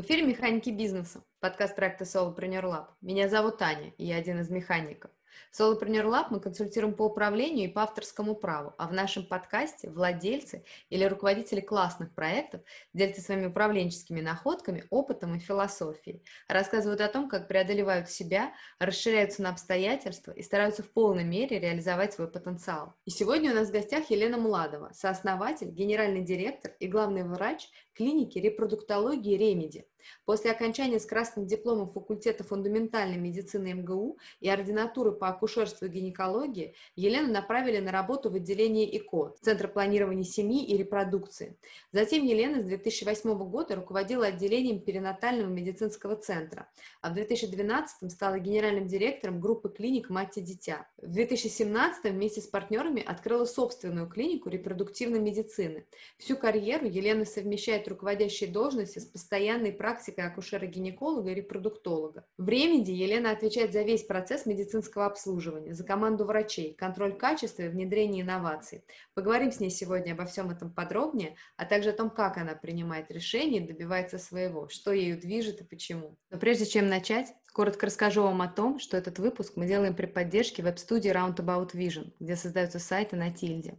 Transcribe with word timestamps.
В 0.00 0.02
эфире 0.02 0.22
«Механики 0.22 0.70
бизнеса», 0.70 1.22
подкаст 1.40 1.76
проекта 1.76 2.04
Solopreneur 2.04 2.62
Lab. 2.62 2.86
Меня 3.02 3.28
зовут 3.28 3.58
Таня, 3.58 3.92
и 3.98 4.06
я 4.06 4.16
один 4.16 4.40
из 4.40 4.48
механиков. 4.48 5.10
В 5.52 5.60
Solopreneur 5.60 6.06
Lab 6.06 6.28
мы 6.30 6.40
консультируем 6.40 6.94
по 6.94 7.02
управлению 7.02 7.68
и 7.68 7.72
по 7.72 7.82
авторскому 7.82 8.34
праву, 8.34 8.72
а 8.78 8.88
в 8.88 8.94
нашем 8.94 9.26
подкасте 9.26 9.90
владельцы 9.90 10.64
или 10.88 11.04
руководители 11.04 11.60
классных 11.60 12.14
проектов 12.14 12.62
делятся 12.94 13.20
своими 13.20 13.46
управленческими 13.46 14.22
находками, 14.22 14.84
опытом 14.88 15.34
и 15.34 15.38
философией, 15.38 16.24
рассказывают 16.48 17.02
о 17.02 17.08
том, 17.08 17.28
как 17.28 17.46
преодолевают 17.46 18.08
себя, 18.08 18.54
расширяются 18.78 19.42
на 19.42 19.50
обстоятельства 19.50 20.32
и 20.32 20.42
стараются 20.42 20.82
в 20.82 20.90
полной 20.92 21.24
мере 21.24 21.58
реализовать 21.58 22.14
свой 22.14 22.30
потенциал. 22.30 22.94
И 23.04 23.10
сегодня 23.10 23.52
у 23.52 23.54
нас 23.54 23.68
в 23.68 23.72
гостях 23.72 24.08
Елена 24.08 24.38
Младова, 24.38 24.92
сооснователь, 24.94 25.68
генеральный 25.68 26.22
директор 26.22 26.72
и 26.78 26.86
главный 26.86 27.24
врач 27.24 27.68
клиники 28.00 28.38
репродуктологии 28.38 29.36
«Ремеди». 29.36 29.84
После 30.24 30.50
окончания 30.50 30.98
с 30.98 31.06
красным 31.06 31.46
дипломом 31.46 31.90
факультета 31.90 32.44
фундаментальной 32.44 33.18
медицины 33.18 33.74
МГУ 33.74 34.18
и 34.40 34.48
ординатуры 34.48 35.12
по 35.12 35.28
акушерству 35.28 35.86
и 35.86 35.90
гинекологии 35.90 36.74
Елену 36.96 37.32
направили 37.32 37.78
на 37.78 37.92
работу 37.92 38.30
в 38.30 38.34
отделение 38.34 38.96
ИКО, 38.96 39.36
Центр 39.42 39.68
планирования 39.68 40.24
семьи 40.24 40.64
и 40.64 40.76
репродукции. 40.76 41.56
Затем 41.92 42.24
Елена 42.24 42.60
с 42.60 42.64
2008 42.64 43.34
года 43.50 43.76
руководила 43.76 44.26
отделением 44.26 44.80
перинатального 44.80 45.48
медицинского 45.48 46.16
центра, 46.16 46.68
а 47.00 47.10
в 47.10 47.14
2012 47.14 48.10
стала 48.10 48.38
генеральным 48.38 48.86
директором 48.86 49.40
группы 49.40 49.68
клиник 49.68 50.10
«Мать 50.10 50.38
и 50.38 50.40
дитя». 50.40 50.88
В 50.98 51.10
2017 51.10 52.12
вместе 52.12 52.40
с 52.40 52.46
партнерами 52.46 53.02
открыла 53.02 53.44
собственную 53.44 54.08
клинику 54.08 54.48
репродуктивной 54.48 55.20
медицины. 55.20 55.86
Всю 56.18 56.36
карьеру 56.36 56.86
Елена 56.86 57.24
совмещает 57.24 57.88
руководящие 57.90 58.50
должности 58.50 58.98
с 58.98 59.04
постоянной 59.04 59.72
практикой 59.72 60.26
акушера-гинеколога 60.26 61.30
и 61.30 61.34
репродуктолога. 61.34 62.24
В 62.38 62.48
Ремеди 62.48 62.92
Елена 62.92 63.30
отвечает 63.30 63.72
за 63.72 63.82
весь 63.82 64.04
процесс 64.04 64.46
медицинского 64.46 65.06
обслуживания, 65.06 65.74
за 65.74 65.84
команду 65.84 66.24
врачей, 66.24 66.74
контроль 66.74 67.16
качества 67.16 67.62
и 67.62 67.68
внедрение 67.68 68.22
инноваций. 68.22 68.84
Поговорим 69.14 69.52
с 69.52 69.60
ней 69.60 69.70
сегодня 69.70 70.12
обо 70.12 70.24
всем 70.24 70.50
этом 70.50 70.72
подробнее, 70.72 71.36
а 71.56 71.64
также 71.64 71.90
о 71.90 71.94
том, 71.94 72.10
как 72.10 72.38
она 72.38 72.54
принимает 72.54 73.10
решения 73.10 73.58
и 73.58 73.66
добивается 73.66 74.18
своего, 74.18 74.68
что 74.68 74.92
ею 74.92 75.20
движет 75.20 75.60
и 75.60 75.64
почему. 75.64 76.16
Но 76.30 76.38
прежде 76.38 76.66
чем 76.66 76.88
начать, 76.88 77.34
Коротко 77.52 77.86
расскажу 77.86 78.22
вам 78.22 78.42
о 78.42 78.48
том, 78.48 78.78
что 78.78 78.96
этот 78.96 79.18
выпуск 79.18 79.54
мы 79.56 79.66
делаем 79.66 79.94
при 79.94 80.06
поддержке 80.06 80.62
веб-студии 80.62 81.10
Roundabout 81.10 81.72
Vision, 81.72 82.12
где 82.20 82.36
создаются 82.36 82.78
сайты 82.78 83.16
на 83.16 83.32
тильде. 83.32 83.78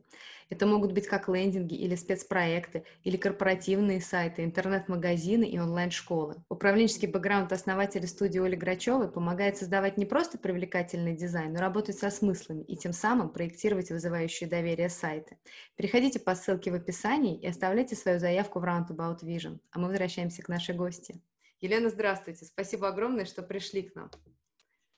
Это 0.49 0.65
могут 0.65 0.91
быть 0.91 1.07
как 1.07 1.29
лендинги 1.29 1.75
или 1.75 1.95
спецпроекты, 1.95 2.83
или 3.03 3.15
корпоративные 3.15 4.01
сайты, 4.01 4.43
интернет-магазины 4.43 5.45
и 5.45 5.57
онлайн-школы. 5.57 6.43
Управленческий 6.49 7.07
бэкграунд 7.07 7.53
основателя 7.53 8.05
студии 8.05 8.41
Оли 8.41 8.57
Грачевой 8.57 9.09
помогает 9.09 9.55
создавать 9.55 9.95
не 9.95 10.05
просто 10.05 10.37
привлекательный 10.37 11.15
дизайн, 11.15 11.53
но 11.53 11.61
работать 11.61 11.97
со 11.97 12.09
смыслами 12.09 12.63
и 12.63 12.75
тем 12.75 12.91
самым 12.91 13.29
проектировать 13.29 13.91
вызывающие 13.91 14.49
доверие 14.49 14.89
сайты. 14.89 15.37
Переходите 15.77 16.19
по 16.19 16.35
ссылке 16.35 16.71
в 16.71 16.75
описании 16.75 17.39
и 17.39 17.47
оставляйте 17.47 17.95
свою 17.95 18.19
заявку 18.19 18.59
в 18.59 18.65
Roundabout 18.65 19.23
Vision. 19.23 19.59
А 19.71 19.79
мы 19.79 19.87
возвращаемся 19.87 20.41
к 20.41 20.49
нашей 20.49 20.75
гости. 20.75 21.21
Елена, 21.61 21.89
здравствуйте. 21.89 22.45
Спасибо 22.45 22.87
огромное, 22.87 23.25
что 23.25 23.43
пришли 23.43 23.83
к 23.83 23.95
нам. 23.95 24.09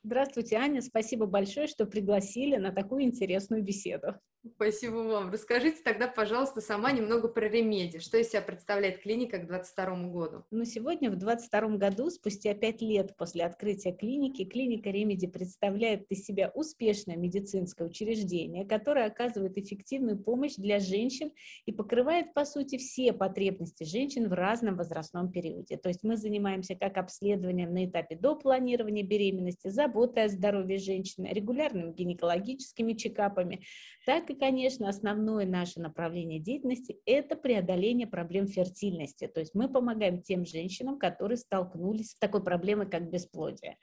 Здравствуйте, 0.03 0.55
Аня. 0.55 0.81
Спасибо 0.81 1.25
большое, 1.25 1.67
что 1.67 1.85
пригласили 1.85 2.55
на 2.55 2.71
такую 2.71 3.03
интересную 3.03 3.63
беседу. 3.63 4.15
Спасибо 4.45 4.95
вам. 4.95 5.31
Расскажите 5.31 5.77
тогда, 5.81 6.05
пожалуйста, 6.09 6.59
сама 6.59 6.91
немного 6.91 7.29
про 7.29 7.47
REMEDI. 7.47 7.99
Что 7.99 8.17
из 8.17 8.27
себя 8.29 8.41
представляет 8.41 9.01
клиника 9.01 9.37
к 9.37 9.47
2022 9.47 10.09
году? 10.09 10.43
Ну, 10.51 10.65
сегодня, 10.65 11.09
в 11.09 11.15
2022 11.15 11.77
году, 11.77 12.09
спустя 12.09 12.53
пять 12.53 12.81
лет 12.81 13.15
после 13.15 13.45
открытия 13.45 13.93
клиники, 13.93 14.43
клиника 14.43 14.89
REMEDI 14.89 15.27
представляет 15.27 16.11
из 16.11 16.25
себя 16.25 16.51
успешное 16.55 17.15
медицинское 17.15 17.85
учреждение, 17.85 18.65
которое 18.65 19.05
оказывает 19.05 19.57
эффективную 19.57 20.17
помощь 20.21 20.55
для 20.55 20.79
женщин 20.79 21.31
и 21.65 21.71
покрывает, 21.71 22.33
по 22.33 22.43
сути, 22.43 22.77
все 22.77 23.13
потребности 23.13 23.85
женщин 23.85 24.27
в 24.27 24.33
разном 24.33 24.75
возрастном 24.75 25.31
периоде. 25.31 25.77
То 25.77 25.87
есть 25.87 26.03
мы 26.03 26.17
занимаемся 26.17 26.75
как 26.75 26.97
обследованием 26.97 27.73
на 27.73 27.85
этапе 27.85 28.17
до 28.17 28.35
планирования 28.35 29.03
беременности, 29.03 29.69
заботой 29.69 30.25
о 30.25 30.27
здоровье 30.27 30.79
женщины, 30.79 31.29
регулярными 31.31 31.93
гинекологическими 31.93 32.91
чекапами, 32.91 33.63
так 34.05 34.29
и, 34.29 34.32
конечно, 34.35 34.89
основное 34.89 35.45
наше 35.45 35.79
направление 35.79 36.39
деятельности– 36.39 36.99
это 37.05 37.35
преодоление 37.35 38.07
проблем 38.07 38.47
фертильности. 38.47 39.27
То 39.27 39.39
есть 39.39 39.55
мы 39.55 39.67
помогаем 39.67 40.21
тем 40.21 40.45
женщинам, 40.45 40.99
которые 40.99 41.37
столкнулись 41.37 42.11
с 42.11 42.19
такой 42.19 42.43
проблемой, 42.43 42.89
как 42.89 43.09
бесплодие. 43.09 43.77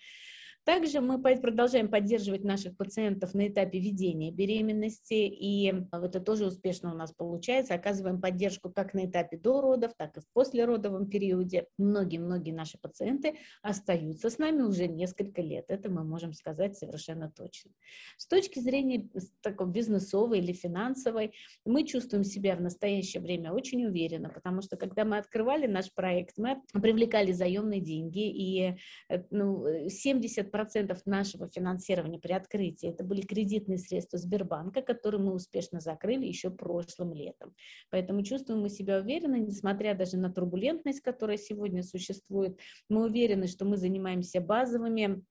Также 0.65 1.01
мы 1.01 1.21
продолжаем 1.21 1.89
поддерживать 1.89 2.45
наших 2.45 2.77
пациентов 2.77 3.35
на 3.35 3.49
этапе 3.49 3.79
ведения 3.79 4.31
беременности, 4.31 5.15
и 5.15 5.73
это 5.91 6.21
тоже 6.21 6.47
успешно 6.47 6.93
у 6.93 6.97
нас 6.97 7.13
получается. 7.13 7.75
Оказываем 7.75 8.21
поддержку 8.21 8.71
как 8.71 8.93
на 8.93 9.07
этапе 9.07 9.39
до 9.39 9.63
родов, 9.63 9.93
так 9.97 10.17
и 10.19 10.21
в 10.21 10.29
послеродовом 10.33 11.09
периоде. 11.09 11.67
Многие-многие 11.79 12.53
наши 12.53 12.79
пациенты 12.79 13.37
остаются 13.63 14.29
с 14.29 14.39
нами 14.39 14.63
уже 14.63 14.87
несколько 14.87 15.41
лет. 15.41 15.65
Это 15.69 15.91
мы 15.91 16.05
можем 16.05 16.35
сказать 16.35 16.77
совершенно 16.77 17.31
точно. 17.31 17.71
С 18.19 18.27
точки 18.27 18.61
зрения 18.61 19.09
такой 19.41 19.67
бизнесовой 19.69 20.41
или 20.41 20.53
финансовой, 20.53 21.33
мы 21.65 21.87
чувствуем 21.87 22.25
себя 22.25 22.55
в 22.55 22.61
настоящее 22.61 23.23
время 23.23 23.53
очень 23.53 23.87
уверенно, 23.87 24.29
потому 24.29 24.61
что 24.61 24.77
когда 24.77 25.05
мы 25.07 25.17
открывали 25.17 25.67
наш 25.67 25.93
проект, 25.93 26.37
мы 26.37 26.61
привлекали 26.75 27.33
заемные 27.33 27.81
деньги, 27.81 28.29
и 28.29 28.77
э, 29.09 29.25
ну, 29.31 29.89
70 29.89 30.50
процентов 30.51 31.07
нашего 31.07 31.49
финансирования 31.49 32.19
при 32.19 32.33
открытии 32.33 32.89
это 32.89 33.05
были 33.05 33.23
кредитные 33.23 33.79
средства 33.79 34.19
Сбербанка, 34.19 34.83
которые 34.83 35.21
мы 35.21 35.33
успешно 35.33 35.81
закрыли 35.81 36.27
еще 36.27 36.51
прошлым 36.51 37.15
летом. 37.15 37.55
Поэтому 37.91 38.23
чувствуем 38.23 38.61
мы 38.61 38.69
себя 38.69 38.99
уверенно, 38.99 39.37
несмотря 39.37 39.95
даже 39.95 40.17
на 40.17 40.33
турбулентность, 40.33 41.01
которая 41.01 41.37
сегодня 41.37 41.83
существует. 41.83 42.59
Мы 42.89 43.05
уверены, 43.05 43.47
что 43.47 43.65
мы 43.65 43.77
занимаемся 43.77 44.41
базовыми 44.41 45.25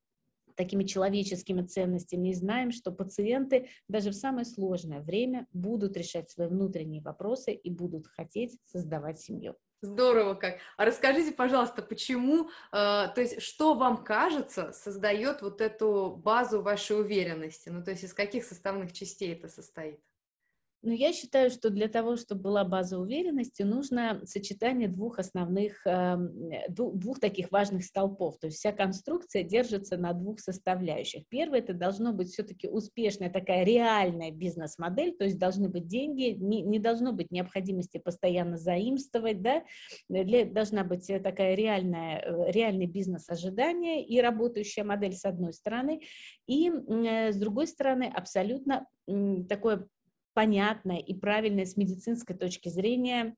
такими 0.56 0.84
человеческими 0.84 1.62
ценностями 1.62 2.30
и 2.30 2.34
знаем, 2.34 2.72
что 2.72 2.92
пациенты 2.92 3.70
даже 3.88 4.12
в 4.12 4.16
самое 4.16 4.44
сложное 4.44 5.00
время 5.00 5.48
будут 5.54 5.96
решать 5.96 6.30
свои 6.30 6.48
внутренние 6.48 7.02
вопросы 7.02 7.54
и 7.54 7.70
будут 7.70 8.08
хотеть 8.08 8.60
создавать 8.66 9.22
семью. 9.22 9.56
Здорово 9.82 10.34
как. 10.36 10.58
А 10.76 10.84
расскажите, 10.86 11.32
пожалуйста, 11.32 11.82
почему, 11.82 12.50
э, 12.50 12.50
то 12.72 13.14
есть, 13.18 13.42
что 13.42 13.76
вам 13.76 14.04
кажется 14.04 14.74
создает 14.74 15.42
вот 15.42 15.62
эту 15.62 16.16
базу 16.22 16.62
вашей 16.62 17.00
уверенности? 17.00 17.70
Ну, 17.70 17.82
то 17.84 17.92
есть, 17.92 18.04
из 18.04 18.14
каких 18.14 18.44
составных 18.44 18.92
частей 18.92 19.34
это 19.34 19.48
состоит? 19.48 20.02
Но 20.82 20.94
я 20.94 21.12
считаю, 21.12 21.50
что 21.50 21.70
для 21.70 21.90
того, 21.90 22.16
чтобы 22.16 22.42
была 22.42 22.64
база 22.64 22.98
уверенности, 22.98 23.64
нужно 23.64 24.22
сочетание 24.26 24.88
двух 24.88 25.20
основных, 25.20 25.86
эм, 25.86 26.52
двух 26.70 27.20
таких 27.20 27.52
важных 27.52 27.84
столпов. 27.84 28.40
То 28.40 28.48
есть 28.48 28.60
вся 28.60 28.72
конструкция 28.72 29.44
держится 29.44 29.98
на 29.98 30.14
двух 30.14 30.40
составляющих. 30.40 31.28
Первое, 31.28 31.60
это 31.60 31.74
должно 31.74 32.14
быть 32.14 32.30
все-таки 32.30 32.70
успешная 32.70 33.30
такая 33.30 33.66
реальная 33.66 34.32
бизнес-модель, 34.32 35.18
то 35.18 35.26
есть 35.26 35.38
должны 35.38 35.68
быть 35.68 35.88
деньги, 35.88 36.36
не, 36.40 36.62
не 36.62 36.80
должно 36.80 37.12
быть 37.12 37.30
необходимости 37.30 37.98
постоянно 37.98 38.58
заимствовать, 38.58 39.42
да, 39.42 39.64
для, 40.08 40.46
должна 40.46 40.86
быть 40.86 41.08
такая 41.08 41.56
реальная, 41.56 42.20
э, 42.20 42.52
реальный 42.52 42.88
бизнес-ожидание 42.88 44.06
и 44.06 44.22
работающая 44.22 44.86
модель 44.86 45.14
с 45.14 45.26
одной 45.26 45.52
стороны, 45.52 46.02
и 46.48 46.70
э, 46.70 47.34
с 47.34 47.36
другой 47.36 47.68
стороны 47.68 48.06
абсолютно 48.06 48.88
такое 49.50 49.88
понятное 50.34 50.98
и 50.98 51.14
правильное 51.14 51.66
с 51.66 51.78
медицинской 51.78 52.36
точки 52.36 52.70
зрения 52.70 53.36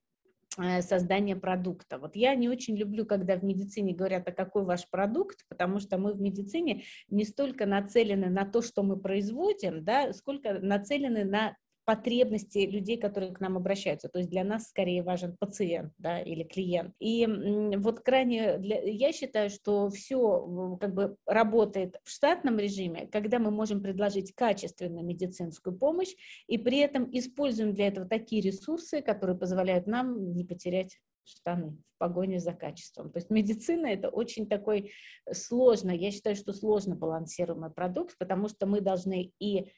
э, 0.57 0.81
создание 0.81 1.35
продукта. 1.35 1.97
Вот 1.97 2.15
я 2.15 2.35
не 2.35 2.49
очень 2.49 2.75
люблю, 2.75 3.05
когда 3.05 3.35
в 3.35 3.43
медицине 3.43 3.93
говорят, 3.93 4.27
а 4.27 4.31
какой 4.31 4.63
ваш 4.63 4.89
продукт, 4.89 5.45
потому 5.49 5.79
что 5.79 5.97
мы 5.97 6.13
в 6.13 6.21
медицине 6.21 6.83
не 7.09 7.25
столько 7.25 7.65
нацелены 7.65 8.29
на 8.29 8.45
то, 8.45 8.61
что 8.61 8.83
мы 8.83 8.97
производим, 8.97 9.83
да, 9.83 10.13
сколько 10.13 10.59
нацелены 10.59 11.25
на 11.25 11.57
потребности 11.91 12.59
людей, 12.59 12.97
которые 12.97 13.33
к 13.33 13.41
нам 13.41 13.57
обращаются. 13.57 14.07
То 14.07 14.19
есть 14.19 14.29
для 14.29 14.45
нас 14.45 14.69
скорее 14.69 15.03
важен 15.03 15.35
пациент 15.37 15.91
да, 15.97 16.21
или 16.21 16.43
клиент. 16.43 16.95
И 16.99 17.27
вот 17.75 17.99
крайне, 17.99 18.57
для, 18.59 18.81
я 18.81 19.11
считаю, 19.11 19.49
что 19.49 19.89
все 19.89 20.77
как 20.79 20.93
бы 20.93 21.17
работает 21.25 21.99
в 22.05 22.09
штатном 22.09 22.59
режиме, 22.59 23.07
когда 23.07 23.39
мы 23.39 23.51
можем 23.51 23.81
предложить 23.81 24.33
качественную 24.33 25.05
медицинскую 25.05 25.77
помощь 25.77 26.15
и 26.47 26.57
при 26.57 26.77
этом 26.77 27.09
используем 27.11 27.73
для 27.73 27.87
этого 27.87 28.07
такие 28.07 28.41
ресурсы, 28.41 29.01
которые 29.01 29.37
позволяют 29.37 29.85
нам 29.85 30.33
не 30.33 30.45
потерять 30.45 30.97
штаны 31.25 31.71
в 31.71 31.97
погоне 31.97 32.39
за 32.39 32.53
качеством. 32.53 33.11
То 33.11 33.19
есть 33.19 33.29
медицина 33.29 33.87
это 33.87 34.07
очень 34.07 34.47
такой 34.47 34.93
сложно, 35.29 35.91
я 35.91 36.09
считаю, 36.11 36.37
что 36.37 36.53
сложно 36.53 36.95
балансируемый 36.95 37.69
продукт, 37.69 38.17
потому 38.17 38.47
что 38.47 38.65
мы 38.65 38.79
должны 38.79 39.33
и 39.39 39.73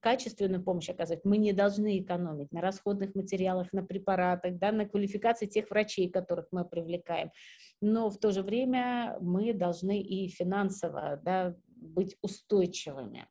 качественную 0.00 0.62
помощь 0.62 0.88
оказывать. 0.88 1.24
Мы 1.24 1.38
не 1.38 1.52
должны 1.52 1.98
экономить 2.00 2.52
на 2.52 2.60
расходных 2.60 3.14
материалах, 3.14 3.72
на 3.72 3.82
препаратах, 3.82 4.58
да, 4.58 4.72
на 4.72 4.86
квалификации 4.86 5.46
тех 5.46 5.70
врачей, 5.70 6.10
которых 6.10 6.46
мы 6.50 6.64
привлекаем. 6.64 7.30
Но 7.80 8.10
в 8.10 8.18
то 8.18 8.30
же 8.32 8.42
время 8.42 9.16
мы 9.20 9.52
должны 9.52 10.00
и 10.00 10.28
финансово 10.28 11.20
да, 11.24 11.54
быть 11.66 12.16
устойчивыми. 12.22 13.26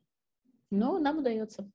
Но 0.70 0.98
нам 0.98 1.18
удается. 1.18 1.70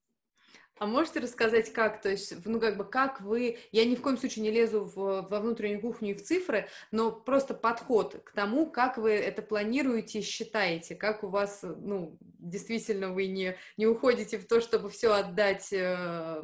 А 0.82 0.88
можете 0.88 1.20
рассказать, 1.20 1.72
как, 1.72 2.02
то 2.02 2.10
есть, 2.10 2.44
ну, 2.44 2.60
как 2.60 2.76
бы, 2.76 2.84
как 2.84 3.22
вы, 3.22 3.60
я 3.72 3.86
ни 3.86 3.94
в 3.94 4.02
коем 4.02 4.18
случае 4.18 4.42
не 4.42 4.50
лезу 4.50 4.84
в, 4.84 5.28
во 5.30 5.40
внутреннюю 5.40 5.80
кухню 5.80 6.10
и 6.10 6.14
в 6.16 6.24
цифры, 6.24 6.70
но 6.90 7.12
просто 7.12 7.54
подход 7.54 8.20
к 8.26 8.32
тому, 8.32 8.66
как 8.66 8.98
вы 8.98 9.12
это 9.12 9.44
планируете, 9.44 10.22
считаете, 10.22 10.96
как 10.96 11.24
у 11.24 11.28
вас, 11.28 11.60
ну, 11.62 12.18
действительно 12.20 13.14
вы 13.14 13.28
не, 13.28 13.56
не 13.78 13.86
уходите 13.86 14.40
в 14.40 14.48
то, 14.48 14.60
чтобы 14.60 14.90
все 14.90 15.14
отдать, 15.14 15.72
э, 15.72 16.42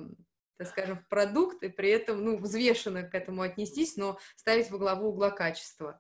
так 0.58 0.68
скажем, 0.68 1.00
в 1.00 1.08
продукт, 1.08 1.64
и 1.64 1.70
при 1.70 1.90
этом, 1.90 2.24
ну, 2.24 2.38
взвешенно 2.38 3.02
к 3.02 3.16
этому 3.16 3.42
отнестись, 3.42 3.98
но 3.98 4.20
ставить 4.36 4.70
во 4.70 4.78
главу 4.78 5.08
угла 5.08 5.32
качества. 5.32 6.00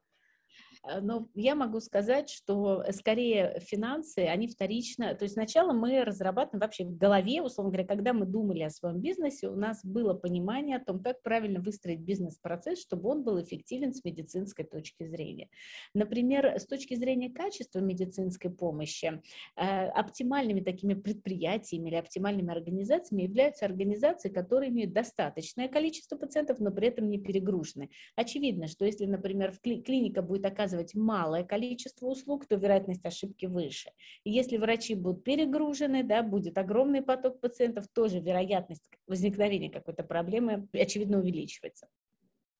Э, 0.83 0.99
но 1.01 1.27
я 1.35 1.55
могу 1.55 1.79
сказать, 1.79 2.29
что 2.29 2.83
э, 2.83 2.91
скорее 2.91 3.59
финансы, 3.59 4.19
они 4.19 4.47
вторично, 4.47 5.15
то 5.15 5.23
есть 5.23 5.33
сначала 5.33 5.73
мы 5.73 6.03
разрабатываем 6.03 6.61
вообще 6.61 6.85
в 6.85 6.97
голове, 6.97 7.41
условно 7.41 7.71
говоря, 7.71 7.87
когда 7.87 8.13
мы 8.13 8.25
думали 8.25 8.61
о 8.61 8.69
своем 8.69 8.99
бизнесе, 8.99 9.49
у 9.49 9.55
нас 9.55 9.83
было 9.83 10.13
понимание 10.13 10.77
о 10.77 10.83
том, 10.83 11.01
как 11.01 11.21
правильно 11.21 11.59
выстроить 11.59 11.99
бизнес-процесс, 11.99 12.81
чтобы 12.81 13.09
он 13.09 13.23
был 13.23 13.41
эффективен 13.41 13.93
с 13.93 14.03
медицинской 14.03 14.65
точки 14.65 15.05
зрения. 15.05 15.49
Например, 15.93 16.45
с 16.45 16.65
точки 16.65 16.95
зрения 16.95 17.29
качества 17.29 17.79
медицинской 17.79 18.51
помощи, 18.51 19.21
э, 19.55 19.87
оптимальными 19.89 20.61
такими 20.61 20.93
предприятиями 20.93 21.89
или 21.89 21.95
оптимальными 21.95 22.51
организациями 22.51 23.23
являются 23.23 23.65
организации, 23.65 24.29
которые 24.29 24.69
имеют 24.71 24.93
достаточное 24.93 25.67
количество 25.67 26.17
пациентов, 26.17 26.59
но 26.59 26.71
при 26.71 26.87
этом 26.87 27.09
не 27.09 27.19
перегружены. 27.19 27.89
Очевидно, 28.15 28.67
что 28.67 28.85
если, 28.85 29.05
например, 29.05 29.53
кли- 29.63 29.81
клиника 29.81 30.21
будет 30.21 30.45
оказывать 30.45 30.66
оказывать 30.67 30.95
малое 30.95 31.43
количество 31.43 32.07
услуг, 32.07 32.45
то 32.45 32.55
вероятность 32.55 33.05
ошибки 33.05 33.45
выше. 33.45 33.89
И 34.23 34.31
если 34.31 34.57
врачи 34.57 34.95
будут 34.95 35.23
перегружены, 35.23 36.03
да, 36.03 36.23
будет 36.23 36.57
огромный 36.57 37.01
поток 37.01 37.39
пациентов, 37.39 37.87
тоже 37.87 38.19
вероятность 38.19 38.89
возникновения 39.07 39.69
какой-то 39.69 40.03
проблемы, 40.03 40.67
очевидно, 40.73 41.19
увеличивается. 41.19 41.87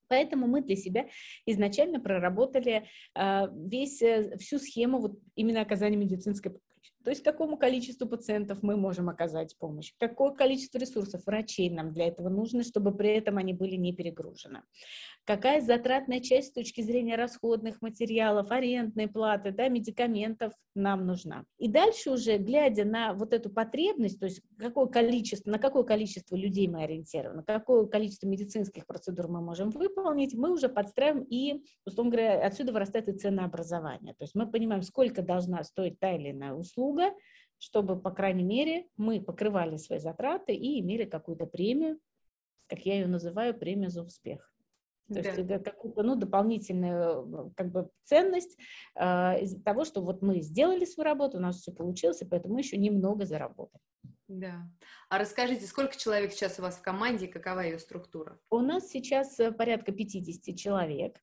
Поэтому 0.09 0.47
мы 0.47 0.61
для 0.61 0.77
себя 0.77 1.07
изначально 1.45 1.99
проработали 1.99 2.85
э, 3.13 3.47
весь, 3.53 4.01
э, 4.01 4.37
всю 4.37 4.57
схему 4.57 4.99
вот 4.99 5.19
именно 5.35 5.59
оказания 5.59 5.97
медицинской. 5.97 6.53
То 7.07 7.11
есть 7.11 7.23
какому 7.23 7.55
количеству 7.55 8.05
пациентов 8.05 8.63
мы 8.63 8.75
можем 8.75 9.07
оказать 9.07 9.57
помощь, 9.57 9.93
какое 9.97 10.31
количество 10.31 10.77
ресурсов 10.77 11.25
врачей 11.25 11.69
нам 11.69 11.93
для 11.93 12.09
этого 12.09 12.27
нужно, 12.27 12.63
чтобы 12.63 12.93
при 12.93 13.11
этом 13.11 13.37
они 13.37 13.53
были 13.53 13.77
не 13.77 13.93
перегружены 13.93 14.63
какая 15.27 15.59
затратная 15.59 16.21
часть 16.21 16.47
с 16.47 16.53
точки 16.53 16.81
зрения 16.81 17.17
расходных 17.17 17.81
материалов, 17.81 18.49
арендной 18.49 19.09
платы, 19.09 19.51
да, 19.51 19.67
медикаментов 19.67 20.53
нам 20.73 21.05
нужна. 21.05 21.43
И 21.57 21.67
дальше 21.67 22.11
уже, 22.11 22.37
глядя 22.37 22.85
на 22.85 23.13
вот 23.13 23.33
эту 23.33 23.49
потребность, 23.49 24.19
то 24.19 24.27
есть 24.27 24.41
какое 24.57 24.87
количество, 24.87 25.51
на 25.51 25.59
какое 25.59 25.83
количество 25.83 26.35
людей 26.35 26.69
мы 26.69 26.83
ориентированы, 26.83 27.43
какое 27.43 27.85
количество 27.87 28.25
медицинских 28.25 28.87
процедур 28.87 29.27
мы 29.27 29.41
можем 29.41 29.69
выполнить, 29.69 30.33
мы 30.33 30.53
уже 30.53 30.69
подстраиваем 30.69 31.25
и, 31.29 31.65
условно 31.85 32.11
говоря, 32.11 32.45
отсюда 32.45 32.71
вырастает 32.71 33.09
и 33.09 33.13
ценообразование. 33.13 34.13
То 34.13 34.23
есть 34.23 34.33
мы 34.33 34.49
понимаем, 34.49 34.81
сколько 34.81 35.21
должна 35.21 35.61
стоить 35.65 35.99
та 35.99 36.13
или 36.15 36.31
иная 36.31 36.53
услуга, 36.53 36.96
чтобы, 37.57 37.99
по 37.99 38.11
крайней 38.11 38.43
мере, 38.43 38.87
мы 38.97 39.21
покрывали 39.21 39.77
свои 39.77 39.99
затраты 39.99 40.53
и 40.53 40.79
имели 40.79 41.05
какую-то 41.05 41.45
премию, 41.45 41.99
как 42.67 42.85
я 42.85 42.95
ее 42.95 43.07
называю, 43.07 43.57
премию 43.57 43.89
за 43.89 44.03
успех. 44.03 44.53
То 45.07 45.13
да. 45.15 45.19
есть 45.21 45.39
это 45.39 45.59
какую-то 45.59 46.03
ну, 46.03 46.15
дополнительную 46.15 47.53
как 47.55 47.71
бы, 47.71 47.89
ценность 48.03 48.57
э, 48.95 49.41
из-за 49.43 49.63
того, 49.63 49.85
что 49.85 50.01
вот 50.01 50.21
мы 50.21 50.41
сделали 50.41 50.83
свою 50.83 51.05
работу, 51.05 51.37
у 51.37 51.39
нас 51.39 51.61
все 51.61 51.71
получилось, 51.71 52.21
и 52.21 52.25
поэтому 52.25 52.55
мы 52.55 52.59
еще 52.59 52.77
немного 52.77 53.25
заработали. 53.25 53.81
Да. 54.27 54.69
А 55.09 55.17
расскажите, 55.17 55.65
сколько 55.65 55.97
человек 55.97 56.33
сейчас 56.33 56.59
у 56.59 56.61
вас 56.61 56.75
в 56.75 56.81
команде 56.81 57.27
и 57.27 57.31
какова 57.31 57.61
ее 57.61 57.79
структура? 57.79 58.37
У 58.49 58.59
нас 58.59 58.89
сейчас 58.89 59.39
э, 59.39 59.53
порядка 59.53 59.93
50 59.93 60.57
человек. 60.57 61.15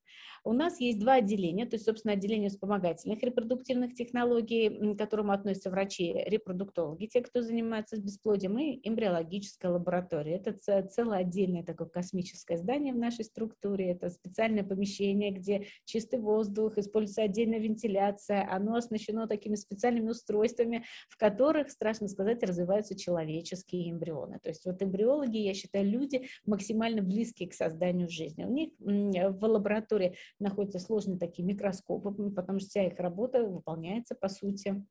У 0.44 0.52
нас 0.52 0.78
есть 0.78 0.98
два 0.98 1.14
отделения, 1.14 1.64
то 1.64 1.76
есть, 1.76 1.86
собственно, 1.86 2.12
отделение 2.12 2.50
вспомогательных 2.50 3.22
репродуктивных 3.22 3.94
технологий, 3.94 4.94
к 4.94 4.98
которому 4.98 5.32
относятся 5.32 5.70
врачи-репродуктологи, 5.70 7.06
те, 7.06 7.22
кто 7.22 7.40
занимается 7.40 7.96
бесплодием, 7.96 8.58
и 8.58 8.78
эмбриологическая 8.86 9.70
лаборатория. 9.70 10.36
Это 10.36 10.84
целое 10.88 11.20
отдельное 11.20 11.64
такое 11.64 11.88
космическое 11.88 12.58
здание 12.58 12.92
в 12.92 12.98
нашей 12.98 13.24
структуре, 13.24 13.92
это 13.92 14.10
специальное 14.10 14.64
помещение, 14.64 15.30
где 15.30 15.66
чистый 15.86 16.20
воздух, 16.20 16.76
используется 16.76 17.22
отдельная 17.22 17.58
вентиляция, 17.58 18.46
оно 18.50 18.74
оснащено 18.76 19.26
такими 19.26 19.54
специальными 19.54 20.10
устройствами, 20.10 20.84
в 21.08 21.16
которых, 21.16 21.70
страшно 21.70 22.06
сказать, 22.06 22.42
развиваются 22.42 22.94
человеческие 22.98 23.90
эмбрионы. 23.90 24.40
То 24.40 24.50
есть 24.50 24.66
вот 24.66 24.82
эмбриологи, 24.82 25.38
я 25.38 25.54
считаю, 25.54 25.88
люди 25.88 26.28
максимально 26.44 27.00
близкие 27.02 27.48
к 27.48 27.54
созданию 27.54 28.10
жизни. 28.10 28.44
У 28.44 28.50
них 28.50 28.70
в 28.78 29.44
лаборатории 29.46 30.16
находятся 30.38 30.78
сложные 30.78 31.18
такие 31.18 31.44
микроскопы, 31.44 32.10
потому 32.30 32.58
что 32.58 32.68
вся 32.68 32.86
их 32.86 32.98
работа 32.98 33.44
выполняется, 33.46 34.14
по 34.14 34.28
сути, 34.28 34.84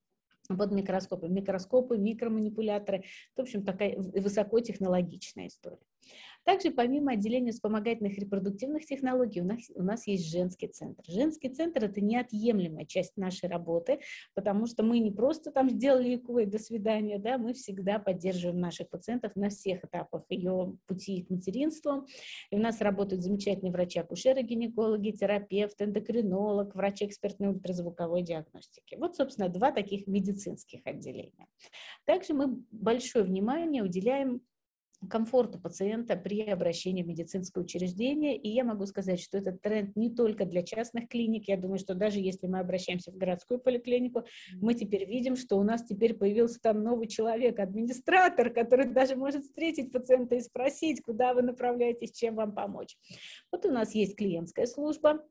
под 0.47 0.71
микроскопом. 0.71 1.33
Микроскопы, 1.33 1.97
микроманипуляторы. 1.97 3.03
В 3.35 3.41
общем, 3.41 3.63
такая 3.63 3.97
высокотехнологичная 3.97 5.47
история. 5.47 5.79
Также 6.45 6.71
помимо 6.71 7.13
отделения 7.13 7.51
вспомогательных 7.51 8.17
репродуктивных 8.17 8.85
технологий 8.85 9.41
у 9.41 9.45
нас, 9.45 9.59
у 9.75 9.83
нас 9.83 10.07
есть 10.07 10.29
женский 10.29 10.67
центр. 10.67 11.03
Женский 11.07 11.49
центр– 11.49 11.83
это 11.85 12.01
неотъемлемая 12.01 12.85
часть 12.85 13.17
нашей 13.17 13.49
работы, 13.49 13.99
потому 14.33 14.65
что 14.65 14.83
мы 14.83 14.99
не 14.99 15.11
просто 15.11 15.51
там 15.51 15.69
сделали 15.69 16.15
ЭКО 16.15 16.39
и 16.39 16.45
до 16.45 16.59
свидания, 16.59 17.19
да, 17.19 17.37
мы 17.37 17.53
всегда 17.53 17.99
поддерживаем 17.99 18.59
наших 18.59 18.89
пациентов 18.89 19.35
на 19.35 19.49
всех 19.49 19.83
этапах 19.83 20.23
ее 20.29 20.77
пути 20.85 21.23
к 21.23 21.29
материнству. 21.29 22.05
И 22.51 22.55
у 22.55 22.59
нас 22.59 22.81
работают 22.81 23.23
замечательные 23.23 23.71
врачи-акушеры, 23.71 24.41
гинекологи, 24.41 25.11
терапевт, 25.11 25.81
эндокринолог, 25.81 26.75
врач 26.75 27.03
экспертной 27.03 27.49
ультразвуковой 27.49 28.21
диагностики. 28.21 28.95
Вот, 28.95 29.15
собственно, 29.15 29.49
два 29.49 29.71
таких 29.71 30.07
медицинских 30.07 30.81
отделения. 30.85 31.47
Также 32.05 32.33
мы 32.33 32.63
большое 32.71 33.23
внимание 33.23 33.83
уделяем 33.83 34.41
комфорту 35.09 35.59
пациента 35.59 36.15
при 36.15 36.41
обращении 36.41 37.03
в 37.03 37.07
медицинское 37.07 37.61
учреждение. 37.61 38.37
И 38.37 38.49
я 38.49 38.63
могу 38.63 38.85
сказать, 38.85 39.19
что 39.19 39.37
этот 39.37 39.61
тренд 39.61 39.95
не 39.95 40.09
только 40.09 40.45
для 40.45 40.63
частных 40.63 41.07
клиник. 41.07 41.47
Я 41.47 41.57
думаю, 41.57 41.79
что 41.79 41.95
даже 41.95 42.19
если 42.19 42.47
мы 42.47 42.59
обращаемся 42.59 43.11
в 43.11 43.17
городскую 43.17 43.59
поликлинику, 43.59 44.23
мы 44.55 44.73
теперь 44.73 45.05
видим, 45.05 45.35
что 45.35 45.57
у 45.57 45.63
нас 45.63 45.83
теперь 45.85 46.13
появился 46.13 46.59
там 46.59 46.83
новый 46.83 47.07
человек, 47.07 47.59
администратор, 47.59 48.49
который 48.49 48.87
даже 48.87 49.15
может 49.15 49.43
встретить 49.43 49.91
пациента 49.91 50.35
и 50.35 50.41
спросить, 50.41 51.01
куда 51.01 51.33
вы 51.33 51.41
направляетесь, 51.41 52.11
чем 52.11 52.35
вам 52.35 52.53
помочь. 52.53 52.97
Вот 53.51 53.65
у 53.65 53.71
нас 53.71 53.93
есть 53.95 54.15
клиентская 54.15 54.65
служба, 54.65 55.23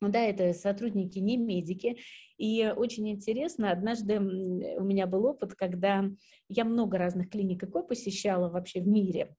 да, 0.00 0.20
это 0.20 0.52
сотрудники, 0.52 1.18
не 1.18 1.36
медики. 1.36 1.98
И 2.36 2.72
очень 2.76 3.08
интересно, 3.08 3.72
однажды 3.72 4.18
у 4.20 4.84
меня 4.84 5.06
был 5.06 5.24
опыт, 5.24 5.54
когда 5.54 6.04
я 6.48 6.64
много 6.64 6.98
разных 6.98 7.30
клиник 7.30 7.64
ЭКО 7.64 7.82
посещала 7.82 8.48
вообще 8.48 8.80
в 8.80 8.86
мире. 8.86 9.34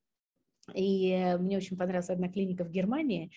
И 0.75 1.35
мне 1.39 1.57
очень 1.57 1.77
понравилась 1.77 2.09
одна 2.09 2.29
клиника 2.29 2.63
в 2.63 2.69
Германии, 2.69 3.31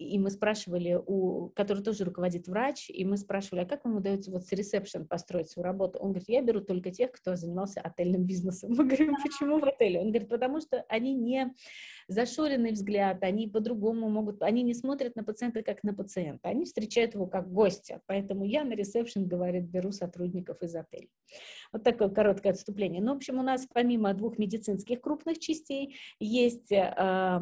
и 0.00 0.18
мы 0.18 0.30
спрашивали, 0.30 0.98
у, 1.06 1.50
который 1.50 1.82
тоже 1.82 2.04
руководит 2.04 2.48
врач, 2.48 2.88
и 2.88 3.04
мы 3.04 3.18
спрашивали, 3.18 3.60
а 3.60 3.66
как 3.66 3.84
вам 3.84 3.96
удается 3.96 4.30
вот 4.30 4.46
с 4.46 4.52
ресепшн 4.52 5.06
построить 5.06 5.50
свою 5.50 5.64
работу? 5.64 5.98
Он 5.98 6.12
говорит, 6.12 6.28
я 6.28 6.40
беру 6.40 6.62
только 6.62 6.90
тех, 6.90 7.12
кто 7.12 7.36
занимался 7.36 7.82
отельным 7.82 8.24
бизнесом. 8.24 8.70
Мы 8.76 8.86
говорим, 8.86 9.14
почему 9.22 9.58
в 9.58 9.64
отеле? 9.64 10.00
Он 10.00 10.08
говорит, 10.08 10.30
потому 10.30 10.60
что 10.60 10.84
они 10.88 11.14
не 11.14 11.54
зашоренный 12.10 12.72
взгляд, 12.72 13.22
они 13.22 13.46
по-другому 13.46 14.08
могут, 14.10 14.42
они 14.42 14.62
не 14.62 14.74
смотрят 14.74 15.14
на 15.14 15.22
пациента 15.22 15.62
как 15.62 15.84
на 15.84 15.94
пациента, 15.94 16.48
они 16.48 16.64
встречают 16.64 17.14
его 17.14 17.26
как 17.26 17.50
гостя. 17.52 18.00
Поэтому 18.06 18.44
я 18.44 18.64
на 18.64 18.72
ресепшн, 18.72 19.26
говорит, 19.26 19.64
беру 19.64 19.92
сотрудников 19.92 20.60
из 20.62 20.74
отеля. 20.74 21.06
Вот 21.72 21.84
такое 21.84 22.08
короткое 22.08 22.50
отступление. 22.50 23.00
Ну, 23.00 23.12
в 23.12 23.16
общем, 23.16 23.38
у 23.38 23.42
нас 23.42 23.66
помимо 23.72 24.12
двух 24.12 24.38
медицинских 24.38 25.00
крупных 25.00 25.38
частей 25.38 25.94
есть 26.18 26.72
э, 26.72 27.38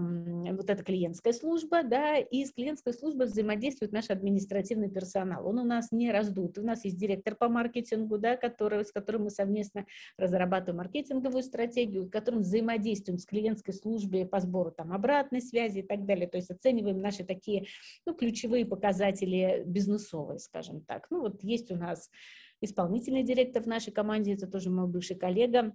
вот 0.53 0.69
эта 0.69 0.85
клиентская 0.85 1.33
служба, 1.33 1.83
да, 1.83 2.19
и 2.19 2.45
с 2.45 2.53
клиентской 2.53 2.93
службой 2.93 3.27
взаимодействует 3.27 3.93
наш 3.93 4.11
административный 4.11 4.91
персонал. 4.91 5.47
Он 5.47 5.59
у 5.61 5.65
нас 5.65 5.93
не 5.93 6.13
раздут. 6.13 6.59
У 6.59 6.63
нас 6.63 6.85
есть 6.85 6.99
директор 6.99 7.35
по 7.35 7.49
маркетингу, 7.49 8.19
да, 8.19 8.37
который, 8.37 8.85
с 8.85 8.93
которым 8.93 9.25
мы 9.25 9.31
совместно 9.31 9.87
разрабатываем 10.19 10.77
маркетинговую 10.77 11.43
стратегию, 11.43 12.05
с 12.05 12.11
которым 12.11 12.43
взаимодействуем 12.43 13.19
с 13.19 13.25
клиентской 13.25 13.73
службой 13.73 14.27
по 14.27 14.41
сбору 14.41 14.58
сбору 14.59 14.73
там 14.73 14.93
обратной 14.93 15.41
связи 15.41 15.79
и 15.79 15.83
так 15.83 16.05
далее. 16.05 16.27
То 16.27 16.37
есть 16.37 16.50
оцениваем 16.50 17.00
наши 17.00 17.25
такие 17.25 17.67
ну, 18.07 18.15
ключевые 18.15 18.67
показатели 18.67 19.62
бизнесовые, 19.67 20.38
скажем 20.38 20.81
так. 20.83 21.07
Ну 21.11 21.21
вот 21.21 21.43
есть 21.43 21.71
у 21.71 21.77
нас 21.77 22.11
исполнительный 22.61 23.23
директор 23.23 23.62
в 23.62 23.67
нашей 23.67 23.93
команде, 23.93 24.35
это 24.35 24.47
тоже 24.49 24.71
мой 24.71 24.88
бывший 24.88 25.17
коллега, 25.17 25.75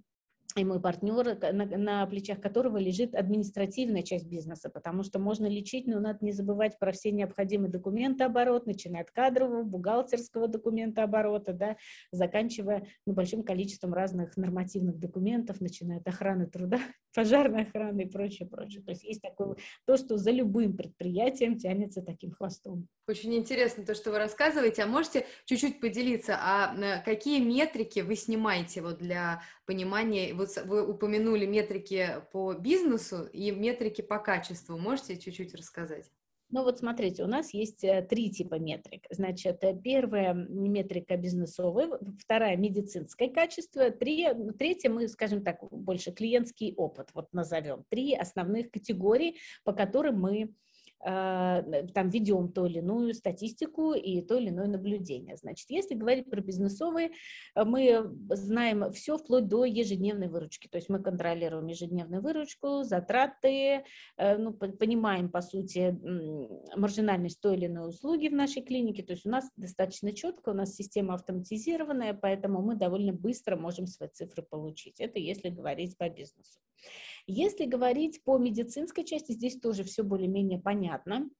и 0.56 0.64
мой 0.64 0.80
партнер, 0.80 1.36
на, 1.52 1.66
на 1.66 2.06
плечах 2.06 2.40
которого 2.40 2.76
лежит 2.76 3.14
административная 3.14 4.02
часть 4.02 4.26
бизнеса, 4.26 4.70
потому 4.70 5.02
что 5.02 5.18
можно 5.18 5.46
лечить, 5.46 5.86
но 5.86 5.98
надо 5.98 6.18
не 6.20 6.32
забывать 6.32 6.78
про 6.78 6.92
все 6.92 7.10
необходимые 7.10 7.70
документы 7.70 8.24
оборот, 8.24 8.66
начиная 8.66 9.02
от 9.02 9.10
кадрового, 9.10 9.64
бухгалтерского 9.64 10.46
документа 10.46 11.02
оборота, 11.02 11.52
да, 11.52 11.76
заканчивая 12.12 12.86
ну, 13.04 13.14
большим 13.14 13.42
количеством 13.42 13.94
разных 13.94 14.36
нормативных 14.36 14.98
документов, 14.98 15.60
начиная 15.60 15.98
от 15.98 16.06
охраны 16.06 16.46
труда, 16.46 16.78
пожарной 17.14 17.62
охраны 17.62 18.02
и 18.02 18.08
прочее, 18.08 18.48
прочее. 18.48 18.82
То 18.82 18.92
есть 18.92 19.02
есть 19.02 19.22
такое, 19.22 19.56
то, 19.86 19.96
что 19.96 20.16
за 20.18 20.30
любым 20.30 20.76
предприятием 20.76 21.58
тянется 21.58 22.00
таким 22.00 22.30
хвостом. 22.30 22.86
Очень 23.08 23.34
интересно 23.34 23.84
то, 23.84 23.94
что 23.94 24.12
вы 24.12 24.18
рассказываете. 24.18 24.82
А 24.82 24.86
можете 24.86 25.26
чуть-чуть 25.46 25.80
поделиться, 25.80 26.38
а 26.40 26.74
э, 26.76 27.02
какие 27.04 27.40
метрики 27.40 28.00
вы 28.00 28.16
снимаете 28.16 28.80
вот 28.80 28.98
для 28.98 29.42
понимания? 29.66 30.34
Вот 30.34 30.48
вы 30.64 30.86
упомянули 30.86 31.46
метрики 31.46 32.22
по 32.32 32.54
бизнесу 32.54 33.24
и 33.32 33.50
метрики 33.50 34.02
по 34.02 34.18
качеству. 34.18 34.76
Можете 34.76 35.16
чуть-чуть 35.16 35.54
рассказать? 35.54 36.10
Ну 36.50 36.62
вот 36.62 36.78
смотрите, 36.78 37.24
у 37.24 37.26
нас 37.26 37.52
есть 37.52 37.82
э, 37.82 38.02
три 38.02 38.30
типа 38.30 38.60
метрик. 38.60 39.06
Значит, 39.10 39.64
э, 39.64 39.74
первая 39.76 40.34
метрика 40.34 41.16
бизнесовая, 41.16 41.98
вторая 42.20 42.56
медицинское 42.56 43.28
качество, 43.28 43.90
три, 43.90 44.28
третья 44.56 44.88
мы, 44.90 45.08
скажем 45.08 45.42
так, 45.42 45.58
больше 45.70 46.12
клиентский 46.12 46.74
опыт, 46.76 47.08
вот 47.14 47.32
назовем. 47.32 47.84
Три 47.88 48.14
основных 48.14 48.70
категории, 48.70 49.36
по 49.64 49.72
которым 49.72 50.20
мы 50.20 50.54
там 51.04 52.08
ведем 52.08 52.50
то 52.52 52.66
или 52.66 52.78
иную 52.78 53.12
статистику 53.14 53.92
и 53.92 54.22
то 54.22 54.38
или 54.38 54.48
иное 54.48 54.68
наблюдение. 54.68 55.36
Значит, 55.36 55.70
если 55.70 55.94
говорить 55.94 56.30
про 56.30 56.40
бизнесовые, 56.40 57.10
э, 57.54 57.64
мы 57.64 58.10
знаем 58.30 58.90
все 58.92 59.18
вплоть 59.18 59.46
до 59.46 59.64
ежедневной 59.64 60.28
выручки, 60.28 60.68
то 60.68 60.76
есть 60.76 60.88
мы 60.88 61.02
контролируем 61.02 61.66
ежедневную 61.66 62.22
выручку, 62.22 62.84
затраты, 62.84 63.84
э, 64.16 64.38
ну, 64.38 64.52
понимаем, 64.54 65.30
по 65.30 65.42
сути, 65.42 65.98
маржинальность 66.76 67.40
той 67.40 67.56
или 67.56 67.66
иной 67.66 67.90
услуги 67.90 68.28
в 68.28 68.34
нашей 68.34 68.62
клинике, 68.62 69.02
то 69.02 69.12
есть 69.12 69.26
у 69.26 69.30
нас 69.30 69.50
достаточно 69.56 70.12
четко, 70.12 70.50
у 70.50 70.54
нас 70.54 70.74
система 70.74 71.14
автоматизированная, 71.14 72.14
поэтому 72.14 72.62
мы 72.62 72.76
довольно 72.76 73.12
быстро 73.12 73.56
можем 73.56 73.86
свои 73.86 74.08
цифры 74.08 74.42
получить. 74.42 75.00
Это 75.00 75.18
если 75.18 75.50
говорить 75.50 75.98
по 75.98 76.08
бизнесу. 76.08 76.60
Если 77.26 77.64
говорить 77.64 78.22
по 78.24 78.38
медицинской 78.38 79.04
части, 79.04 79.32
здесь 79.32 79.58
тоже 79.58 79.82
все 79.84 80.02
более-менее 80.02 80.58
понятно. 80.58 81.30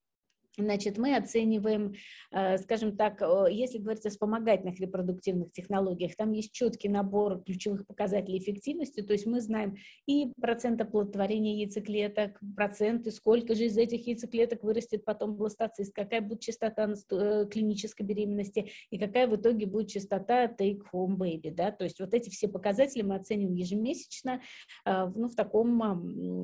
Значит, 0.57 0.99
мы 0.99 1.17
оцениваем, 1.17 1.95
э, 2.31 2.59
скажем 2.59 2.97
так, 2.97 3.21
если 3.51 3.79
говорить 3.79 4.07
о 4.07 4.11
вспомогательных 4.11 4.79
репродуктивных 4.79 5.53
технологиях, 5.53 6.15
там 6.17 6.33
есть 6.33 6.53
четкий 6.53 6.89
набор 6.89 7.43
ключевых 7.43 7.87
показателей 7.87 8.39
эффективности, 8.39 9.03
то 9.03 9.13
есть 9.13 9.27
мы 9.27 9.41
знаем 9.41 9.77
и 10.07 10.33
процент 10.41 10.81
оплодотворения 10.81 11.57
яйцеклеток, 11.57 12.39
проценты, 12.55 13.11
сколько 13.11 13.55
же 13.55 13.65
из 13.65 13.77
этих 13.77 14.07
яйцеклеток 14.07 14.63
вырастет 14.63 15.05
потом 15.05 15.35
бластоцист, 15.35 15.93
какая 15.93 16.21
будет 16.21 16.41
частота 16.41 16.93
э, 17.11 17.47
клинической 17.51 18.07
беременности 18.07 18.71
и 18.91 18.99
какая 18.99 19.27
в 19.27 19.37
итоге 19.37 19.67
будет 19.67 19.89
частота 19.89 20.47
take 20.47 20.83
home 20.93 21.17
baby, 21.17 21.51
да, 21.51 21.73
то 21.73 21.85
есть 21.85 21.99
вот 21.99 22.15
эти 22.15 22.31
все 22.31 22.49
показатели 22.49 23.03
мы 23.03 23.17
оцениваем 23.17 23.57
ежемесячно, 23.57 24.41
э, 24.87 25.07
ну, 25.15 25.29
в 25.29 25.35
таком 25.35 25.75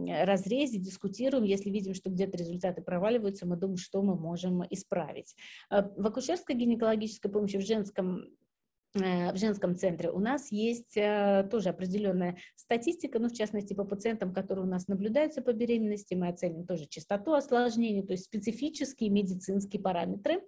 разрезе, 0.08 0.78
дискутируем, 0.78 1.44
если 1.44 1.70
видим, 1.70 1.94
что 1.94 2.10
где-то 2.10 2.36
результаты 2.36 2.82
проваливаются, 2.82 3.46
мы 3.46 3.56
думаем, 3.56 3.76
что 3.76 3.99
мы 4.02 4.16
можем 4.16 4.64
исправить. 4.70 5.34
Э, 5.70 5.82
в 5.96 6.06
акушерской 6.06 6.54
гинекологической 6.54 7.30
помощи 7.30 7.58
в 7.58 7.66
женском 7.66 8.24
э, 8.94 9.32
в 9.32 9.36
женском 9.36 9.76
центре 9.76 10.10
у 10.10 10.18
нас 10.18 10.50
есть 10.52 10.96
э, 10.96 11.48
тоже 11.50 11.70
определенная 11.70 12.38
статистика, 12.56 13.18
ну, 13.18 13.28
в 13.28 13.34
частности, 13.34 13.74
по 13.74 13.84
пациентам, 13.84 14.32
которые 14.32 14.64
у 14.64 14.68
нас 14.68 14.88
наблюдаются 14.88 15.42
по 15.42 15.52
беременности, 15.52 16.14
мы 16.14 16.28
оценим 16.28 16.66
тоже 16.66 16.86
частоту 16.86 17.32
осложнений, 17.32 18.06
то 18.06 18.12
есть 18.12 18.24
специфические 18.24 19.10
медицинские 19.10 19.82
параметры. 19.82 20.42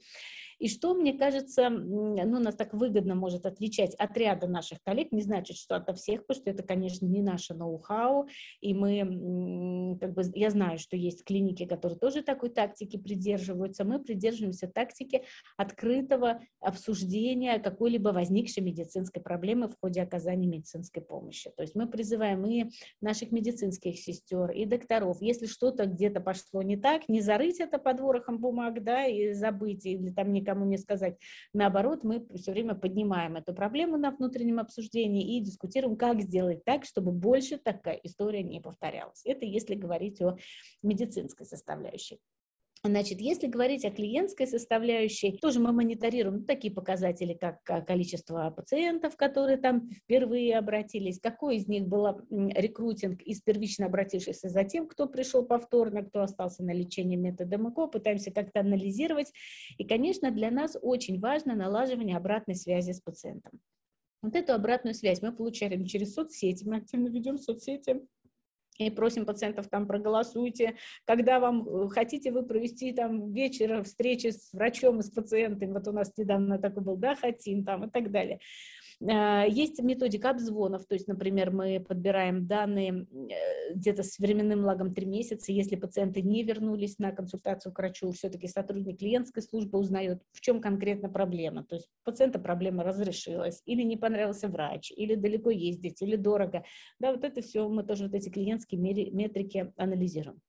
И 0.63 0.69
что, 0.69 0.95
мне 0.95 1.13
кажется, 1.13 1.71
ну, 1.71 2.39
нас 2.39 2.55
так 2.55 2.73
выгодно 2.73 3.17
может 3.17 3.47
отличать 3.47 3.97
от 3.97 4.17
ряда 4.17 4.47
наших 4.47 4.81
коллег, 4.85 5.11
не 5.11 5.21
значит, 5.21 5.57
что 5.57 5.75
ото 5.75 5.93
всех, 5.93 6.25
потому 6.25 6.41
что 6.41 6.51
это, 6.51 6.63
конечно, 6.63 7.05
не 7.05 7.21
наше 7.21 7.53
ноу-хау, 7.53 8.29
и 8.61 8.73
мы, 8.73 9.99
как 10.01 10.15
бы, 10.15 10.23
я 10.37 10.51
знаю, 10.51 10.79
что 10.79 10.97
есть 10.97 11.25
клиники, 11.25 11.67
которые 11.67 11.99
тоже 11.99 12.23
такой 12.23 12.51
тактики 12.51 12.97
придерживаются, 12.97 13.83
мы 13.83 13.99
придерживаемся 13.99 14.69
тактики 14.69 15.25
открытого 15.57 16.41
обсуждения 16.61 17.59
какой-либо 17.59 18.11
возникшей 18.11 18.63
медицинской 18.63 19.21
проблемы 19.21 19.67
в 19.67 19.77
ходе 19.81 20.01
оказания 20.01 20.47
медицинской 20.47 21.03
помощи. 21.03 21.51
То 21.57 21.63
есть 21.63 21.75
мы 21.75 21.89
призываем 21.89 22.47
и 22.47 22.67
наших 23.01 23.33
медицинских 23.33 23.99
сестер, 23.99 24.53
и 24.53 24.65
докторов, 24.65 25.21
если 25.23 25.47
что-то 25.47 25.87
где-то 25.87 26.21
пошло 26.21 26.63
не 26.63 26.77
так, 26.77 27.09
не 27.09 27.21
зарыть 27.21 27.59
это 27.59 27.79
под 27.79 27.99
ворохом 27.99 28.39
бумаг, 28.39 28.85
да, 28.85 29.07
и 29.07 29.33
забыть, 29.33 29.85
или 29.87 30.11
там 30.11 30.33
никого 30.33 30.52
никому 30.53 30.67
не 30.67 30.79
сказать. 30.79 31.19
Наоборот, 31.53 32.05
мы 32.05 32.27
все 32.35 32.53
время 32.53 32.75
поднимаем 32.75 33.37
эту 33.37 33.55
проблему 33.55 33.97
на 33.97 34.11
внутреннем 34.11 34.59
обсуждении 34.59 35.37
и 35.37 35.41
дискутируем, 35.41 35.97
как 35.97 36.21
сделать 36.23 36.65
так, 36.65 36.85
чтобы 36.85 37.13
больше 37.13 37.59
такая 37.59 37.97
история 38.03 38.43
не 38.43 38.61
повторялась. 38.61 39.23
Это 39.25 39.45
если 39.45 39.75
говорить 39.75 40.21
о 40.21 40.37
медицинской 40.83 41.47
составляющей. 41.47 42.21
Значит, 42.85 43.21
если 43.21 43.47
говорить 43.47 43.85
о 43.85 43.93
клиентской 43.93 44.45
составляющей, 44.45 45.39
тоже 45.41 45.61
мы 45.61 45.71
мониторируем 45.71 46.39
ну, 46.39 46.45
такие 46.45 46.75
показатели, 46.75 47.33
как 47.33 47.63
количество 47.87 48.51
пациентов, 48.51 49.17
которые 49.17 49.57
там 49.57 49.89
впервые 49.89 50.59
обратились, 50.59 51.21
какой 51.21 51.59
из 51.59 51.69
них 51.69 51.87
был 51.87 52.09
рекрутинг 52.29 53.23
из 53.23 53.41
первично 53.41 53.87
обратившихся, 53.87 54.49
затем 54.49 54.89
кто 54.89 55.07
пришел 55.07 55.45
повторно, 55.47 56.03
кто 56.03 56.23
остался 56.23 56.65
на 56.65 56.73
лечении 56.73 57.15
методом 57.15 57.71
ЭКО, 57.71 57.87
пытаемся 57.87 58.33
как-то 58.33 58.59
анализировать. 58.59 59.31
И, 59.79 59.85
конечно, 59.87 60.33
для 60.33 60.51
нас 60.51 60.77
очень 60.83 61.21
важно 61.21 61.55
налаживание 61.55 62.17
обратной 62.17 62.57
связи 62.57 62.91
с 62.91 63.01
пациентом. 63.01 63.61
Вот 64.23 64.35
эту 64.35 64.55
обратную 64.55 64.95
связь 64.95 65.23
мы 65.23 65.33
получаем 65.33 65.85
через 65.85 66.15
соцсети, 66.15 66.65
мы 66.65 66.79
активно 66.79 67.07
ведем 67.09 67.39
соцсети, 67.39 68.01
и 68.87 68.91
просим 68.91 69.27
пациентов 69.27 69.69
там 69.69 69.87
проголосуйте, 69.87 70.77
когда 71.05 71.41
вам 71.41 71.69
э, 71.69 71.89
хотите 71.89 72.33
вы 72.33 72.43
провести 72.43 72.93
там 72.93 73.33
вечер 73.33 73.83
встречи 73.85 74.29
с 74.29 74.53
врачом 74.53 75.01
и 75.01 75.03
с 75.03 75.11
пациентом, 75.11 75.73
вот 75.73 75.89
у 75.89 75.93
нас 75.93 76.13
недавно 76.17 76.59
такой 76.59 76.83
был, 76.83 76.97
да, 76.97 77.15
хотим 77.15 77.65
там 77.65 77.85
и 77.85 77.91
так 77.91 78.11
далее. 78.11 78.41
Э, 79.03 79.47
есть 79.49 79.83
методика 79.83 80.31
обзвонов, 80.31 80.87
то 80.87 80.95
есть, 80.95 81.09
например, 81.09 81.51
мы 81.51 81.81
подбираем 81.81 82.47
данные 82.47 83.07
э, 83.11 83.75
где-то 83.75 84.03
с 84.03 84.19
временным 84.19 84.65
лагом 84.65 84.95
3 84.95 85.07
месяца, 85.07 85.53
если 85.53 85.77
пациенты 85.77 86.23
не 86.23 86.45
вернулись 86.45 86.99
на 86.99 87.13
консультацию 87.13 87.73
к 87.73 87.79
врачу, 87.79 88.11
все-таки 88.13 88.47
сотрудник 88.47 88.99
клиентской 88.99 89.43
службы 89.43 89.79
узнает, 89.79 90.23
в 90.33 90.41
чем 90.41 90.61
конкретно 90.61 91.09
проблема, 91.09 91.65
то 91.65 91.77
есть 91.77 91.89
у 92.05 92.11
пациента 92.11 92.39
проблема 92.39 92.85
разрешилась, 92.85 93.63
или 93.67 93.83
не 93.83 93.97
понравился 93.97 94.49
врач, 94.49 94.93
или 94.93 95.15
далеко 95.15 95.51
ездить, 95.51 96.01
или 96.03 96.17
дорого. 96.17 96.65
Да, 97.01 97.13
вот 97.13 97.25
это 97.25 97.43
все 97.43 97.69
мы 97.69 97.83
тоже 97.85 98.05
вот 98.05 98.15
эти 98.15 98.29
клиентские 98.29 98.81
метрики 98.81 99.73
анализируем. 99.77 100.41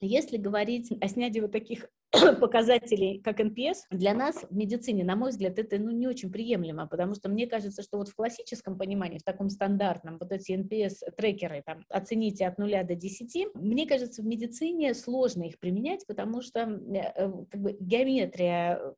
Если 0.00 0.38
говорить 0.38 0.90
о 1.00 1.08
снятии 1.08 1.40
вот 1.40 1.52
таких 1.52 1.90
показателей, 2.40 3.20
как 3.20 3.38
NPS, 3.38 3.84
для 3.90 4.14
нас 4.14 4.44
в 4.48 4.56
медицине, 4.56 5.04
на 5.04 5.14
мой 5.14 5.30
взгляд, 5.30 5.58
это 5.58 5.78
ну, 5.78 5.90
не 5.90 6.06
очень 6.06 6.32
приемлемо, 6.32 6.86
потому 6.86 7.14
что 7.14 7.28
мне 7.28 7.46
кажется, 7.46 7.82
что 7.82 7.98
вот 7.98 8.08
в 8.08 8.14
классическом 8.14 8.78
понимании, 8.78 9.18
в 9.18 9.24
таком 9.24 9.50
стандартном, 9.50 10.16
вот 10.18 10.32
эти 10.32 10.52
NPS-трекеры, 10.52 11.62
там, 11.64 11.84
оцените 11.90 12.46
от 12.46 12.56
0 12.56 12.84
до 12.84 12.94
10, 12.94 13.54
мне 13.54 13.86
кажется, 13.86 14.22
в 14.22 14.26
медицине 14.26 14.94
сложно 14.94 15.42
их 15.42 15.58
применять, 15.58 16.06
потому 16.06 16.40
что 16.40 16.60
э, 16.60 17.30
как 17.50 17.60
бы, 17.60 17.76
геометрия 17.78 18.94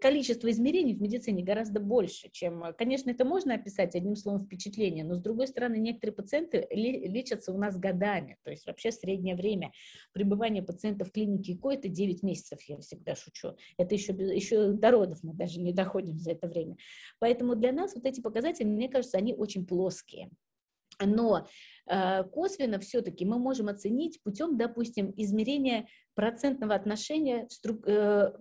количество 0.00 0.50
измерений 0.50 0.94
в 0.94 1.00
медицине 1.00 1.42
гораздо 1.42 1.80
больше, 1.80 2.28
чем, 2.30 2.64
э, 2.64 2.72
конечно, 2.72 3.10
это 3.10 3.24
можно 3.24 3.54
описать 3.54 3.94
одним 3.94 4.16
словом 4.16 4.40
впечатление, 4.40 5.04
но 5.04 5.14
с 5.14 5.20
другой 5.20 5.46
стороны, 5.46 5.76
некоторые 5.76 6.14
пациенты 6.14 6.66
лечатся 6.70 7.52
у 7.52 7.58
нас 7.58 7.78
годами, 7.78 8.38
то 8.44 8.50
есть 8.50 8.66
вообще 8.66 8.92
среднее 8.92 9.36
время 9.36 9.72
пребывания 10.12 10.62
пациента 10.62 11.04
в 11.04 11.12
клинике 11.12 11.52
ИКО 11.52 11.72
это 11.72 11.88
9 11.88 12.22
месяцев, 12.22 12.60
я 12.66 12.78
всегда 12.78 13.14
шучу, 13.14 13.56
это 13.76 13.94
еще, 13.94 14.12
еще 14.12 14.72
до 14.72 14.90
родов 14.90 15.18
мы 15.22 15.34
даже 15.34 15.60
не 15.60 15.72
доходим 15.72 16.18
за 16.18 16.32
это 16.32 16.48
время. 16.48 16.76
Поэтому 17.18 17.54
для 17.56 17.72
нас 17.72 17.94
вот 17.94 18.06
эти 18.06 18.20
показатели, 18.20 18.66
мне 18.66 18.88
кажется, 18.88 19.18
они 19.18 19.34
очень 19.34 19.66
плоские. 19.66 20.30
Но 21.00 21.46
э, 21.86 22.24
косвенно 22.24 22.78
все-таки 22.78 23.24
мы 23.24 23.38
можем 23.38 23.68
оценить 23.68 24.22
путем, 24.22 24.56
допустим, 24.56 25.12
измерения 25.16 25.86
процентного 26.14 26.74
отношения 26.74 27.48
э, 27.86 28.32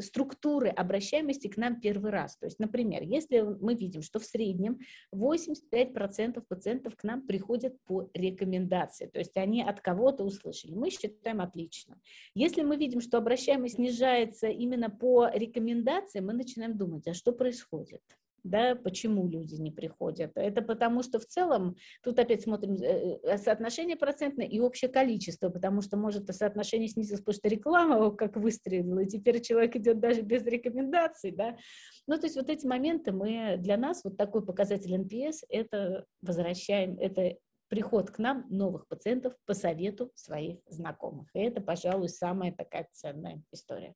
структуры 0.00 0.68
обращаемости 0.68 1.48
к 1.48 1.56
нам 1.56 1.80
первый 1.80 2.10
раз. 2.10 2.36
То 2.36 2.46
есть, 2.46 2.58
например, 2.58 3.02
если 3.02 3.40
мы 3.40 3.74
видим, 3.74 4.02
что 4.02 4.18
в 4.18 4.24
среднем 4.24 4.78
85% 5.14 6.42
пациентов 6.48 6.96
к 6.96 7.04
нам 7.04 7.26
приходят 7.26 7.74
по 7.84 8.10
рекомендации, 8.14 9.06
то 9.06 9.20
есть 9.20 9.36
они 9.36 9.62
от 9.62 9.80
кого-то 9.80 10.24
услышали, 10.24 10.74
мы 10.74 10.90
считаем 10.90 11.40
отлично. 11.40 11.98
Если 12.34 12.62
мы 12.62 12.76
видим, 12.76 13.00
что 13.00 13.18
обращаемость 13.18 13.76
снижается 13.76 14.48
именно 14.48 14.90
по 14.90 15.28
рекомендации, 15.32 16.20
мы 16.20 16.32
начинаем 16.32 16.76
думать, 16.76 17.06
а 17.06 17.14
что 17.14 17.32
происходит? 17.32 18.02
Да, 18.44 18.74
почему 18.74 19.28
люди 19.28 19.54
не 19.54 19.70
приходят. 19.70 20.32
Это 20.34 20.62
потому 20.62 21.02
что 21.02 21.18
в 21.18 21.26
целом, 21.26 21.76
тут 22.02 22.18
опять 22.18 22.42
смотрим 22.42 22.74
э, 22.74 23.18
э, 23.22 23.38
соотношение 23.38 23.96
процентное 23.96 24.46
и 24.46 24.60
общее 24.60 24.90
количество, 24.90 25.48
потому 25.50 25.82
что 25.82 25.96
может 25.96 26.26
соотношение 26.34 26.88
снизилось, 26.88 27.20
потому 27.20 27.34
что 27.34 27.48
реклама 27.48 28.10
как 28.14 28.36
выстрелила, 28.36 29.00
и 29.00 29.06
теперь 29.06 29.40
человек 29.40 29.76
идет 29.76 30.00
даже 30.00 30.22
без 30.22 30.44
рекомендаций, 30.44 31.30
да. 31.30 31.56
Ну, 32.06 32.16
то 32.16 32.26
есть 32.26 32.36
вот 32.36 32.50
эти 32.50 32.66
моменты 32.66 33.12
мы, 33.12 33.56
для 33.58 33.76
нас 33.76 34.02
вот 34.04 34.16
такой 34.16 34.44
показатель 34.44 34.94
NPS, 34.94 35.44
это 35.48 36.04
возвращаем, 36.22 36.98
это 36.98 37.36
приход 37.68 38.10
к 38.10 38.18
нам 38.18 38.46
новых 38.50 38.86
пациентов 38.88 39.34
по 39.46 39.54
совету 39.54 40.10
своих 40.14 40.58
знакомых. 40.66 41.28
И 41.34 41.38
это, 41.38 41.60
пожалуй, 41.60 42.08
самая 42.08 42.52
такая 42.52 42.88
ценная 42.92 43.42
история. 43.52 43.94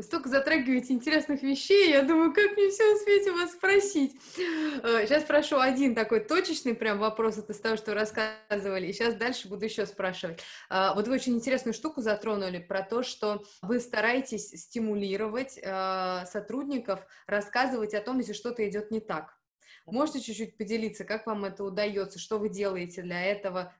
Вы 0.00 0.04
столько 0.04 0.30
затрагиваете 0.30 0.94
интересных 0.94 1.42
вещей, 1.42 1.90
я 1.90 2.00
думаю, 2.00 2.32
как 2.32 2.56
мне 2.56 2.70
все 2.70 2.94
успеть 2.94 3.28
у 3.28 3.34
вас 3.34 3.52
спросить. 3.52 4.18
Сейчас 4.34 5.22
э, 5.22 5.26
спрошу 5.26 5.58
один 5.58 5.94
такой 5.94 6.20
точечный 6.20 6.74
прям 6.74 6.98
вопрос 6.98 7.36
от 7.36 7.50
из 7.50 7.60
того, 7.60 7.76
что 7.76 7.92
рассказывали, 7.92 8.86
и 8.86 8.94
сейчас 8.94 9.14
дальше 9.14 9.46
буду 9.46 9.66
еще 9.66 9.84
спрашивать. 9.84 10.40
Э, 10.70 10.94
вот 10.94 11.06
вы 11.06 11.16
очень 11.16 11.34
интересную 11.34 11.74
штуку 11.74 12.00
затронули 12.00 12.60
про 12.60 12.80
то, 12.80 13.02
что 13.02 13.44
вы 13.60 13.78
стараетесь 13.78 14.48
стимулировать 14.48 15.60
э, 15.62 16.24
сотрудников 16.24 17.00
рассказывать 17.26 17.92
о 17.92 18.00
том, 18.00 18.20
если 18.20 18.32
что-то 18.32 18.66
идет 18.66 18.90
не 18.90 19.00
так. 19.00 19.36
Можете 19.84 20.20
чуть-чуть 20.20 20.56
поделиться, 20.56 21.04
как 21.04 21.26
вам 21.26 21.44
это 21.44 21.62
удается, 21.62 22.18
что 22.18 22.38
вы 22.38 22.48
делаете 22.48 23.02
для 23.02 23.22
этого, 23.22 23.74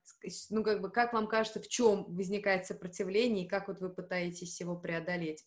ну, 0.51 0.63
как 0.65 0.83
бы, 0.83 0.91
как 0.91 1.15
вам 1.15 1.29
кажется, 1.29 1.61
в 1.61 1.69
чем 1.69 2.05
возникает 2.15 2.67
сопротивление, 2.67 3.47
и 3.47 3.49
как 3.49 3.69
вот 3.69 3.81
вы 3.81 3.89
пытаетесь 3.89 4.61
его 4.61 4.77
преодолеть? 4.77 5.47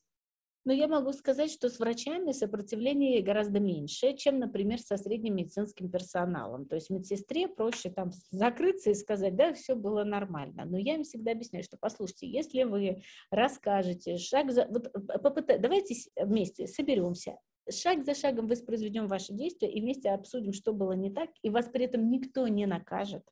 Но 0.66 0.72
я 0.72 0.88
могу 0.88 1.12
сказать, 1.12 1.52
что 1.52 1.70
с 1.70 1.78
врачами 1.80 2.32
сопротивление 2.32 3.22
гораздо 3.22 3.60
меньше, 3.60 4.16
чем, 4.16 4.40
например, 4.40 4.80
со 4.80 4.98
средним 4.98 5.36
медицинским 5.36 5.90
персоналом. 5.90 6.66
То 6.66 6.76
есть 6.76 6.90
медсестре 6.90 7.50
проще 7.50 7.90
там 7.90 8.12
закрыться 8.32 8.92
и 8.92 8.96
сказать, 8.96 9.36
да, 9.36 9.54
все 9.54 9.76
было 9.76 10.04
нормально. 10.04 10.64
Но 10.66 10.78
я 10.78 10.96
им 10.96 11.04
всегда 11.04 11.32
объясняю, 11.32 11.64
что, 11.64 11.78
послушайте, 11.78 12.28
если 12.28 12.64
вы 12.64 13.02
расскажете 13.30 14.18
шаг 14.18 14.52
за... 14.52 14.66
Вот, 14.68 14.94
попытай... 15.22 15.60
Давайте 15.60 15.96
вместе 16.16 16.68
соберемся, 16.68 17.38
шаг 17.70 18.06
за 18.06 18.14
шагом 18.14 18.48
воспроизведем 18.48 19.08
ваши 19.08 19.34
действия 19.34 19.72
и 19.72 19.82
вместе 19.82 20.10
обсудим, 20.10 20.54
что 20.54 20.74
было 20.74 20.94
не 20.94 21.10
так, 21.10 21.30
и 21.42 21.50
вас 21.50 21.68
при 21.68 21.86
этом 21.86 22.10
никто 22.10 22.48
не 22.48 22.66
накажет, 22.66 23.24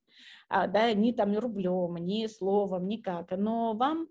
а, 0.49 0.67
да, 0.67 0.93
ни 0.93 1.11
там 1.11 1.37
рублем, 1.37 1.95
ни 1.97 2.27
словом, 2.27 2.87
никак. 2.87 3.31
Но 3.31 3.73
вам 3.73 4.07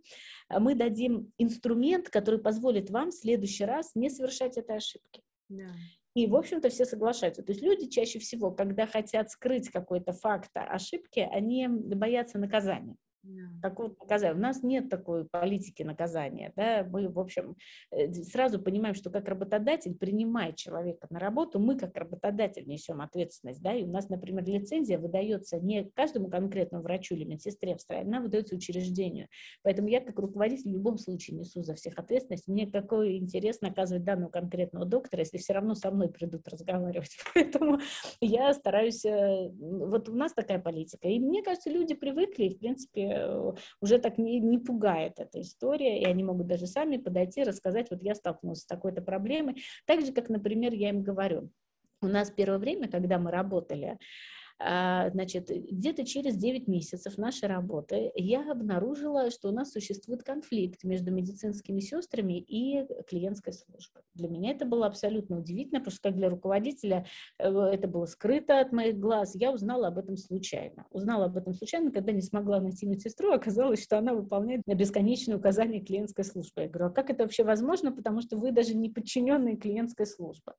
а, 0.48 0.60
мы 0.60 0.74
дадим 0.74 1.32
инструмент, 1.38 2.08
который 2.08 2.40
позволит 2.40 2.90
вам 2.90 3.10
в 3.10 3.14
следующий 3.14 3.64
раз 3.64 3.92
не 3.94 4.10
совершать 4.10 4.56
этой 4.56 4.76
ошибки. 4.76 5.22
Да. 5.48 5.70
И, 6.14 6.26
в 6.26 6.34
общем-то, 6.34 6.70
все 6.70 6.84
соглашаются. 6.84 7.42
То 7.42 7.52
есть 7.52 7.62
люди 7.62 7.86
чаще 7.86 8.18
всего, 8.18 8.50
когда 8.50 8.86
хотят 8.86 9.30
скрыть 9.30 9.70
какой-то 9.70 10.12
факт 10.12 10.50
ошибки, 10.54 11.20
они 11.20 11.68
боятся 11.68 12.38
наказания. 12.38 12.96
Такого 13.60 13.94
наказания. 14.00 14.34
У 14.34 14.38
нас 14.38 14.62
нет 14.62 14.88
такой 14.88 15.26
политики 15.26 15.82
наказания. 15.82 16.52
Да? 16.56 16.86
Мы, 16.90 17.08
в 17.08 17.18
общем, 17.18 17.56
э, 17.90 18.12
сразу 18.12 18.60
понимаем, 18.60 18.94
что 18.94 19.10
как 19.10 19.28
работодатель 19.28 19.94
принимает 19.94 20.56
человека 20.56 21.06
на 21.10 21.18
работу, 21.18 21.58
мы 21.58 21.76
как 21.76 21.96
работодатель 21.96 22.66
несем 22.66 23.00
ответственность. 23.02 23.60
Да? 23.60 23.74
И 23.74 23.84
у 23.84 23.90
нас, 23.90 24.08
например, 24.08 24.44
лицензия 24.44 24.98
выдается 24.98 25.60
не 25.60 25.84
каждому 25.94 26.30
конкретному 26.30 26.82
врачу 26.82 27.14
или 27.14 27.24
медсестре 27.24 27.76
в 27.76 27.80
стране, 27.80 28.08
она 28.08 28.20
выдается 28.20 28.54
учреждению. 28.54 29.28
Поэтому 29.62 29.88
я 29.88 30.00
как 30.00 30.18
руководитель 30.18 30.70
в 30.70 30.74
любом 30.74 30.96
случае 30.96 31.36
несу 31.36 31.62
за 31.62 31.74
всех 31.74 31.98
ответственность. 31.98 32.48
Мне 32.48 32.66
какой 32.66 33.18
интерес 33.18 33.60
наказывать 33.60 34.04
данного 34.04 34.30
конкретного 34.30 34.86
доктора, 34.86 35.20
если 35.20 35.36
все 35.36 35.52
равно 35.52 35.74
со 35.74 35.90
мной 35.90 36.08
придут 36.08 36.48
разговаривать. 36.48 37.16
Поэтому 37.34 37.80
я 38.20 38.54
стараюсь... 38.54 39.04
Э, 39.04 39.50
вот 39.50 40.08
у 40.08 40.14
нас 40.14 40.32
такая 40.32 40.58
политика. 40.58 41.08
И 41.08 41.18
мне 41.18 41.42
кажется, 41.42 41.70
люди 41.70 41.94
привыкли, 41.94 42.44
и, 42.44 42.54
в 42.54 42.58
принципе, 42.58 43.09
Э, 43.10 43.52
уже 43.80 43.98
так 43.98 44.18
не, 44.18 44.38
не 44.40 44.58
пугает 44.58 45.18
эта 45.18 45.40
история, 45.40 46.00
и 46.00 46.04
они 46.04 46.22
могут 46.22 46.46
даже 46.46 46.66
сами 46.66 46.96
подойти, 46.96 47.42
рассказать, 47.42 47.90
вот 47.90 48.02
я 48.02 48.14
столкнулся 48.14 48.62
с 48.62 48.66
такой-то 48.66 49.02
проблемой. 49.02 49.62
Так 49.86 50.04
же, 50.04 50.12
как, 50.12 50.28
например, 50.28 50.72
я 50.72 50.90
им 50.90 51.02
говорю, 51.02 51.50
у 52.02 52.06
нас 52.06 52.30
первое 52.30 52.58
время, 52.58 52.88
когда 52.88 53.18
мы 53.18 53.30
работали, 53.30 53.98
значит, 54.62 55.48
где-то 55.48 56.04
через 56.04 56.36
9 56.36 56.68
месяцев 56.68 57.16
нашей 57.16 57.48
работы 57.48 58.12
я 58.14 58.50
обнаружила, 58.50 59.30
что 59.30 59.48
у 59.48 59.52
нас 59.52 59.72
существует 59.72 60.22
конфликт 60.22 60.84
между 60.84 61.10
медицинскими 61.10 61.80
сестрами 61.80 62.38
и 62.40 62.86
клиентской 63.08 63.54
службой. 63.54 64.02
Для 64.14 64.28
меня 64.28 64.50
это 64.50 64.66
было 64.66 64.86
абсолютно 64.86 65.38
удивительно, 65.38 65.80
потому 65.80 65.92
что 65.92 66.08
как 66.08 66.16
для 66.16 66.28
руководителя 66.28 67.06
э, 67.38 67.48
это 67.48 67.88
было 67.88 68.04
скрыто 68.04 68.60
от 68.60 68.72
моих 68.72 68.98
глаз. 68.98 69.34
Я 69.34 69.50
узнала 69.52 69.88
об 69.88 69.98
этом 69.98 70.16
случайно. 70.16 70.86
Узнала 70.90 71.26
об 71.26 71.36
этом 71.36 71.54
случайно, 71.54 71.90
когда 71.90 72.12
не 72.12 72.22
смогла 72.22 72.60
найти 72.60 72.86
медсестру, 72.86 73.32
оказалось, 73.32 73.82
что 73.82 73.98
она 73.98 74.12
выполняет 74.12 74.62
бесконечные 74.66 75.36
указания 75.36 75.80
клиентской 75.80 76.24
службы. 76.24 76.62
Я 76.62 76.68
говорю, 76.68 76.90
а 76.90 76.90
как 76.90 77.08
это 77.08 77.22
вообще 77.22 77.44
возможно, 77.44 77.92
потому 77.92 78.20
что 78.20 78.36
вы 78.36 78.52
даже 78.52 78.74
не 78.74 78.90
подчиненные 78.90 79.56
клиентской 79.56 80.06
службы. 80.06 80.52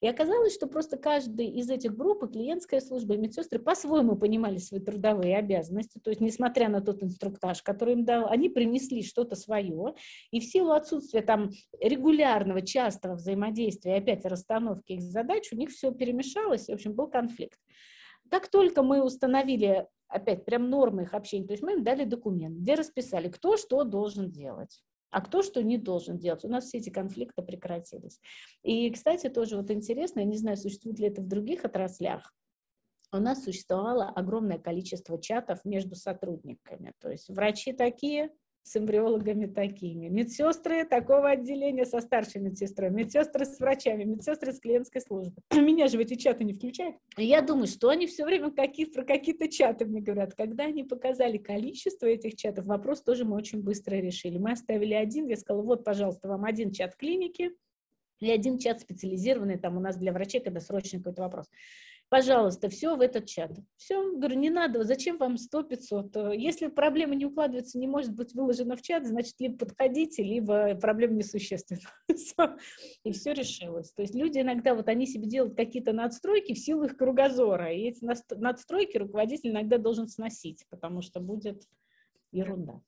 И 0.00 0.08
оказалось, 0.08 0.54
что 0.54 0.66
просто 0.66 0.98
каждый 0.98 1.46
из 1.46 1.70
этих 1.70 1.96
групп, 1.96 2.24
и 2.24 2.28
клиентская 2.28 2.80
служба, 2.80 3.14
и 3.14 3.18
медсестры 3.36 3.58
по-своему 3.58 4.16
понимали 4.16 4.58
свои 4.58 4.80
трудовые 4.80 5.36
обязанности, 5.36 5.98
то 5.98 6.10
есть 6.10 6.20
несмотря 6.20 6.68
на 6.68 6.80
тот 6.80 7.02
инструктаж, 7.02 7.62
который 7.62 7.94
им 7.94 8.04
дал, 8.04 8.28
они 8.28 8.48
принесли 8.48 9.02
что-то 9.02 9.36
свое, 9.36 9.94
и 10.30 10.40
в 10.40 10.44
силу 10.44 10.72
отсутствия 10.72 11.22
там 11.22 11.50
регулярного, 11.80 12.62
частого 12.62 13.14
взаимодействия 13.14 13.96
и 13.96 13.98
опять 13.98 14.24
расстановки 14.24 14.92
их 14.92 15.02
задач, 15.02 15.52
у 15.52 15.56
них 15.56 15.70
все 15.70 15.92
перемешалось, 15.92 16.68
и, 16.68 16.72
в 16.72 16.76
общем, 16.76 16.94
был 16.94 17.08
конфликт. 17.08 17.58
Как 18.30 18.48
только 18.48 18.82
мы 18.82 19.04
установили 19.04 19.86
опять 20.08 20.44
прям 20.44 20.70
нормы 20.70 21.02
их 21.02 21.14
общения, 21.14 21.46
то 21.46 21.52
есть 21.52 21.62
мы 21.62 21.74
им 21.74 21.84
дали 21.84 22.04
документ, 22.04 22.56
где 22.56 22.74
расписали, 22.74 23.28
кто 23.28 23.56
что 23.56 23.84
должен 23.84 24.30
делать 24.30 24.82
а 25.12 25.22
кто 25.22 25.40
что 25.40 25.62
не 25.62 25.78
должен 25.78 26.18
делать. 26.18 26.44
У 26.44 26.48
нас 26.48 26.64
все 26.64 26.78
эти 26.78 26.90
конфликты 26.90 27.40
прекратились. 27.40 28.20
И, 28.62 28.90
кстати, 28.90 29.28
тоже 29.30 29.56
вот 29.56 29.70
интересно, 29.70 30.20
я 30.20 30.26
не 30.26 30.36
знаю, 30.36 30.58
существует 30.58 30.98
ли 30.98 31.06
это 31.06 31.22
в 31.22 31.28
других 31.28 31.64
отраслях, 31.64 32.34
у 33.12 33.18
нас 33.18 33.44
существовало 33.44 34.08
огромное 34.08 34.58
количество 34.58 35.20
чатов 35.20 35.64
между 35.64 35.94
сотрудниками. 35.94 36.92
То 37.00 37.10
есть 37.10 37.28
врачи 37.28 37.72
такие, 37.72 38.30
с 38.66 38.76
эмбриологами 38.76 39.46
такими, 39.46 40.08
медсестры 40.08 40.84
такого 40.84 41.30
отделения 41.30 41.86
со 41.86 42.00
старшей 42.00 42.40
медсестрой, 42.40 42.90
медсестры 42.90 43.44
с 43.44 43.60
врачами, 43.60 44.02
медсестры 44.02 44.52
с 44.52 44.58
клиентской 44.58 45.00
службы. 45.00 45.40
Меня 45.54 45.86
же 45.86 45.98
в 45.98 46.00
эти 46.00 46.14
чаты 46.14 46.42
не 46.42 46.52
включают. 46.52 46.96
я 47.16 47.42
думаю, 47.42 47.68
что 47.68 47.90
они 47.90 48.08
все 48.08 48.24
время 48.24 48.50
какие, 48.50 48.86
про 48.86 49.04
какие-то 49.04 49.48
чаты 49.48 49.84
мне 49.84 50.00
говорят. 50.00 50.34
Когда 50.34 50.64
они 50.64 50.82
показали 50.82 51.38
количество 51.38 52.06
этих 52.06 52.34
чатов, 52.34 52.66
вопрос 52.66 53.02
тоже 53.02 53.24
мы 53.24 53.36
очень 53.36 53.62
быстро 53.62 53.94
решили. 53.94 54.36
Мы 54.36 54.50
оставили 54.50 54.94
один, 54.94 55.28
я 55.28 55.36
сказала, 55.36 55.62
вот, 55.62 55.84
пожалуйста, 55.84 56.26
вам 56.26 56.44
один 56.44 56.72
чат 56.72 56.96
клиники, 56.96 57.52
и 58.18 58.30
один 58.30 58.58
чат 58.58 58.80
специализированный 58.80 59.58
там 59.58 59.76
у 59.76 59.80
нас 59.80 59.96
для 59.96 60.12
врачей, 60.12 60.40
когда 60.40 60.58
срочный 60.58 60.98
какой-то 60.98 61.22
вопрос 61.22 61.46
пожалуйста, 62.08 62.68
все 62.68 62.96
в 62.96 63.00
этот 63.00 63.26
чат. 63.26 63.52
Все, 63.76 64.12
говорю, 64.16 64.36
не 64.38 64.50
надо, 64.50 64.84
зачем 64.84 65.18
вам 65.18 65.36
100-500? 65.36 66.36
Если 66.36 66.68
проблема 66.68 67.14
не 67.14 67.26
укладывается, 67.26 67.78
не 67.78 67.86
может 67.86 68.14
быть 68.14 68.34
выложена 68.34 68.76
в 68.76 68.82
чат, 68.82 69.06
значит, 69.06 69.34
либо 69.38 69.58
подходите, 69.58 70.22
либо 70.22 70.74
проблема 70.76 71.14
несущественна. 71.14 71.80
И 73.04 73.12
все 73.12 73.32
решилось. 73.32 73.92
То 73.92 74.02
есть 74.02 74.14
люди 74.14 74.40
иногда, 74.40 74.74
вот 74.74 74.88
они 74.88 75.06
себе 75.06 75.26
делают 75.26 75.56
какие-то 75.56 75.92
надстройки 75.92 76.54
в 76.54 76.58
силу 76.58 76.84
их 76.84 76.96
кругозора, 76.96 77.72
и 77.72 77.88
эти 77.88 78.04
надстройки 78.34 78.96
руководитель 78.96 79.50
иногда 79.50 79.78
должен 79.78 80.08
сносить, 80.08 80.64
потому 80.70 81.02
что 81.02 81.20
будет 81.20 81.62
ерунда. 82.32 82.80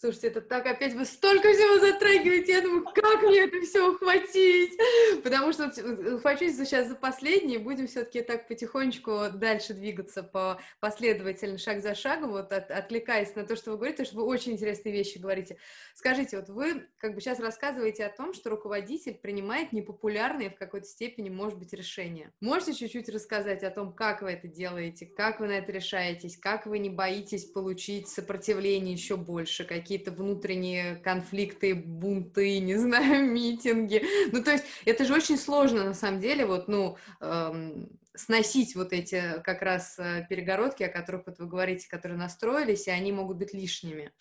Слушайте, 0.00 0.28
это 0.28 0.40
так 0.40 0.64
опять 0.64 0.94
вы 0.94 1.04
столько 1.04 1.52
всего 1.52 1.78
затрагиваете, 1.78 2.52
я 2.52 2.62
думаю, 2.62 2.84
как 2.84 3.22
мне 3.22 3.40
это 3.40 3.60
все 3.60 3.86
ухватить? 3.86 4.72
Потому 5.22 5.52
что 5.52 5.70
ухвачусь 6.14 6.56
сейчас 6.56 6.88
за 6.88 6.94
последнее, 6.94 7.58
будем 7.58 7.86
все-таки 7.86 8.22
так 8.22 8.48
потихонечку 8.48 9.26
дальше 9.34 9.74
двигаться 9.74 10.22
по 10.22 10.58
последовательно, 10.80 11.58
шаг 11.58 11.82
за 11.82 11.94
шагом, 11.94 12.30
вот 12.30 12.50
от, 12.50 12.70
отвлекаясь 12.70 13.34
на 13.34 13.44
то, 13.44 13.56
что 13.56 13.72
вы 13.72 13.76
говорите, 13.76 14.06
что 14.06 14.16
вы 14.16 14.22
очень 14.22 14.52
интересные 14.52 14.94
вещи 14.94 15.18
говорите. 15.18 15.58
Скажите, 15.94 16.38
вот 16.38 16.48
вы 16.48 16.86
как 16.96 17.14
бы 17.14 17.20
сейчас 17.20 17.38
рассказываете 17.38 18.06
о 18.06 18.08
том, 18.08 18.32
что 18.32 18.48
руководитель 18.48 19.12
принимает 19.12 19.74
непопулярные 19.74 20.48
в 20.48 20.54
какой-то 20.54 20.86
степени, 20.86 21.28
может 21.28 21.58
быть, 21.58 21.74
решения. 21.74 22.32
Можете 22.40 22.72
чуть-чуть 22.72 23.10
рассказать 23.10 23.62
о 23.64 23.70
том, 23.70 23.92
как 23.92 24.22
вы 24.22 24.30
это 24.30 24.48
делаете, 24.48 25.04
как 25.04 25.40
вы 25.40 25.48
на 25.48 25.58
это 25.58 25.70
решаетесь, 25.72 26.38
как 26.38 26.64
вы 26.64 26.78
не 26.78 26.88
боитесь 26.88 27.44
получить 27.44 28.08
сопротивление 28.08 28.94
еще 28.94 29.18
больше, 29.18 29.64
какие 29.64 29.89
какие-то 29.90 30.12
внутренние 30.12 30.94
конфликты, 31.02 31.74
бунты, 31.74 32.60
не 32.60 32.74
знаю, 32.78 33.24
митинги. 33.28 34.04
Ну, 34.30 34.40
то 34.40 34.52
есть 34.52 34.64
это 34.84 35.04
же 35.04 35.14
очень 35.14 35.36
сложно, 35.36 35.82
на 35.82 35.94
самом 35.94 36.20
деле, 36.20 36.46
вот, 36.46 36.68
ну, 36.68 36.96
эм, 37.20 37.88
сносить 38.14 38.76
вот 38.76 38.92
эти 38.92 39.40
как 39.42 39.62
раз 39.62 39.98
э, 39.98 40.24
перегородки, 40.28 40.84
о 40.84 40.88
которых 40.88 41.26
вот 41.26 41.40
вы 41.40 41.46
говорите, 41.46 41.88
которые 41.88 42.18
настроились, 42.18 42.86
и 42.86 42.92
они 42.92 43.10
могут 43.10 43.38
быть 43.38 43.52
лишними. 43.52 44.12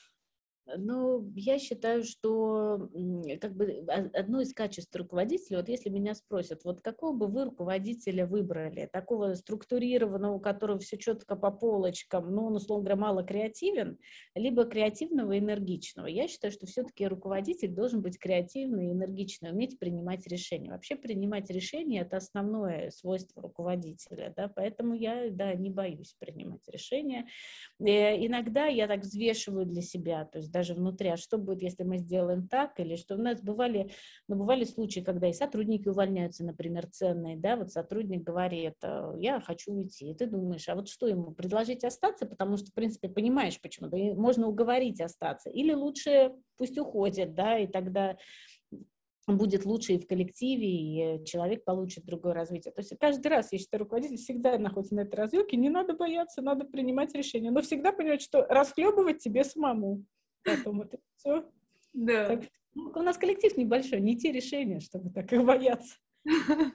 Ну, 0.77 1.31
я 1.35 1.57
считаю, 1.59 2.03
что 2.03 2.89
как 3.41 3.55
бы 3.55 3.85
одно 3.87 4.41
из 4.41 4.53
качеств 4.53 4.95
руководителя, 4.95 5.57
вот 5.57 5.69
если 5.69 5.89
меня 5.89 6.15
спросят, 6.15 6.63
вот 6.63 6.81
какого 6.81 7.15
бы 7.15 7.27
вы 7.27 7.45
руководителя 7.45 8.25
выбрали, 8.25 8.89
такого 8.91 9.33
структурированного, 9.33 10.35
у 10.35 10.39
которого 10.39 10.79
все 10.79 10.97
четко 10.97 11.35
по 11.35 11.51
полочкам, 11.51 12.33
но 12.33 12.47
он, 12.47 12.55
условно 12.55 12.85
говоря, 12.85 13.01
мало 13.01 13.23
креативен, 13.23 13.97
либо 14.35 14.65
креативного 14.65 15.33
и 15.33 15.39
энергичного. 15.39 16.07
Я 16.07 16.27
считаю, 16.27 16.51
что 16.51 16.67
все-таки 16.67 17.07
руководитель 17.07 17.69
должен 17.69 18.01
быть 18.01 18.19
креативный 18.19 18.87
и 18.87 18.91
энергичный, 18.91 19.51
уметь 19.51 19.79
принимать 19.79 20.27
решения. 20.27 20.71
Вообще 20.71 20.95
принимать 20.95 21.49
решения– 21.49 22.01
это 22.01 22.17
основное 22.17 22.91
свойство 22.91 23.41
руководителя, 23.41 24.33
да, 24.35 24.47
поэтому 24.47 24.93
я, 24.93 25.29
да, 25.31 25.53
не 25.53 25.69
боюсь 25.69 26.15
принимать 26.19 26.67
решения. 26.67 27.27
Э, 27.79 28.25
иногда 28.25 28.65
я 28.65 28.87
так 28.87 29.01
взвешиваю 29.01 29.65
для 29.65 29.81
себя, 29.81 30.25
то 30.25 30.39
есть 30.39 30.51
даже 30.59 30.73
внутри, 30.73 31.07
а 31.07 31.15
что 31.15 31.37
будет, 31.37 31.61
если 31.61 31.83
мы 31.83 31.97
сделаем 31.99 32.49
так, 32.49 32.77
или 32.81 32.97
что? 32.97 33.15
У 33.15 33.17
нас 33.17 33.41
бывали, 33.41 33.91
ну, 34.27 34.35
бывали 34.35 34.65
случаи, 34.65 34.99
когда 34.99 35.27
и 35.29 35.33
сотрудники 35.33 35.87
увольняются, 35.87 36.43
например, 36.43 36.87
ценные, 36.87 37.37
да, 37.37 37.55
вот 37.55 37.71
сотрудник 37.71 38.23
говорит, 38.23 38.75
«Э, 38.83 39.13
я 39.17 39.39
хочу 39.39 39.71
уйти, 39.71 40.11
и 40.11 40.13
ты 40.13 40.25
думаешь, 40.25 40.67
а 40.67 40.75
вот 40.75 40.89
что 40.89 41.07
ему, 41.07 41.31
предложить 41.31 41.85
остаться, 41.85 42.25
потому 42.25 42.57
что, 42.57 42.71
в 42.71 42.73
принципе, 42.73 43.07
понимаешь, 43.07 43.61
почему, 43.61 43.87
да, 43.87 43.97
можно 44.15 44.47
уговорить 44.47 44.99
остаться, 44.99 45.49
или 45.49 45.73
лучше 45.73 46.33
пусть 46.57 46.77
уходит, 46.77 47.33
да, 47.33 47.57
и 47.57 47.65
тогда 47.65 48.17
будет 49.27 49.65
лучше 49.65 49.93
и 49.93 49.99
в 49.99 50.07
коллективе, 50.07 50.67
и 50.67 51.25
человек 51.25 51.63
получит 51.63 52.05
другое 52.05 52.33
развитие. 52.33 52.73
То 52.73 52.81
есть 52.81 52.93
каждый 52.99 53.27
раз, 53.27 53.51
я 53.51 53.59
считаю, 53.59 53.83
руководитель 53.83 54.17
всегда 54.17 54.57
находится 54.57 54.95
на 54.95 55.01
этой 55.01 55.15
развилке, 55.15 55.57
не 55.57 55.69
надо 55.69 55.93
бояться, 55.93 56.41
надо 56.41 56.65
принимать 56.65 57.13
решения, 57.13 57.51
но 57.51 57.61
всегда 57.61 57.91
понимать, 57.91 58.21
что 58.21 58.45
расхлебывать 58.45 59.19
тебе 59.19 59.43
самому 59.43 60.03
потом 60.43 60.81
это 60.81 60.97
все. 61.15 61.49
Да. 61.93 62.27
Так, 62.27 62.43
ну, 62.75 62.91
у 62.95 63.01
нас 63.01 63.17
коллектив 63.17 63.55
небольшой, 63.57 63.99
не 63.99 64.17
те 64.17 64.31
решения, 64.31 64.79
чтобы 64.79 65.09
так 65.09 65.31
их 65.33 65.43
бояться. 65.43 65.95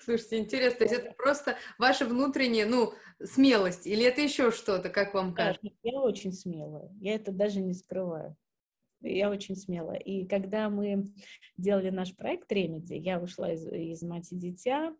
Слушайте, 0.00 0.38
интересно, 0.38 0.78
то 0.78 0.84
есть 0.84 0.94
это 0.94 1.14
просто 1.14 1.56
ваша 1.78 2.06
внутренняя, 2.06 2.66
ну, 2.66 2.92
смелость, 3.22 3.86
или 3.86 4.04
это 4.04 4.20
еще 4.20 4.50
что-то, 4.50 4.90
как 4.90 5.12
вам 5.14 5.34
кажется? 5.34 5.68
Я 5.82 6.00
очень 6.00 6.32
смелая, 6.32 6.90
я 7.00 7.14
это 7.14 7.32
даже 7.32 7.60
не 7.60 7.74
скрываю. 7.74 8.36
Я 9.02 9.30
очень 9.30 9.56
смелая. 9.56 9.98
И 9.98 10.26
когда 10.26 10.70
мы 10.70 11.04
делали 11.56 11.90
наш 11.90 12.16
проект 12.16 12.50
Ремеди, 12.50 12.94
я 12.94 13.20
ушла 13.20 13.52
из, 13.52 13.66
из 13.66 14.02
«Мать 14.02 14.32
и 14.32 14.36
дитя», 14.36 14.94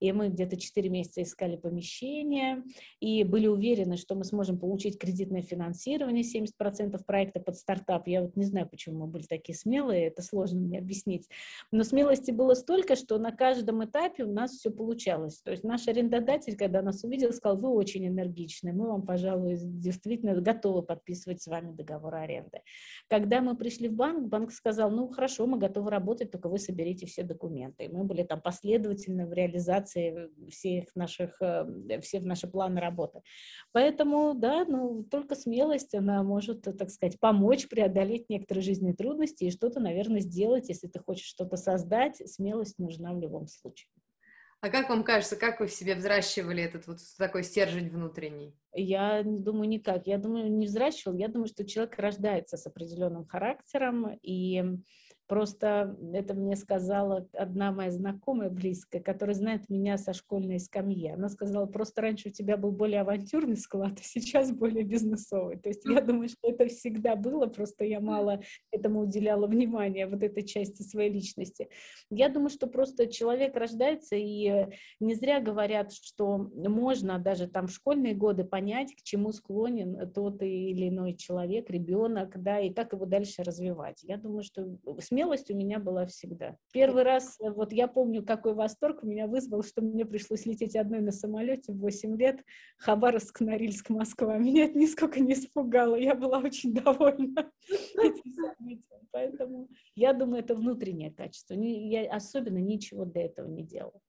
и 0.00 0.12
мы 0.12 0.28
где-то 0.28 0.56
4 0.56 0.88
месяца 0.88 1.22
искали 1.22 1.56
помещение, 1.56 2.64
и 2.98 3.22
были 3.22 3.46
уверены, 3.46 3.96
что 3.96 4.14
мы 4.14 4.24
сможем 4.24 4.58
получить 4.58 4.98
кредитное 4.98 5.42
финансирование, 5.42 6.24
70% 6.24 7.04
проекта 7.04 7.40
под 7.40 7.56
стартап. 7.56 8.08
Я 8.08 8.22
вот 8.22 8.36
не 8.36 8.44
знаю, 8.44 8.68
почему 8.68 9.00
мы 9.00 9.06
были 9.06 9.24
такие 9.24 9.56
смелые, 9.56 10.06
это 10.06 10.22
сложно 10.22 10.60
мне 10.60 10.78
объяснить. 10.78 11.28
Но 11.70 11.84
смелости 11.84 12.30
было 12.30 12.54
столько, 12.54 12.96
что 12.96 13.18
на 13.18 13.30
каждом 13.30 13.84
этапе 13.84 14.24
у 14.24 14.32
нас 14.32 14.52
все 14.52 14.70
получалось. 14.70 15.40
То 15.42 15.50
есть 15.50 15.64
наш 15.64 15.86
арендодатель, 15.86 16.56
когда 16.56 16.82
нас 16.82 17.04
увидел, 17.04 17.32
сказал, 17.32 17.58
вы 17.58 17.68
очень 17.70 18.06
энергичны, 18.06 18.72
мы 18.72 18.88
вам, 18.88 19.02
пожалуй, 19.02 19.58
действительно 19.60 20.40
готовы 20.40 20.82
подписывать 20.82 21.42
с 21.42 21.46
вами 21.46 21.72
договор 21.72 22.14
аренды. 22.14 22.62
Когда 23.08 23.40
мы 23.42 23.56
пришли 23.56 23.88
в 23.88 23.92
банк, 23.92 24.28
банк 24.28 24.52
сказал, 24.52 24.90
ну 24.90 25.08
хорошо, 25.08 25.46
мы 25.46 25.58
готовы 25.58 25.90
работать, 25.90 26.30
только 26.30 26.48
вы 26.48 26.58
соберите 26.58 27.06
все 27.06 27.22
документы. 27.22 27.84
И 27.84 27.88
мы 27.88 28.04
были 28.04 28.22
там 28.22 28.40
последовательны 28.40 29.26
в 29.26 29.32
реализации 29.32 29.89
реализации 29.94 30.30
всех 30.50 30.94
наших, 30.94 31.40
э, 31.40 32.00
всех 32.00 32.24
наши 32.24 32.46
планы 32.46 32.80
работы. 32.80 33.20
Поэтому, 33.72 34.34
да, 34.34 34.64
ну, 34.64 35.04
только 35.04 35.34
смелость, 35.34 35.94
она 35.94 36.22
может, 36.22 36.62
так 36.62 36.90
сказать, 36.90 37.18
помочь 37.20 37.68
преодолеть 37.68 38.28
некоторые 38.28 38.62
жизненные 38.62 38.94
трудности 38.94 39.44
и 39.44 39.50
что-то, 39.50 39.80
наверное, 39.80 40.20
сделать, 40.20 40.68
если 40.68 40.88
ты 40.88 40.98
хочешь 41.00 41.26
что-то 41.26 41.56
создать, 41.56 42.16
смелость 42.28 42.78
нужна 42.78 43.12
в 43.12 43.20
любом 43.20 43.46
случае. 43.46 43.88
А 44.62 44.68
как 44.68 44.90
вам 44.90 45.04
кажется, 45.04 45.36
как 45.36 45.58
вы 45.60 45.68
в 45.68 45.72
себе 45.72 45.94
взращивали 45.94 46.62
этот 46.62 46.86
вот 46.86 46.98
такой 47.16 47.44
стержень 47.44 47.88
внутренний? 47.88 48.54
Я 48.74 49.22
думаю, 49.24 49.66
никак. 49.70 50.06
Я 50.06 50.18
думаю, 50.18 50.52
не 50.52 50.66
взращивал. 50.66 51.16
Я 51.16 51.28
думаю, 51.28 51.48
что 51.48 51.64
человек 51.64 51.98
рождается 51.98 52.58
с 52.58 52.66
определенным 52.66 53.26
характером, 53.26 54.18
и 54.20 54.62
Просто 55.30 55.96
это 56.12 56.34
мне 56.34 56.56
сказала 56.56 57.24
одна 57.34 57.70
моя 57.70 57.92
знакомая 57.92 58.50
близкая, 58.50 59.00
которая 59.00 59.36
знает 59.36 59.70
меня 59.70 59.96
со 59.96 60.12
школьной 60.12 60.58
скамьи. 60.58 61.12
Она 61.12 61.28
сказала, 61.28 61.66
просто 61.66 62.02
раньше 62.02 62.30
у 62.30 62.32
тебя 62.32 62.56
был 62.56 62.72
более 62.72 63.02
авантюрный 63.02 63.56
склад, 63.56 63.92
а 63.92 64.02
сейчас 64.02 64.50
более 64.50 64.82
бизнесовый. 64.82 65.56
То 65.56 65.68
есть 65.68 65.84
я 65.84 66.00
думаю, 66.00 66.30
что 66.30 66.50
это 66.50 66.66
всегда 66.66 67.14
было, 67.14 67.46
просто 67.46 67.84
я 67.84 68.00
мало 68.00 68.40
этому 68.72 69.02
уделяла 69.02 69.46
внимания, 69.46 70.08
вот 70.08 70.24
этой 70.24 70.42
части 70.42 70.82
своей 70.82 71.12
личности. 71.12 71.68
Я 72.10 72.28
думаю, 72.28 72.50
что 72.50 72.66
просто 72.66 73.06
человек 73.06 73.54
рождается, 73.54 74.16
и 74.16 74.66
не 74.98 75.14
зря 75.14 75.38
говорят, 75.38 75.92
что 75.92 76.50
можно 76.56 77.20
даже 77.20 77.46
там 77.46 77.68
в 77.68 77.72
школьные 77.72 78.16
годы 78.16 78.42
понять, 78.42 78.96
к 78.96 79.02
чему 79.04 79.30
склонен 79.30 80.10
тот 80.10 80.42
или 80.42 80.88
иной 80.88 81.14
человек, 81.14 81.70
ребенок, 81.70 82.42
да, 82.42 82.58
и 82.58 82.72
как 82.72 82.94
его 82.94 83.06
дальше 83.06 83.44
развивать. 83.44 84.02
Я 84.02 84.16
думаю, 84.16 84.42
что 84.42 84.76
смело 84.98 85.19
смелость 85.20 85.50
у 85.50 85.54
меня 85.54 85.78
была 85.78 86.06
всегда. 86.06 86.56
Первый 86.72 87.02
раз, 87.02 87.36
э, 87.40 87.50
вот 87.50 87.72
я 87.72 87.88
помню, 87.88 88.24
какой 88.24 88.54
восторг 88.54 89.02
у 89.02 89.06
меня 89.06 89.26
вызвал, 89.26 89.62
что 89.62 89.82
мне 89.82 90.06
пришлось 90.06 90.46
лететь 90.46 90.76
одной 90.76 91.00
на 91.00 91.12
самолете 91.12 91.72
в 91.72 91.78
8 91.78 92.16
лет, 92.16 92.42
Хабаровск, 92.78 93.40
Норильск, 93.40 93.90
Москва. 93.90 94.38
Меня 94.38 94.64
это 94.64 94.78
нисколько 94.78 95.20
не 95.20 95.34
испугало, 95.34 95.96
я 95.96 96.14
была 96.14 96.38
очень 96.38 96.72
довольна 96.72 97.50
этим 97.68 98.32
событием. 98.32 99.00
Поэтому 99.10 99.68
я 99.94 100.12
думаю, 100.12 100.42
это 100.42 100.54
внутреннее 100.54 101.12
качество. 101.12 101.54
Я 101.54 102.10
особенно 102.12 102.58
ничего 102.58 103.04
для 103.04 103.26
этого 103.26 103.48
не 103.48 103.64
делала. 103.64 104.00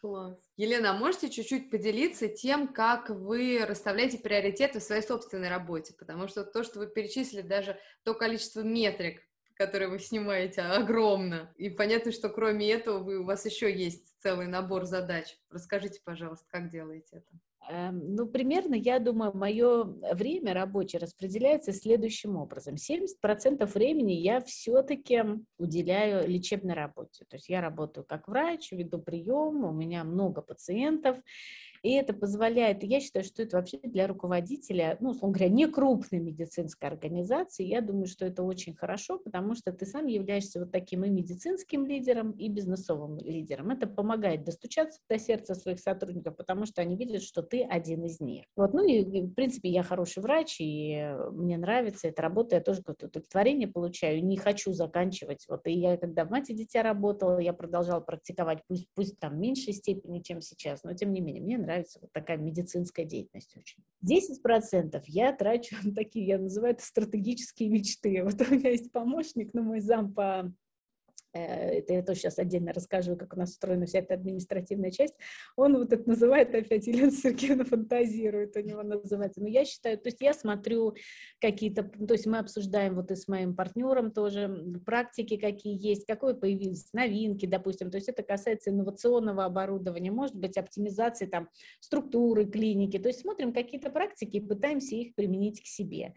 Класс. 0.00 0.38
Елена, 0.56 0.90
а 0.90 0.98
можете 0.98 1.30
чуть-чуть 1.30 1.70
поделиться 1.70 2.28
тем, 2.28 2.68
как 2.68 3.08
вы 3.08 3.64
расставляете 3.66 4.18
приоритеты 4.18 4.78
в 4.78 4.82
своей 4.82 5.02
собственной 5.02 5.48
работе? 5.48 5.94
Потому 5.98 6.28
что 6.28 6.44
то, 6.44 6.62
что 6.62 6.78
вы 6.78 6.88
перечислили, 6.88 7.40
даже 7.40 7.78
то 8.02 8.12
количество 8.12 8.60
метрик, 8.60 9.22
которые 9.54 9.88
вы 9.88 9.98
снимаете, 9.98 10.62
огромно. 10.62 11.52
И 11.56 11.70
понятно, 11.70 12.12
что 12.12 12.28
кроме 12.28 12.70
этого 12.70 12.98
вы, 12.98 13.18
у 13.18 13.24
вас 13.24 13.46
еще 13.46 13.74
есть 13.74 14.14
целый 14.20 14.46
набор 14.46 14.84
задач. 14.84 15.38
Расскажите, 15.50 16.00
пожалуйста, 16.04 16.46
как 16.50 16.70
делаете 16.70 17.18
это? 17.18 17.30
Эм, 17.70 18.14
ну, 18.14 18.26
примерно, 18.26 18.74
я 18.74 18.98
думаю, 18.98 19.34
мое 19.34 19.84
время 19.84 20.52
рабочее 20.52 21.00
распределяется 21.00 21.72
следующим 21.72 22.36
образом. 22.36 22.74
70% 22.74 23.64
времени 23.72 24.12
я 24.12 24.40
все-таки 24.42 25.22
уделяю 25.58 26.28
лечебной 26.28 26.74
работе. 26.74 27.24
То 27.26 27.36
есть 27.36 27.48
я 27.48 27.62
работаю 27.62 28.04
как 28.04 28.28
врач, 28.28 28.70
веду 28.72 28.98
прием, 28.98 29.64
у 29.64 29.72
меня 29.72 30.04
много 30.04 30.42
пациентов, 30.42 31.16
и 31.84 31.92
это 31.92 32.14
позволяет, 32.14 32.82
я 32.82 32.98
считаю, 32.98 33.26
что 33.26 33.42
это 33.42 33.58
вообще 33.58 33.78
для 33.82 34.06
руководителя, 34.06 34.96
ну, 35.00 35.10
условно 35.10 35.36
говоря, 35.36 35.52
не 35.52 35.66
крупной 35.66 36.18
медицинской 36.18 36.88
организации, 36.88 37.66
я 37.66 37.82
думаю, 37.82 38.06
что 38.06 38.24
это 38.24 38.42
очень 38.42 38.74
хорошо, 38.74 39.18
потому 39.18 39.54
что 39.54 39.70
ты 39.70 39.84
сам 39.84 40.06
являешься 40.06 40.60
вот 40.60 40.72
таким 40.72 41.04
и 41.04 41.10
медицинским 41.10 41.84
лидером, 41.84 42.32
и 42.32 42.48
бизнесовым 42.48 43.18
лидером. 43.18 43.70
Это 43.70 43.86
помогает 43.86 44.44
достучаться 44.44 44.98
до 45.10 45.18
сердца 45.18 45.54
своих 45.54 45.78
сотрудников, 45.78 46.38
потому 46.38 46.64
что 46.64 46.80
они 46.80 46.96
видят, 46.96 47.22
что 47.22 47.42
ты 47.42 47.62
один 47.62 48.02
из 48.06 48.18
них. 48.18 48.46
Вот, 48.56 48.72
ну 48.72 48.82
и, 48.82 49.20
в 49.20 49.34
принципе, 49.34 49.68
я 49.68 49.82
хороший 49.82 50.22
врач, 50.22 50.56
и 50.60 51.14
мне 51.32 51.58
нравится 51.58 52.08
эта 52.08 52.22
работа, 52.22 52.56
я 52.56 52.62
тоже 52.62 52.78
какое-то 52.78 53.08
удовлетворение 53.08 53.68
получаю, 53.68 54.24
не 54.24 54.38
хочу 54.38 54.72
заканчивать. 54.72 55.44
Вот, 55.50 55.66
и 55.66 55.72
я, 55.72 55.98
когда 55.98 56.24
в 56.24 56.30
мать 56.30 56.48
и 56.48 56.54
дитя 56.54 56.82
работала, 56.82 57.38
я 57.40 57.52
продолжала 57.52 58.00
практиковать, 58.00 58.60
пусть, 58.68 58.88
пусть 58.94 59.18
там 59.18 59.34
в 59.34 59.38
меньшей 59.38 59.74
степени, 59.74 60.20
чем 60.20 60.40
сейчас, 60.40 60.82
но 60.82 60.94
тем 60.94 61.12
не 61.12 61.20
менее, 61.20 61.42
мне 61.42 61.58
нравится 61.58 61.73
нравится 61.74 61.98
вот 62.00 62.12
такая 62.12 62.36
медицинская 62.36 63.04
деятельность 63.04 63.56
очень. 63.56 63.82
10% 64.04 65.02
я 65.06 65.32
трачу 65.32 65.76
такие, 65.94 66.26
я 66.26 66.38
называю 66.38 66.74
это 66.74 66.84
стратегические 66.84 67.68
мечты. 67.68 68.22
Вот 68.24 68.40
у 68.40 68.54
меня 68.54 68.70
есть 68.70 68.92
помощник, 68.92 69.50
ну, 69.52 69.62
мой 69.62 69.80
зам 69.80 70.12
по 70.12 70.52
это 71.38 71.94
я 71.94 72.02
тоже 72.02 72.20
сейчас 72.20 72.38
отдельно 72.38 72.72
расскажу, 72.72 73.16
как 73.16 73.34
у 73.34 73.38
нас 73.38 73.50
устроена 73.50 73.86
вся 73.86 73.98
эта 73.98 74.14
административная 74.14 74.90
часть, 74.90 75.14
он 75.56 75.76
вот 75.76 75.92
это 75.92 76.08
называет, 76.08 76.54
опять 76.54 76.86
Елена 76.86 77.10
Сергеевна 77.10 77.64
фантазирует, 77.64 78.56
у 78.56 78.60
него 78.60 78.82
называется. 78.82 79.40
Но 79.40 79.48
я 79.48 79.64
считаю, 79.64 79.98
то 79.98 80.08
есть 80.08 80.20
я 80.20 80.32
смотрю 80.32 80.94
какие-то, 81.40 81.82
то 81.82 82.14
есть 82.14 82.26
мы 82.26 82.38
обсуждаем 82.38 82.94
вот 82.94 83.10
и 83.10 83.16
с 83.16 83.28
моим 83.28 83.54
партнером 83.54 84.12
тоже 84.12 84.80
практики, 84.86 85.36
какие 85.36 85.76
есть, 85.80 86.06
какое 86.06 86.34
появились 86.34 86.92
новинки, 86.92 87.46
допустим, 87.46 87.90
то 87.90 87.96
есть 87.96 88.08
это 88.08 88.22
касается 88.22 88.70
инновационного 88.70 89.44
оборудования, 89.44 90.10
может 90.10 90.36
быть, 90.36 90.56
оптимизации 90.56 91.26
там 91.26 91.48
структуры 91.80 92.46
клиники, 92.46 92.98
то 92.98 93.08
есть 93.08 93.20
смотрим 93.20 93.52
какие-то 93.52 93.90
практики 93.90 94.36
и 94.36 94.40
пытаемся 94.40 94.94
их 94.94 95.14
применить 95.14 95.62
к 95.62 95.66
себе. 95.66 96.14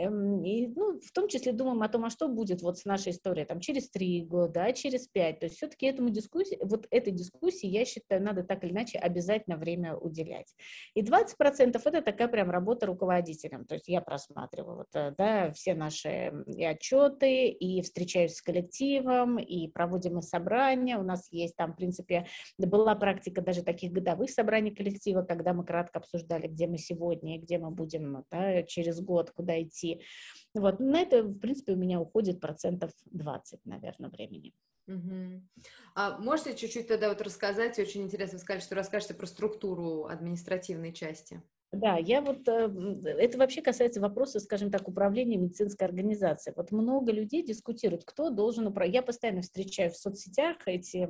Эм, 0.00 0.42
и, 0.44 0.66
ну, 0.68 0.98
в 1.00 1.12
том 1.12 1.28
числе 1.28 1.52
думаем 1.52 1.82
о 1.82 1.88
том, 1.88 2.04
а 2.04 2.10
что 2.10 2.28
будет 2.28 2.62
вот 2.62 2.78
с 2.78 2.84
нашей 2.84 3.12
историей 3.12 3.44
там 3.44 3.60
через 3.60 3.90
три 3.90 4.24
года, 4.24 4.64
а 4.64 4.72
через 4.72 5.06
пять. 5.06 5.40
То 5.40 5.46
есть 5.46 5.56
все-таки 5.56 5.86
этому 5.86 6.10
дискуссии, 6.10 6.58
вот 6.62 6.86
этой 6.90 7.12
дискуссии, 7.12 7.66
я 7.66 7.84
считаю, 7.84 8.22
надо 8.22 8.42
так 8.42 8.64
или 8.64 8.72
иначе 8.72 8.98
обязательно 8.98 9.56
время 9.56 9.96
уделять. 9.96 10.54
И 10.94 11.02
20% 11.02 11.80
это 11.84 12.02
такая 12.02 12.28
прям 12.28 12.50
работа 12.50 12.86
руководителем. 12.86 13.66
То 13.66 13.74
есть 13.74 13.88
я 13.88 14.00
просматриваю 14.00 14.78
вот, 14.78 14.88
э, 14.94 15.12
да, 15.18 15.52
все 15.52 15.74
наши 15.74 16.32
и 16.46 16.64
отчеты, 16.64 17.48
и 17.48 17.82
встречаюсь 17.82 18.36
с 18.36 18.42
коллективом, 18.42 19.38
и 19.38 19.68
проводим 19.68 20.18
и 20.18 20.22
собрания. 20.22 20.98
У 20.98 21.02
нас 21.02 21.28
есть 21.30 21.56
там, 21.56 21.72
в 21.74 21.76
принципе, 21.76 22.26
была 22.58 22.94
практика 22.94 23.42
даже 23.42 23.62
таких 23.62 23.92
годовых 23.92 24.30
собраний 24.30 24.70
коллектива, 24.70 25.22
когда 25.22 25.52
мы 25.52 25.64
кратко 25.64 25.98
обсуждали, 25.98 26.46
где 26.46 26.66
мы 26.66 26.78
сегодня 26.78 27.36
и 27.36 27.40
где 27.40 27.58
мы 27.58 27.70
будем 27.70 28.24
да, 28.30 28.62
через 28.62 29.00
год, 29.00 29.30
куда 29.30 29.60
идти. 29.60 29.89
Вот. 30.54 30.80
На 30.80 31.00
это, 31.00 31.22
в 31.22 31.38
принципе, 31.38 31.72
у 31.72 31.76
меня 31.76 32.00
уходит 32.00 32.40
процентов 32.40 32.90
20, 33.06 33.64
наверное, 33.66 34.10
времени. 34.10 34.52
Угу. 34.86 35.42
А 35.94 36.18
можете 36.18 36.56
чуть-чуть 36.56 36.88
тогда 36.88 37.08
вот 37.08 37.22
рассказать, 37.22 37.78
очень 37.78 38.02
интересно 38.02 38.38
сказать, 38.38 38.62
что 38.62 38.74
расскажете 38.74 39.14
про 39.14 39.26
структуру 39.26 40.06
административной 40.06 40.92
части? 40.92 41.42
Да, 41.72 41.98
я 41.98 42.20
вот, 42.20 42.48
э, 42.48 42.68
это 43.18 43.38
вообще 43.38 43.62
касается 43.62 44.00
вопроса, 44.00 44.40
скажем 44.40 44.72
так, 44.72 44.88
управления 44.88 45.36
медицинской 45.36 45.86
организацией. 45.86 46.52
Вот 46.56 46.72
много 46.72 47.12
людей 47.12 47.44
дискутируют, 47.44 48.04
кто 48.04 48.30
должен 48.30 48.66
управлять. 48.66 48.94
Я 48.96 49.02
постоянно 49.02 49.42
встречаю 49.42 49.92
в 49.92 49.96
соцсетях 49.96 50.56
эти 50.66 51.08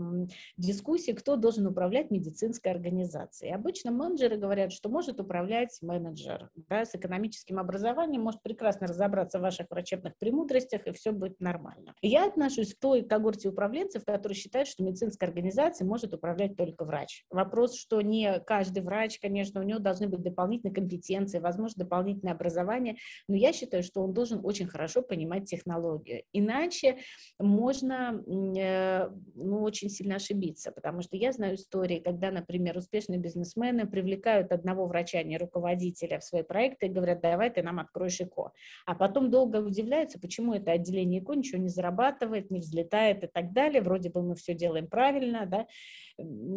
дискуссии, 0.59 1.13
кто 1.13 1.37
должен 1.37 1.67
управлять 1.67 2.11
медицинской 2.11 2.73
организацией. 2.73 3.55
Обычно 3.55 3.91
менеджеры 3.91 4.37
говорят, 4.37 4.71
что 4.73 4.91
может 4.91 5.19
управлять 5.19 5.79
менеджер 5.81 6.51
да, 6.69 6.85
с 6.85 6.95
экономическим 6.95 7.59
образованием, 7.59 8.23
может 8.23 8.43
прекрасно 8.43 8.87
разобраться 8.87 9.39
в 9.39 9.43
ваших 9.43 9.71
врачебных 9.71 10.19
премудростях, 10.19 10.87
и 10.87 10.93
все 10.93 11.13
будет 11.13 11.41
нормально. 11.41 11.95
Я 12.03 12.27
отношусь 12.27 12.75
к 12.75 12.81
той 12.81 13.01
когорте 13.03 13.49
управленцев, 13.49 14.05
которые 14.05 14.37
считают, 14.37 14.69
что 14.69 14.85
медицинской 14.85 15.27
организацией 15.27 15.89
может 15.89 16.13
управлять 16.13 16.55
только 16.55 16.85
врач. 16.85 17.25
Вопрос, 17.31 17.77
что 17.77 18.03
не 18.03 18.41
каждый 18.41 18.83
врач, 18.83 19.19
конечно, 19.21 19.61
у 19.61 19.65
него 19.65 19.79
должны 19.79 20.07
быть 20.07 20.21
дополнительные 20.21 20.50
дополнительные 20.51 20.75
компетенции, 20.75 21.39
возможно, 21.39 21.85
дополнительное 21.85 22.35
образование, 22.35 22.97
но 23.29 23.37
я 23.37 23.53
считаю, 23.53 23.83
что 23.83 24.03
он 24.03 24.13
должен 24.13 24.41
очень 24.45 24.67
хорошо 24.67 25.03
понимать 25.03 25.45
технологию. 25.45 26.23
Иначе 26.33 26.99
можно 27.39 28.23
э, 28.57 29.09
ну, 29.35 29.63
очень 29.63 29.89
сильно 29.89 30.17
ошибиться, 30.17 30.73
потому 30.73 31.03
что 31.03 31.17
я 31.17 31.33
знаю 31.33 31.55
истории, 31.55 32.01
когда, 32.01 32.31
например, 32.31 32.77
успешные 32.77 33.19
бизнесмены 33.19 33.87
привлекают 33.87 34.53
одного 34.53 34.87
врача, 34.87 35.23
не 35.23 35.39
руководителя 35.39 36.19
в 36.19 36.25
свои 36.25 36.43
проекты 36.43 36.87
и 36.87 36.91
говорят, 36.91 37.21
давай 37.21 37.51
ты 37.51 37.63
нам 37.63 37.79
откроешь 37.79 38.21
ЭКО. 38.21 38.53
А 38.87 38.95
потом 38.95 39.31
долго 39.31 39.59
удивляются, 39.59 40.19
почему 40.19 40.55
это 40.55 40.73
отделение 40.73 41.21
ЭКО 41.21 41.35
ничего 41.35 41.59
не 41.59 41.69
зарабатывает, 41.69 42.51
не 42.51 42.61
взлетает 42.61 43.25
и 43.25 43.27
так 43.27 43.53
далее. 43.53 43.83
Вроде 43.83 44.11
бы 44.11 44.23
мы 44.23 44.35
все 44.35 44.55
делаем 44.55 44.87
правильно, 44.87 45.47
да. 45.47 45.67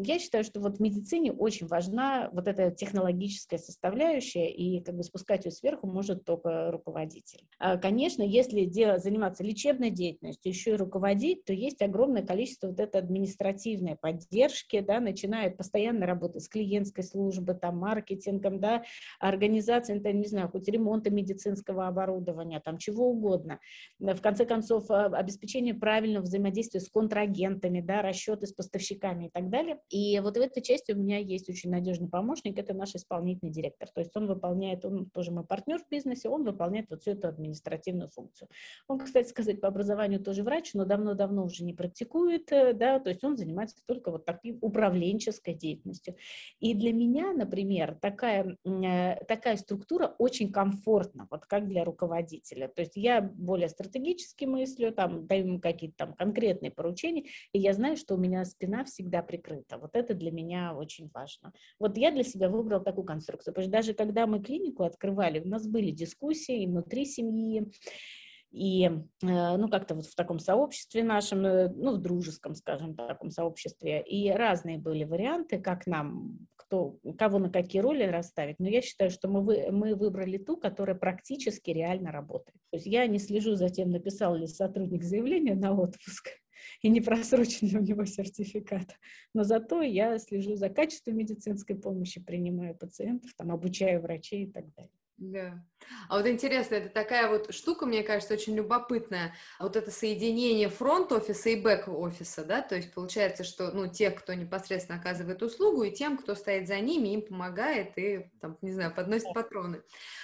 Я 0.04 0.20
считаю, 0.20 0.44
что 0.44 0.60
вот 0.60 0.78
в 0.78 0.80
медицине 0.82 1.32
очень 1.32 1.68
важна 1.68 2.30
вот 2.32 2.48
эта 2.48 2.72
технологическая 2.72 3.58
составляющая, 3.58 4.52
и 4.52 4.82
как 4.82 4.96
бы 4.96 5.04
спускать 5.04 5.46
ее 5.46 5.52
сверху 5.52 5.88
может 5.88 6.26
только 6.26 6.72
руководитель. 6.72 7.48
А, 7.60 7.78
конечно, 7.78 8.22
если 8.22 8.66
дело, 8.66 9.00
заниматься 9.00 9.44
лечебной 9.44 9.90
деятельностью, 9.90 10.52
еще 10.52 10.72
и 10.72 10.76
руководить, 10.76 11.46
то 11.46 11.54
есть 11.54 11.82
огромное 11.82 12.24
количество 12.24 12.68
вот 12.68 12.80
этой 12.80 13.02
административной 13.02 13.96
поддержки, 13.96 14.80
да, 14.82 15.00
начиная 15.00 15.50
от 15.50 15.58
постоянной 15.58 16.06
работы 16.06 16.40
с 16.40 16.50
клиентской 16.50 17.04
службой, 17.04 17.56
там, 17.56 17.78
маркетингом, 17.78 18.60
да, 18.60 18.84
организацией, 19.20 20.00
это, 20.00 20.12
не 20.12 20.28
знаю, 20.28 20.50
хоть 20.50 20.68
ремонта 20.68 21.10
медицинского 21.10 21.88
оборудования, 21.88 22.60
там, 22.60 22.78
чего 22.78 23.10
угодно. 23.10 23.60
В 24.00 24.20
конце 24.20 24.46
концов, 24.46 24.92
а, 24.92 25.06
обеспечение 25.06 25.74
правильного 25.74 26.24
взаимодействия 26.24 26.80
с 26.80 26.90
контрагентами, 26.90 27.82
да, 27.82 28.02
расчеты 28.02 28.48
с 28.48 28.54
поставщиками 28.54 29.28
и 29.28 29.30
так 29.30 29.50
далее. 29.50 29.53
И 29.90 30.20
вот 30.20 30.38
в 30.38 30.42
этой 30.42 30.62
части 30.62 30.92
у 30.92 30.96
меня 30.96 31.18
есть 31.18 31.50
очень 31.50 31.70
надежный 31.70 32.10
помощник, 32.10 32.58
это 32.58 32.74
наш 32.74 32.96
исполнительный 32.96 33.52
директор. 33.52 33.90
То 33.90 34.02
есть 34.02 34.16
он 34.16 34.28
выполняет, 34.28 34.86
он 34.86 35.10
тоже 35.10 35.32
мой 35.32 35.46
партнер 35.46 35.80
в 35.80 35.90
бизнесе, 35.90 36.30
он 36.30 36.44
выполняет 36.44 36.90
вот 36.90 37.02
всю 37.02 37.12
эту 37.12 37.28
административную 37.28 38.10
функцию. 38.10 38.50
Он, 38.88 39.00
кстати 39.00 39.28
сказать, 39.28 39.62
по 39.62 39.68
образованию 39.68 40.20
тоже 40.20 40.44
врач, 40.44 40.74
но 40.74 40.86
давно-давно 40.86 41.46
уже 41.46 41.64
не 41.64 41.74
практикует, 41.74 42.52
э, 42.52 42.74
да, 42.74 43.00
то 43.00 43.10
есть 43.10 43.24
он 43.24 43.38
занимается 43.38 43.78
только 43.86 44.12
вот 44.12 44.26
такой 44.26 44.58
управленческой 44.62 45.54
деятельностью. 45.54 46.16
И 46.60 46.74
для 46.74 46.94
меня, 46.94 47.34
например, 47.34 47.98
такая, 48.02 48.58
э, 48.66 49.26
такая 49.26 49.58
структура 49.58 50.16
очень 50.18 50.52
комфортна, 50.52 51.28
вот 51.30 51.46
как 51.46 51.68
для 51.68 51.84
руководителя. 51.84 52.68
То 52.68 52.82
есть 52.82 52.96
я 52.96 53.22
более 53.22 53.70
стратегически 53.70 54.46
мыслю, 54.46 54.92
там, 54.92 55.28
даю 55.28 55.46
ему 55.46 55.60
какие-то 55.60 55.98
там 55.98 56.14
конкретные 56.14 56.72
поручения, 56.72 57.26
и 57.52 57.60
я 57.60 57.74
знаю, 57.74 57.98
что 57.98 58.16
у 58.16 58.18
меня 58.18 58.44
спина 58.46 58.84
всегда 58.84 59.22
прикрыта. 59.44 59.78
Вот 59.78 59.96
это 59.96 60.14
для 60.14 60.32
меня 60.32 60.74
очень 60.74 61.10
важно. 61.14 61.54
Вот 61.80 61.98
я 61.98 62.12
для 62.12 62.24
себя 62.24 62.50
выбрал 62.50 62.82
такую 62.82 63.06
конструкцию, 63.06 63.54
потому 63.54 63.66
что 63.66 63.72
даже 63.72 63.94
когда 63.94 64.26
мы 64.28 64.42
клинику 64.42 64.84
открывали, 64.84 65.40
у 65.40 65.48
нас 65.48 65.68
были 65.68 65.92
дискуссии 65.92 66.66
внутри 66.66 67.06
семьи, 67.06 67.72
и, 68.52 68.86
э, 68.86 68.92
ну, 69.22 69.68
как-то 69.68 69.96
вот 69.96 70.06
в 70.06 70.16
таком 70.16 70.38
сообществе 70.38 71.04
нашем, 71.04 71.44
э, 71.44 71.70
ну, 71.70 71.96
в 71.96 71.98
дружеском, 71.98 72.54
скажем, 72.54 72.96
таком 72.96 73.32
сообществе, 73.32 74.04
и 74.04 74.30
разные 74.30 74.78
были 74.78 75.06
варианты, 75.06 75.60
как 75.60 75.88
нам, 75.88 76.38
кто, 76.56 77.00
кого 77.18 77.40
на 77.40 77.50
какие 77.50 77.82
роли 77.82 78.04
расставить, 78.04 78.60
но 78.60 78.70
я 78.70 78.84
считаю, 78.84 79.10
что 79.10 79.28
мы, 79.28 79.42
вы, 79.42 79.72
мы 79.72 79.96
выбрали 79.96 80.38
ту, 80.38 80.56
которая 80.58 80.96
практически 80.96 81.72
реально 81.72 82.12
работает. 82.12 82.60
То 82.70 82.78
есть 82.78 82.86
я 82.86 83.08
не 83.08 83.18
слежу 83.18 83.56
за 83.56 83.70
тем, 83.70 83.90
написал 83.90 84.36
ли 84.36 84.46
сотрудник 84.46 85.04
заявление 85.04 85.56
на 85.56 85.74
отпуск, 85.76 86.30
и 86.82 86.90
не 86.90 87.02
просрочен 87.02 87.76
у 87.76 87.82
него 87.82 88.06
сертификат. 88.06 88.98
Но 89.34 89.44
зато 89.44 89.82
я 89.82 90.18
слежу 90.20 90.56
за 90.56 90.70
качеством 90.70 91.18
медицинской 91.18 91.76
помощи, 91.76 92.22
принимаю 92.22 92.76
пациентов, 92.76 93.34
там, 93.36 93.52
обучаю 93.52 94.02
врачей 94.02 94.46
и 94.46 94.52
так 94.52 94.66
далее. 94.74 95.03
Да. 95.18 95.64
А 96.10 96.18
вот 96.18 96.28
интересно, 96.28 96.76
это 96.76 96.90
такая 96.90 97.30
вот 97.30 97.54
штука, 97.54 97.86
мне 97.86 98.04
кажется, 98.04 98.34
очень 98.34 98.56
любопытная. 98.56 99.36
Вот 99.60 99.76
это 99.76 99.92
соединение 99.92 100.70
фронт-офиса 100.70 101.50
и 101.50 101.62
бэк-офиса, 101.62 102.44
да, 102.44 102.62
то 102.62 102.76
есть 102.76 102.94
получается, 102.94 103.44
что, 103.44 103.72
ну, 103.72 103.88
тех, 103.88 104.16
кто 104.16 104.34
непосредственно 104.34 105.00
оказывает 105.00 105.44
услугу, 105.44 105.84
и 105.84 105.92
тем, 105.92 106.18
кто 106.18 106.36
стоит 106.36 106.68
за 106.68 106.80
ними, 106.80 107.10
им 107.10 107.22
помогает 107.22 107.98
и, 107.98 108.32
там, 108.42 108.58
не 108.62 108.72
знаю, 108.72 108.94
подносит 108.94 109.32
патроны. 109.34 109.84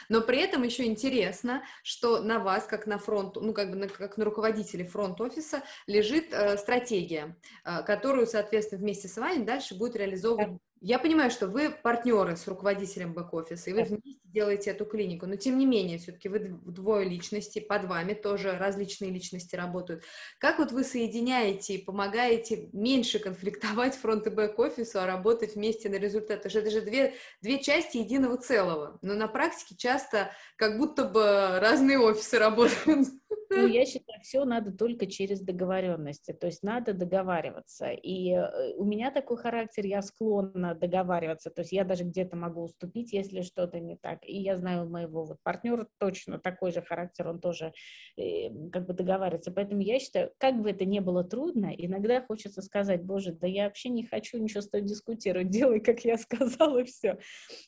Но 0.09 0.21
при 0.21 0.39
этом 0.39 0.63
еще 0.63 0.85
интересно, 0.85 1.63
что 1.83 2.21
на 2.21 2.39
вас, 2.39 2.65
как 2.65 2.87
на 2.87 2.97
фронт, 2.97 3.35
ну, 3.35 3.53
как 3.53 3.69
бы 3.69 3.75
на, 3.75 3.87
как 3.87 4.17
на 4.17 4.25
руководителе 4.25 4.85
фронт-офиса, 4.85 5.63
лежит 5.87 6.33
э, 6.33 6.57
стратегия, 6.57 7.37
э, 7.63 7.83
которую, 7.83 8.25
соответственно, 8.25 8.81
вместе 8.81 9.07
с 9.07 9.17
вами 9.17 9.43
дальше 9.43 9.75
будет 9.75 9.95
реализовывать 9.95 10.57
я 10.81 10.99
понимаю, 10.99 11.31
что 11.31 11.47
вы 11.47 11.69
партнеры 11.69 12.35
с 12.37 12.47
руководителем 12.47 13.13
бэк-офиса, 13.13 13.69
и 13.69 13.73
вы 13.73 13.83
вместе 13.83 14.19
делаете 14.25 14.71
эту 14.71 14.85
клинику, 14.85 15.25
но 15.25 15.35
тем 15.35 15.57
не 15.57 15.65
менее, 15.65 15.97
все-таки 15.97 16.29
вы 16.29 16.39
двое 16.39 17.07
личности, 17.07 17.59
под 17.59 17.85
вами 17.85 18.13
тоже 18.13 18.57
различные 18.57 19.11
личности 19.11 19.55
работают. 19.55 20.03
Как 20.39 20.59
вот 20.59 20.71
вы 20.71 20.83
соединяете 20.83 21.75
и 21.75 21.83
помогаете 21.83 22.69
меньше 22.71 23.19
конфликтовать 23.19 23.95
фронт 23.95 24.27
и 24.27 24.29
бэк-офису, 24.29 24.99
а 24.99 25.05
работать 25.05 25.55
вместе 25.55 25.89
на 25.89 25.95
результат? 25.95 26.37
Потому 26.37 26.49
что 26.49 26.59
это 26.59 26.71
же 26.71 26.81
две, 26.81 27.15
две 27.41 27.59
части 27.59 27.97
единого 27.97 28.37
целого, 28.37 28.97
но 29.01 29.15
на 29.15 29.27
практике 29.27 29.75
часто 29.75 30.31
как 30.55 30.77
будто 30.77 31.03
бы 31.03 31.59
разные 31.59 31.99
офисы 31.99 32.37
работают. 32.39 33.07
Ну, 33.49 33.67
я 33.67 33.85
считаю, 33.85 34.21
все 34.21 34.45
надо 34.45 34.71
только 34.71 35.07
через 35.07 35.41
договоренности, 35.41 36.33
то 36.33 36.47
есть 36.47 36.61
надо 36.61 36.93
договариваться. 36.93 37.89
И 37.91 38.31
э, 38.31 38.73
у 38.75 38.85
меня 38.85 39.11
такой 39.11 39.37
характер, 39.37 39.85
я 39.85 40.01
склонна 40.01 40.75
договариваться, 40.75 41.49
то 41.49 41.61
есть 41.61 41.71
я 41.71 41.83
даже 41.83 42.03
где-то 42.03 42.35
могу 42.35 42.63
уступить, 42.63 43.11
если 43.11 43.41
что-то 43.41 43.79
не 43.79 43.95
так. 43.95 44.19
И 44.23 44.37
я 44.37 44.55
знаю 44.55 44.87
моего 44.87 45.25
вот 45.25 45.37
партнера 45.41 45.87
точно 45.97 46.37
такой 46.37 46.71
же 46.71 46.81
характер, 46.81 47.27
он 47.27 47.39
тоже 47.39 47.73
э, 48.17 48.49
как 48.71 48.85
бы 48.85 48.93
договаривается. 48.93 49.51
Поэтому 49.51 49.81
я 49.81 49.99
считаю, 49.99 50.31
как 50.37 50.61
бы 50.61 50.69
это 50.69 50.85
ни 50.85 50.99
было 50.99 51.23
трудно, 51.23 51.73
иногда 51.75 52.21
хочется 52.21 52.61
сказать, 52.61 53.03
боже, 53.03 53.31
да 53.31 53.47
я 53.47 53.65
вообще 53.65 53.89
не 53.89 54.05
хочу 54.05 54.37
ничего 54.37 54.61
с 54.61 54.69
тобой 54.69 54.87
дискутировать, 54.87 55.49
делай, 55.49 55.79
как 55.79 56.01
я 56.01 56.17
сказала, 56.17 56.79
и 56.79 56.83
все. 56.83 57.17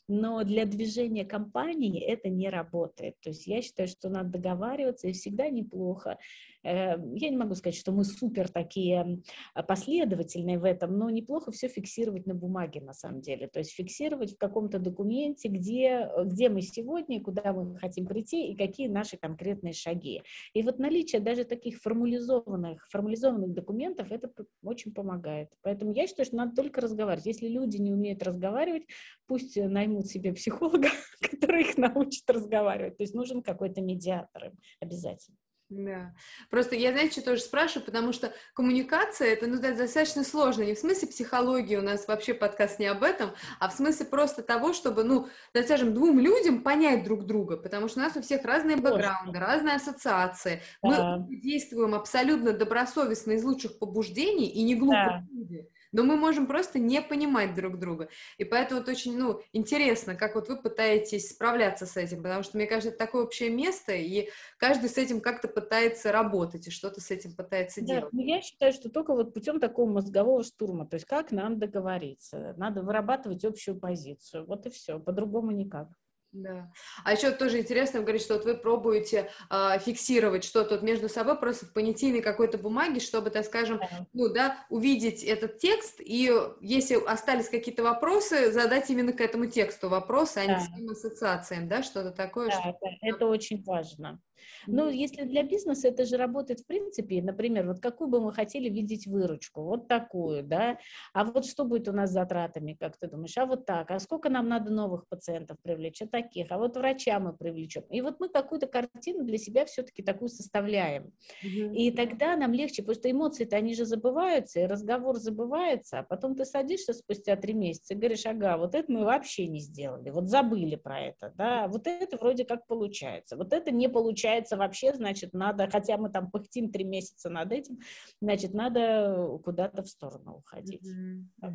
Но 0.08 0.44
для 0.44 0.66
движения 0.66 1.26
компании 1.26 2.04
это 2.04 2.30
не 2.30 2.50
работает. 2.50 3.16
То 3.22 3.30
есть 3.30 3.48
я 3.48 3.62
считаю, 3.62 3.88
что 3.88 4.10
надо 4.10 4.30
договариваться 4.30 5.08
и 5.08 5.14
всегда 5.14 5.50
не 5.50 5.64
неплохо. 5.72 6.18
Э, 6.64 6.96
я 7.16 7.30
не 7.30 7.38
могу 7.38 7.56
сказать, 7.56 7.78
что 7.78 7.92
мы 7.92 8.04
супер 8.04 8.50
такие 8.50 9.22
последовательные 9.68 10.60
в 10.60 10.64
этом, 10.64 10.98
но 10.98 11.10
неплохо 11.10 11.52
все 11.52 11.68
фиксировать 11.68 12.28
на 12.28 12.36
бумаге 12.36 12.82
на 12.82 12.94
самом 12.94 13.22
деле. 13.22 13.48
То 13.48 13.60
есть 13.60 13.72
фиксировать 13.72 14.34
в 14.34 14.38
каком-то 14.38 14.80
документе, 14.80 15.50
где, 15.50 16.10
где 16.26 16.50
мы 16.50 16.62
сегодня, 16.62 17.22
куда 17.22 17.54
мы 17.54 17.78
хотим 17.78 18.06
прийти 18.06 18.52
и 18.52 18.56
какие 18.56 18.88
наши 18.88 19.18
конкретные 19.18 19.74
шаги. 19.74 20.22
И 20.54 20.62
вот 20.62 20.80
наличие 20.80 21.22
даже 21.22 21.44
таких 21.44 21.80
формализованных, 21.80 22.88
формализованных 22.90 23.54
документов, 23.54 24.12
это 24.12 24.30
очень 24.64 24.94
помогает. 24.94 25.50
Поэтому 25.62 25.94
я 25.94 26.08
считаю, 26.08 26.26
что 26.26 26.36
надо 26.36 26.56
только 26.56 26.82
разговаривать. 26.82 27.26
Если 27.26 27.48
люди 27.48 27.78
не 27.78 27.92
умеют 27.92 28.24
разговаривать, 28.24 28.84
пусть 29.28 29.56
наймут 29.56 30.08
себе 30.08 30.34
психолога, 30.34 30.90
который 31.22 31.62
их 31.62 31.78
научит 31.78 32.30
разговаривать. 32.30 32.98
То 32.98 33.04
есть 33.04 33.14
нужен 33.14 33.42
какой-то 33.42 33.82
медиатор 33.82 34.46
им 34.46 34.54
обязательно. 34.80 35.38
Да. 35.72 36.14
Просто 36.50 36.76
я, 36.76 36.92
знаете, 36.92 37.14
что 37.14 37.32
тоже 37.32 37.42
спрашиваю, 37.42 37.86
потому 37.86 38.12
что 38.12 38.34
коммуникация 38.54 39.30
это, 39.30 39.48
ну, 39.48 39.56
это 39.56 39.74
достаточно 39.74 40.26
сложно. 40.26 40.64
Не 40.64 40.76
в 40.76 40.80
смысле 40.80 41.08
психологии, 41.08 41.78
у 41.78 41.82
нас 41.82 42.10
вообще 42.10 42.34
подкаст 42.34 42.78
не 42.78 42.88
об 42.88 43.04
этом, 43.04 43.32
а 43.58 43.70
в 43.70 43.74
смысле 43.74 44.06
просто 44.06 44.44
того, 44.44 44.74
чтобы, 44.74 45.06
ну, 45.06 45.30
так 45.54 45.64
скажем, 45.64 45.94
двум 45.94 46.20
людям 46.20 46.62
понять 46.62 47.06
друг 47.06 47.26
друга, 47.26 47.56
потому 47.56 47.88
что 47.88 48.02
у 48.02 48.04
нас 48.04 48.18
у 48.18 48.22
всех 48.22 48.44
разные 48.44 48.76
бэкграунды, 48.76 49.40
разные 49.40 49.78
ассоциации. 49.78 50.62
Да. 50.84 51.20
Мы 51.20 51.38
действуем 51.38 51.96
абсолютно 51.96 52.52
добросовестно 52.52 53.32
из 53.32 53.44
лучших 53.46 53.80
побуждений 53.80 54.50
и 54.50 54.64
не 54.64 54.76
глупо 54.76 54.94
да. 54.94 55.28
люди 55.32 55.70
но 55.92 56.04
мы 56.04 56.16
можем 56.16 56.48
просто 56.48 56.80
не 56.80 57.02
понимать 57.02 57.54
друг 57.54 57.80
друга. 57.80 58.10
И 58.38 58.44
поэтому 58.44 58.82
вот 58.82 58.90
очень, 58.90 59.18
ну, 59.18 59.42
интересно, 59.54 60.16
как 60.16 60.36
вот 60.36 60.48
вы 60.50 60.62
пытаетесь 60.62 61.30
справляться 61.30 61.86
с 61.86 61.98
этим, 61.98 62.24
потому 62.24 62.44
что, 62.44 62.58
мне 62.58 62.68
кажется, 62.68 62.90
это 62.90 62.98
такое 62.98 63.24
общее 63.24 63.50
место, 63.50 63.94
и 63.94 64.30
каждый 64.58 64.90
с 64.90 64.98
этим 64.98 65.22
как-то 65.22 65.48
пытается 65.48 66.12
работать 66.12 66.68
и 66.68 66.72
что-то 66.72 67.02
с 67.02 67.12
этим 67.12 67.36
пытается 67.36 67.82
да, 67.82 67.88
делать. 67.88 68.14
Я 68.14 68.42
считаю, 68.42 68.74
что 68.74 68.90
только 68.90 69.14
вот 69.14 69.34
путем 69.34 69.60
такого 69.60 69.90
мозгового 69.90 70.44
штурма, 70.44 70.86
то 70.86 70.96
есть 70.96 71.06
как 71.06 71.32
нам 71.32 71.60
договориться, 71.60 72.54
надо 72.58 72.82
вырабатывать 72.82 73.44
общую 73.46 73.80
позицию, 73.80 74.46
вот 74.46 74.66
и 74.66 74.70
все, 74.70 75.00
по-другому 75.00 75.52
никак. 75.52 75.88
Да. 76.32 76.72
А 77.04 77.12
еще 77.12 77.32
тоже 77.32 77.60
интересно, 77.60 78.00
вы 78.00 78.06
говорите, 78.06 78.26
что 78.26 78.36
вот 78.36 78.46
вы 78.46 78.56
пробуете 78.56 79.30
э, 79.50 79.80
фиксировать 79.80 80.46
что-то 80.46 80.76
вот 80.76 80.84
между 80.84 81.10
собой 81.10 81.38
просто 81.38 81.66
в 81.66 81.74
понятийной 81.74 82.22
какой-то 82.22 82.58
бумаге, 82.58 83.02
чтобы, 83.02 83.32
так 83.32 83.46
скажем, 83.46 83.80
да. 83.80 84.08
ну 84.14 84.30
да, 84.30 84.66
увидеть 84.70 85.24
этот 85.24 85.58
текст, 85.58 86.00
и 86.00 86.32
если 86.62 86.96
остались 87.06 87.50
какие-то 87.50 87.84
вопросы, 87.84 88.52
задать 88.52 88.90
именно 88.90 89.12
к 89.12 89.20
этому 89.20 89.48
тексту 89.48 89.90
вопросы, 89.90 90.38
а 90.38 90.48
да. 90.48 90.54
не 90.54 90.60
к 90.60 90.70
своим 90.70 90.90
ассоциациям, 90.90 91.68
да, 91.68 91.84
что-то 91.84 92.12
такое. 92.12 92.48
Да, 92.48 92.54
что... 92.54 92.78
да, 92.82 92.90
это 93.02 93.28
очень 93.28 93.62
важно. 93.64 94.22
Ну, 94.68 94.90
если 94.90 95.24
для 95.24 95.44
бизнеса 95.44 95.88
это 95.88 96.06
же 96.06 96.18
работает 96.18 96.62
в 96.62 96.66
принципе, 96.66 97.22
например, 97.22 97.68
вот 97.68 97.80
какую 97.80 98.10
бы 98.10 98.22
мы 98.22 98.34
хотели 98.34 98.70
видеть 98.70 99.08
выручку, 99.08 99.64
вот 99.64 99.88
такую, 99.88 100.44
да, 100.44 100.78
а 101.14 101.24
вот 101.26 101.46
что 101.46 101.66
будет 101.66 101.88
у 101.88 101.92
нас 101.92 102.10
с 102.10 102.14
затратами, 102.14 102.74
как 102.80 102.98
ты 102.98 103.08
думаешь, 103.08 103.38
а 103.38 103.46
вот 103.46 103.66
так, 103.66 103.92
а 103.92 104.00
сколько 104.00 104.30
нам 104.30 104.48
надо 104.48 104.72
новых 104.72 105.08
пациентов 105.08 105.58
привлечь, 105.62 106.02
а 106.02 106.08
таких, 106.08 106.48
а 106.52 106.58
вот 106.58 106.78
врача 106.78 107.20
мы 107.20 107.34
привлечем. 107.34 107.84
И 107.90 108.02
вот 108.02 108.20
мы 108.20 108.30
какую-то 108.30 108.68
картину 108.68 109.24
для 109.24 109.38
себя 109.38 109.66
все-таки 109.66 110.04
такую 110.04 110.30
составляем. 110.30 111.12
Mm-hmm. 111.44 111.76
И 111.76 111.92
тогда 111.92 112.36
нам 112.36 112.54
легче, 112.54 112.82
потому 112.82 112.96
что 112.96 113.12
эмоции-то 113.12 113.56
они 113.56 113.74
же 113.74 113.86
забываются, 113.86 114.60
и 114.60 114.66
разговор 114.66 115.18
забывается, 115.18 116.00
а 116.00 116.04
потом 116.04 116.36
ты 116.36 116.46
садишься 116.46 116.94
спустя 116.94 117.36
три 117.36 117.54
месяца 117.54 117.94
и 117.94 117.98
говоришь, 117.98 118.26
ага, 118.26 118.58
вот 118.58 118.76
это 118.76 118.92
мы 118.92 119.06
вообще 119.06 119.48
не 119.48 119.60
сделали, 119.60 120.10
вот 120.10 120.28
забыли 120.28 120.76
про 120.76 121.00
это, 121.00 121.34
да, 121.36 121.68
вот 121.68 121.88
это 121.88 122.18
вроде 122.18 122.46
как 122.46 122.68
получается, 122.68 123.36
вот 123.36 123.54
это 123.54 123.72
не 123.72 123.90
получается 123.90 124.31
получается 124.32 124.58
вообще, 124.58 124.94
значит, 124.94 125.34
надо, 125.34 125.70
хотя 125.70 125.98
мы 125.98 126.10
там 126.10 126.30
пыхтим 126.32 126.72
три 126.72 126.84
месяца 126.84 127.30
над 127.30 127.52
этим, 127.52 127.80
значит, 128.22 128.54
надо 128.54 129.40
куда-то 129.44 129.84
в 129.84 129.88
сторону 129.88 130.38
уходить. 130.38 130.84
Mm-hmm. 130.84 131.52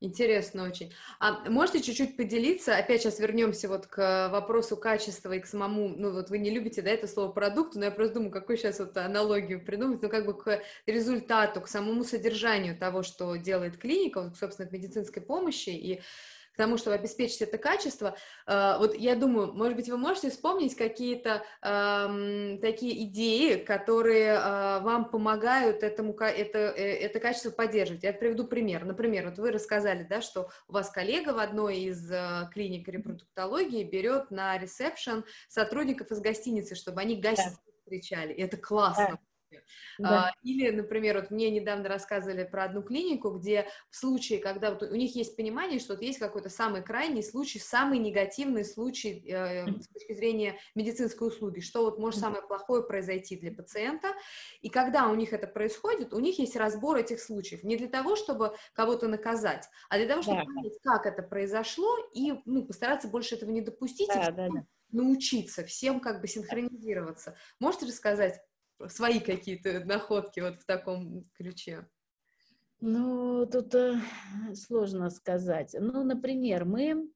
Интересно 0.00 0.64
очень. 0.64 0.92
А 1.20 1.48
можете 1.48 1.80
чуть-чуть 1.80 2.18
поделиться, 2.18 2.76
опять 2.76 3.00
сейчас 3.00 3.18
вернемся 3.18 3.66
вот 3.66 3.86
к 3.86 4.28
вопросу 4.28 4.76
качества 4.76 5.32
и 5.32 5.40
к 5.40 5.46
самому, 5.46 5.88
ну 5.88 6.12
вот 6.12 6.28
вы 6.28 6.36
не 6.36 6.50
любите, 6.50 6.82
да, 6.82 6.90
это 6.90 7.06
слово 7.06 7.32
продукту, 7.32 7.78
но 7.78 7.86
я 7.86 7.90
просто 7.90 8.14
думаю, 8.16 8.30
какую 8.30 8.58
сейчас 8.58 8.78
вот 8.78 8.94
аналогию 8.98 9.64
придумать, 9.64 10.02
ну 10.02 10.10
как 10.10 10.26
бы 10.26 10.36
к 10.36 10.60
результату, 10.84 11.62
к 11.62 11.68
самому 11.68 12.04
содержанию 12.04 12.76
того, 12.76 13.02
что 13.02 13.36
делает 13.36 13.78
клиника, 13.78 14.22
вот, 14.22 14.36
собственно, 14.36 14.68
к 14.68 14.72
медицинской 14.72 15.22
помощи 15.22 15.70
и 15.70 16.02
к 16.56 16.58
тому, 16.58 16.78
чтобы 16.78 16.96
обеспечить 16.96 17.42
это 17.42 17.58
качество. 17.58 18.16
А, 18.46 18.78
вот 18.78 18.96
я 18.96 19.14
думаю, 19.14 19.52
может 19.52 19.76
быть, 19.76 19.90
вы 19.90 19.98
можете 19.98 20.30
вспомнить 20.30 20.74
какие-то 20.74 21.44
э, 21.60 22.58
такие 22.62 23.04
идеи, 23.04 23.56
которые 23.56 24.36
э, 24.36 24.80
вам 24.80 25.10
помогают 25.10 25.82
этому, 25.82 26.14
это, 26.14 26.58
э, 26.58 26.96
это 26.96 27.20
качество 27.20 27.50
поддерживать. 27.50 28.04
Я 28.04 28.14
приведу 28.14 28.46
пример. 28.46 28.86
Например, 28.86 29.26
вот 29.26 29.36
вы 29.36 29.50
рассказали, 29.50 30.04
да, 30.08 30.22
что 30.22 30.48
у 30.66 30.72
вас 30.72 30.88
коллега 30.88 31.34
в 31.34 31.38
одной 31.38 31.80
из 31.80 32.10
э, 32.10 32.48
клиник 32.54 32.88
репродуктологии 32.88 33.84
берет 33.84 34.30
на 34.30 34.56
ресепшн 34.56 35.26
сотрудников 35.48 36.10
из 36.10 36.20
гостиницы, 36.20 36.74
чтобы 36.74 37.02
они 37.02 37.16
гостей 37.16 37.50
да. 37.50 37.72
встречали. 37.82 38.32
И 38.32 38.40
это 38.40 38.56
классно. 38.56 39.10
Да. 39.10 39.25
Да. 39.98 40.26
А, 40.26 40.32
или, 40.42 40.70
например, 40.70 41.16
вот 41.20 41.30
мне 41.30 41.50
недавно 41.50 41.88
рассказывали 41.88 42.44
про 42.44 42.64
одну 42.64 42.82
клинику, 42.82 43.30
где 43.30 43.66
в 43.90 43.96
случае, 43.96 44.38
когда 44.38 44.70
вот 44.70 44.82
у 44.82 44.94
них 44.94 45.14
есть 45.16 45.36
понимание, 45.36 45.78
что 45.78 45.94
вот 45.94 46.02
есть 46.02 46.18
какой-то 46.18 46.50
самый 46.50 46.82
крайний 46.82 47.22
случай, 47.22 47.58
самый 47.58 47.98
негативный 47.98 48.64
случай 48.64 49.24
э, 49.26 49.66
с 49.80 49.88
точки 49.88 50.14
зрения 50.14 50.58
медицинской 50.74 51.28
услуги, 51.28 51.60
что 51.60 51.84
вот 51.84 51.98
может 51.98 52.20
самое 52.20 52.42
плохое 52.42 52.82
произойти 52.82 53.36
для 53.36 53.52
пациента, 53.52 54.08
и 54.60 54.68
когда 54.68 55.08
у 55.08 55.14
них 55.14 55.32
это 55.32 55.46
происходит, 55.46 56.12
у 56.12 56.18
них 56.18 56.38
есть 56.38 56.56
разбор 56.56 56.96
этих 56.96 57.20
случаев, 57.20 57.62
не 57.62 57.76
для 57.76 57.88
того, 57.88 58.16
чтобы 58.16 58.54
кого-то 58.74 59.08
наказать, 59.08 59.68
а 59.88 59.96
для 59.96 60.06
того, 60.06 60.22
чтобы 60.22 60.38
да. 60.38 60.44
понять, 60.44 60.78
как 60.82 61.06
это 61.06 61.22
произошло, 61.22 61.96
и 62.12 62.34
ну, 62.44 62.64
постараться 62.64 63.08
больше 63.08 63.36
этого 63.36 63.50
не 63.50 63.60
допустить, 63.60 64.08
да, 64.08 64.28
и 64.28 64.32
да, 64.32 64.48
да. 64.48 64.66
научиться 64.90 65.64
всем 65.64 66.00
как 66.00 66.20
бы 66.20 66.28
синхронизироваться. 66.28 67.36
Можете 67.60 67.86
рассказать 67.86 68.40
свои 68.88 69.20
какие-то 69.20 69.84
находки 69.84 70.40
вот 70.40 70.60
в 70.60 70.64
таком 70.64 71.24
ключе? 71.34 71.88
Ну, 72.80 73.46
тут 73.46 73.74
э, 73.74 74.00
сложно 74.54 75.08
сказать. 75.10 75.74
Ну, 75.78 76.04
например, 76.04 76.64
мы 76.64 77.10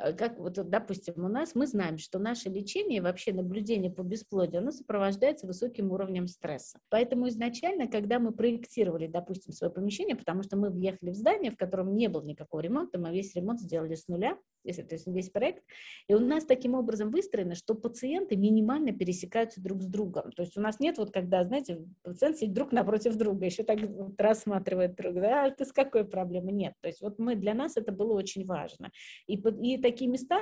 Э, 0.00 0.12
как 0.12 0.38
вот, 0.38 0.54
допустим, 0.54 1.14
у 1.24 1.28
нас, 1.28 1.54
мы 1.54 1.66
знаем, 1.66 1.98
что 1.98 2.18
наше 2.18 2.48
лечение, 2.48 3.02
вообще 3.02 3.32
наблюдение 3.32 3.90
по 3.90 4.02
бесплодию, 4.02 4.60
оно 4.60 4.70
сопровождается 4.70 5.46
высоким 5.46 5.92
уровнем 5.92 6.26
стресса. 6.26 6.78
Поэтому 6.88 7.28
изначально, 7.28 7.86
когда 7.86 8.18
мы 8.18 8.32
проектировали, 8.32 9.06
допустим, 9.06 9.52
свое 9.52 9.72
помещение, 9.72 10.16
потому 10.16 10.42
что 10.42 10.56
мы 10.56 10.70
въехали 10.70 11.10
в 11.10 11.16
здание, 11.16 11.50
в 11.50 11.56
котором 11.56 11.94
не 11.94 12.08
было 12.08 12.22
никакого 12.22 12.60
ремонта, 12.60 12.98
мы 12.98 13.12
весь 13.12 13.34
ремонт 13.34 13.60
сделали 13.60 13.94
с 13.94 14.08
нуля, 14.08 14.38
если, 14.64 14.82
то 14.82 14.94
есть 14.94 15.06
весь 15.06 15.30
проект, 15.30 15.62
и 16.08 16.14
у 16.14 16.20
нас 16.20 16.44
таким 16.44 16.74
образом 16.74 17.10
выстроено, 17.10 17.54
что 17.54 17.74
пациенты 17.74 18.36
минимально 18.36 18.92
пересекаются 18.92 19.60
друг 19.60 19.82
с 19.82 19.86
другом. 19.86 20.32
То 20.32 20.42
есть 20.42 20.56
у 20.56 20.60
нас 20.60 20.80
нет 20.80 20.98
вот 20.98 21.12
когда, 21.12 21.44
знаете, 21.44 21.84
пациент 22.02 22.36
сидит 22.36 22.54
друг 22.54 22.72
напротив 22.72 23.16
друга, 23.16 23.46
еще 23.46 23.62
так 23.62 23.80
вот 23.80 24.20
рассматривает 24.20 24.94
друг, 24.94 25.14
да, 25.14 25.46
а 25.46 25.50
ты 25.50 25.64
с 25.64 25.72
какой 25.72 26.04
проблемой? 26.04 26.52
Нет. 26.52 26.74
То 26.80 26.88
есть 26.88 27.00
вот 27.00 27.18
мы, 27.18 27.34
для 27.36 27.54
нас 27.54 27.76
это 27.76 27.92
было 27.92 28.12
очень 28.12 28.44
важно. 28.44 28.90
И, 29.26 29.34
и 29.34 29.78
такие 29.78 30.10
места, 30.10 30.40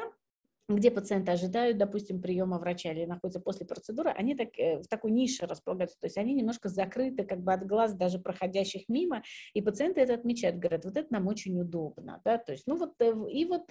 где 0.68 0.90
пациенты 0.90 1.33
ожидают, 1.33 1.78
допустим, 1.78 2.20
приема 2.20 2.59
врача 2.59 2.92
или 2.92 3.07
находятся 3.07 3.40
после 3.40 3.64
процедуры, 3.64 4.11
они 4.11 4.35
так, 4.35 4.50
э, 4.59 4.81
в 4.81 4.87
такой 4.87 5.12
нише 5.12 5.46
располагаются, 5.46 5.98
то 5.98 6.07
есть 6.07 6.18
они 6.18 6.35
немножко 6.35 6.68
закрыты 6.68 7.24
как 7.24 7.40
бы 7.40 7.54
от 7.54 7.66
глаз 7.66 7.94
даже 7.94 8.18
проходящих 8.18 8.83
мимо, 8.88 9.22
и 9.54 9.62
пациенты 9.62 10.02
это 10.02 10.14
отмечают, 10.14 10.59
говорят, 10.59 10.85
вот 10.85 10.96
это 10.96 11.11
нам 11.11 11.26
очень 11.26 11.59
удобно, 11.59 12.20
да, 12.24 12.37
то 12.37 12.52
есть, 12.52 12.66
ну 12.66 12.76
вот, 12.76 13.00
э, 13.00 13.14
и 13.31 13.46
вот 13.46 13.62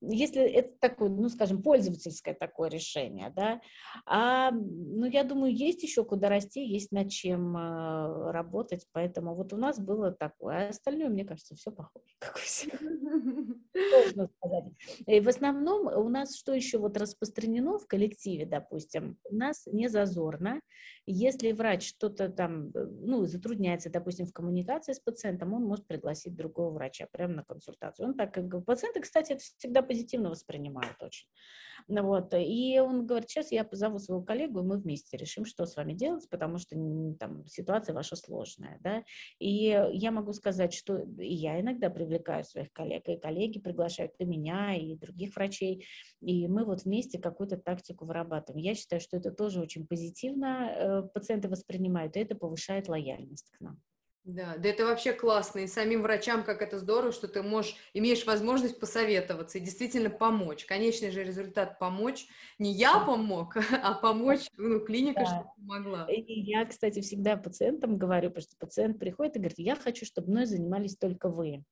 если 0.00 0.42
это 0.42 0.70
такое, 0.80 1.08
ну, 1.08 1.28
скажем, 1.28 1.62
пользовательское 1.62 2.34
такое 2.34 2.70
решение, 2.70 3.32
да, 3.34 3.60
а, 4.06 4.50
ну, 4.50 5.06
я 5.06 5.24
думаю, 5.24 5.54
есть 5.54 5.82
еще 5.82 6.04
куда 6.04 6.28
расти, 6.28 6.64
есть 6.64 6.92
над 6.92 7.10
чем 7.10 7.56
э, 7.56 8.30
работать, 8.30 8.86
поэтому 8.92 9.34
вот 9.34 9.52
у 9.52 9.56
нас 9.56 9.78
было 9.80 10.12
такое, 10.12 10.66
а 10.66 10.68
остальное, 10.68 11.08
мне 11.08 11.24
кажется, 11.24 11.56
все 11.56 11.70
похоже. 11.72 12.04
Сложно 13.90 14.28
сказать. 14.36 15.24
В 15.24 15.28
основном 15.28 15.86
у 15.86 16.08
нас 16.08 16.36
что 16.36 16.52
еще 16.52 16.78
вот 16.78 16.96
распространено 16.96 17.78
в 17.78 17.86
коллективе, 17.86 18.46
допустим, 18.46 19.18
у 19.24 19.34
нас 19.34 19.66
не 19.66 19.88
зазорно, 19.88 20.60
если 21.06 21.52
врач 21.52 21.88
что-то 21.88 22.28
там, 22.28 22.70
ну, 22.74 23.24
затрудняется, 23.26 23.90
допустим, 23.90 24.26
в 24.26 24.32
коммуникации 24.32 24.92
с 24.92 25.00
пациентом, 25.00 25.54
он 25.54 25.64
может 25.64 25.86
пригласить 25.86 26.34
другого 26.34 26.70
врача 26.70 27.06
прямо 27.10 27.34
на 27.34 27.44
консультацию. 27.44 28.08
Он 28.08 28.14
так 28.14 28.34
как 28.34 28.64
пациенты, 28.64 29.00
кстати, 29.00 29.32
это 29.32 29.42
всегда 29.58 29.82
позитивно 29.82 30.30
воспринимают 30.30 31.02
очень. 31.02 31.26
Ну, 31.90 32.02
вот, 32.02 32.34
и 32.34 32.78
он 32.80 33.06
говорит, 33.06 33.30
сейчас 33.30 33.50
я 33.50 33.64
позову 33.64 33.98
своего 33.98 34.22
коллегу, 34.22 34.60
и 34.60 34.62
мы 34.62 34.76
вместе 34.76 35.16
решим, 35.16 35.46
что 35.46 35.64
с 35.64 35.74
вами 35.74 35.94
делать, 35.94 36.28
потому 36.28 36.58
что 36.58 36.76
там 37.18 37.46
ситуация 37.46 37.94
ваша 37.94 38.14
сложная, 38.14 38.78
да. 38.82 39.04
И 39.38 39.88
я 39.92 40.10
могу 40.10 40.34
сказать, 40.34 40.74
что 40.74 41.02
я 41.16 41.58
иногда 41.58 41.88
привлекаю 41.88 42.44
своих 42.44 42.70
коллег, 42.74 43.08
и 43.08 43.16
коллеги 43.16 43.58
приглашают 43.58 44.12
и 44.18 44.26
меня, 44.26 44.76
и 44.76 44.96
других 44.96 45.34
врачей, 45.34 45.86
и 46.20 46.46
мы 46.46 46.66
вот 46.66 46.82
вместе 46.82 47.18
какую-то 47.18 47.56
тактику 47.56 48.04
вырабатываем. 48.04 48.62
Я 48.62 48.74
считаю, 48.74 49.00
что 49.00 49.16
это 49.16 49.30
тоже 49.30 49.58
очень 49.60 49.86
позитивно 49.86 50.70
э, 50.70 51.02
пациенты 51.14 51.48
воспринимают, 51.48 52.16
и 52.16 52.20
это 52.20 52.34
повышает 52.34 52.88
лояльность 52.88 53.50
к 53.50 53.60
нам. 53.60 53.80
Да, 54.28 54.56
да 54.58 54.68
это 54.68 54.84
вообще 54.84 55.14
классно. 55.14 55.60
И 55.60 55.66
самим 55.66 56.02
врачам, 56.02 56.44
как 56.44 56.60
это 56.60 56.78
здорово, 56.78 57.12
что 57.12 57.28
ты 57.28 57.42
можешь, 57.42 57.74
имеешь 57.94 58.26
возможность 58.26 58.78
посоветоваться 58.78 59.56
и 59.56 59.62
действительно 59.62 60.10
помочь. 60.10 60.66
Конечный 60.66 61.10
же 61.10 61.24
результат 61.24 61.78
помочь. 61.78 62.26
Не 62.58 62.70
я 62.70 63.00
помог, 63.00 63.56
а 63.82 63.94
помочь, 63.94 64.46
ну, 64.58 64.80
клиника, 64.80 65.20
да. 65.20 65.26
чтобы 65.26 65.50
помогла. 65.56 66.06
И 66.10 66.40
я, 66.42 66.66
кстати, 66.66 67.00
всегда 67.00 67.38
пациентам 67.38 67.96
говорю, 67.96 68.28
потому 68.28 68.42
что 68.42 68.56
пациент 68.58 68.98
приходит 68.98 69.36
и 69.36 69.38
говорит, 69.38 69.58
я 69.58 69.76
хочу, 69.76 70.04
чтобы 70.04 70.30
мной 70.30 70.44
занимались 70.44 70.98
только 70.98 71.30
вы. 71.30 71.64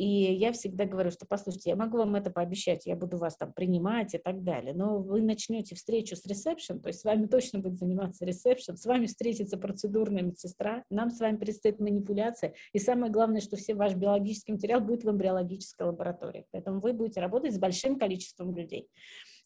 И 0.00 0.32
я 0.32 0.52
всегда 0.52 0.86
говорю, 0.86 1.10
что, 1.10 1.26
послушайте, 1.26 1.68
я 1.68 1.76
могу 1.76 1.98
вам 1.98 2.14
это 2.14 2.30
пообещать, 2.30 2.86
я 2.86 2.96
буду 2.96 3.18
вас 3.18 3.36
там 3.36 3.52
принимать 3.52 4.14
и 4.14 4.18
так 4.18 4.42
далее, 4.42 4.72
но 4.72 4.96
вы 4.96 5.20
начнете 5.20 5.74
встречу 5.74 6.16
с 6.16 6.24
ресепшн, 6.24 6.80
то 6.80 6.88
есть 6.88 7.00
с 7.00 7.04
вами 7.04 7.26
точно 7.26 7.58
будет 7.58 7.76
заниматься 7.76 8.24
ресепшн, 8.24 8.78
с 8.78 8.86
вами 8.86 9.04
встретится 9.04 9.58
процедурная 9.58 10.22
медсестра, 10.22 10.84
нам 10.88 11.10
с 11.10 11.20
вами 11.20 11.36
предстоит 11.36 11.80
манипуляция, 11.80 12.54
и 12.72 12.78
самое 12.78 13.12
главное, 13.12 13.42
что 13.42 13.56
все 13.56 13.74
ваш 13.74 13.94
биологический 13.94 14.52
материал 14.52 14.80
будет 14.80 15.04
в 15.04 15.10
эмбриологической 15.10 15.88
лаборатории, 15.88 16.46
поэтому 16.50 16.80
вы 16.80 16.94
будете 16.94 17.20
работать 17.20 17.54
с 17.54 17.58
большим 17.58 17.98
количеством 17.98 18.56
людей 18.56 18.88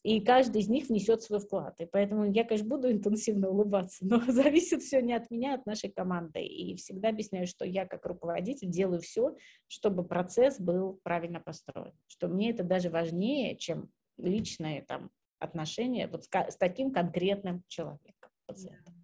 и 0.05 0.21
каждый 0.21 0.61
из 0.61 0.69
них 0.69 0.87
внесет 0.87 1.23
свой 1.23 1.39
вклад. 1.39 1.81
И 1.81 1.87
поэтому 1.87 2.31
я, 2.31 2.43
конечно, 2.43 2.69
буду 2.69 2.91
интенсивно 2.91 3.49
улыбаться, 3.49 4.05
но 4.05 4.19
зависит 4.31 4.83
все 4.83 5.01
не 5.01 5.13
от 5.13 5.31
меня, 5.31 5.53
а 5.53 5.55
от 5.55 5.65
нашей 5.65 5.89
команды. 5.89 6.43
И 6.43 6.75
всегда 6.75 7.09
объясняю, 7.09 7.47
что 7.47 7.65
я 7.65 7.87
как 7.87 8.05
руководитель 8.05 8.69
делаю 8.69 9.01
все, 9.01 9.35
чтобы 9.67 10.03
процесс 10.03 10.59
был 10.59 10.99
правильно 11.01 11.39
построен. 11.39 11.93
Что 12.05 12.27
мне 12.27 12.51
это 12.51 12.63
даже 12.63 12.91
важнее, 12.91 13.57
чем 13.57 13.89
личные 14.17 14.83
там 14.83 15.09
отношения 15.39 16.07
вот 16.07 16.23
с, 16.23 16.29
с 16.31 16.55
таким 16.55 16.91
конкретным 16.93 17.63
человеком, 17.67 18.29
пациентом. 18.45 18.94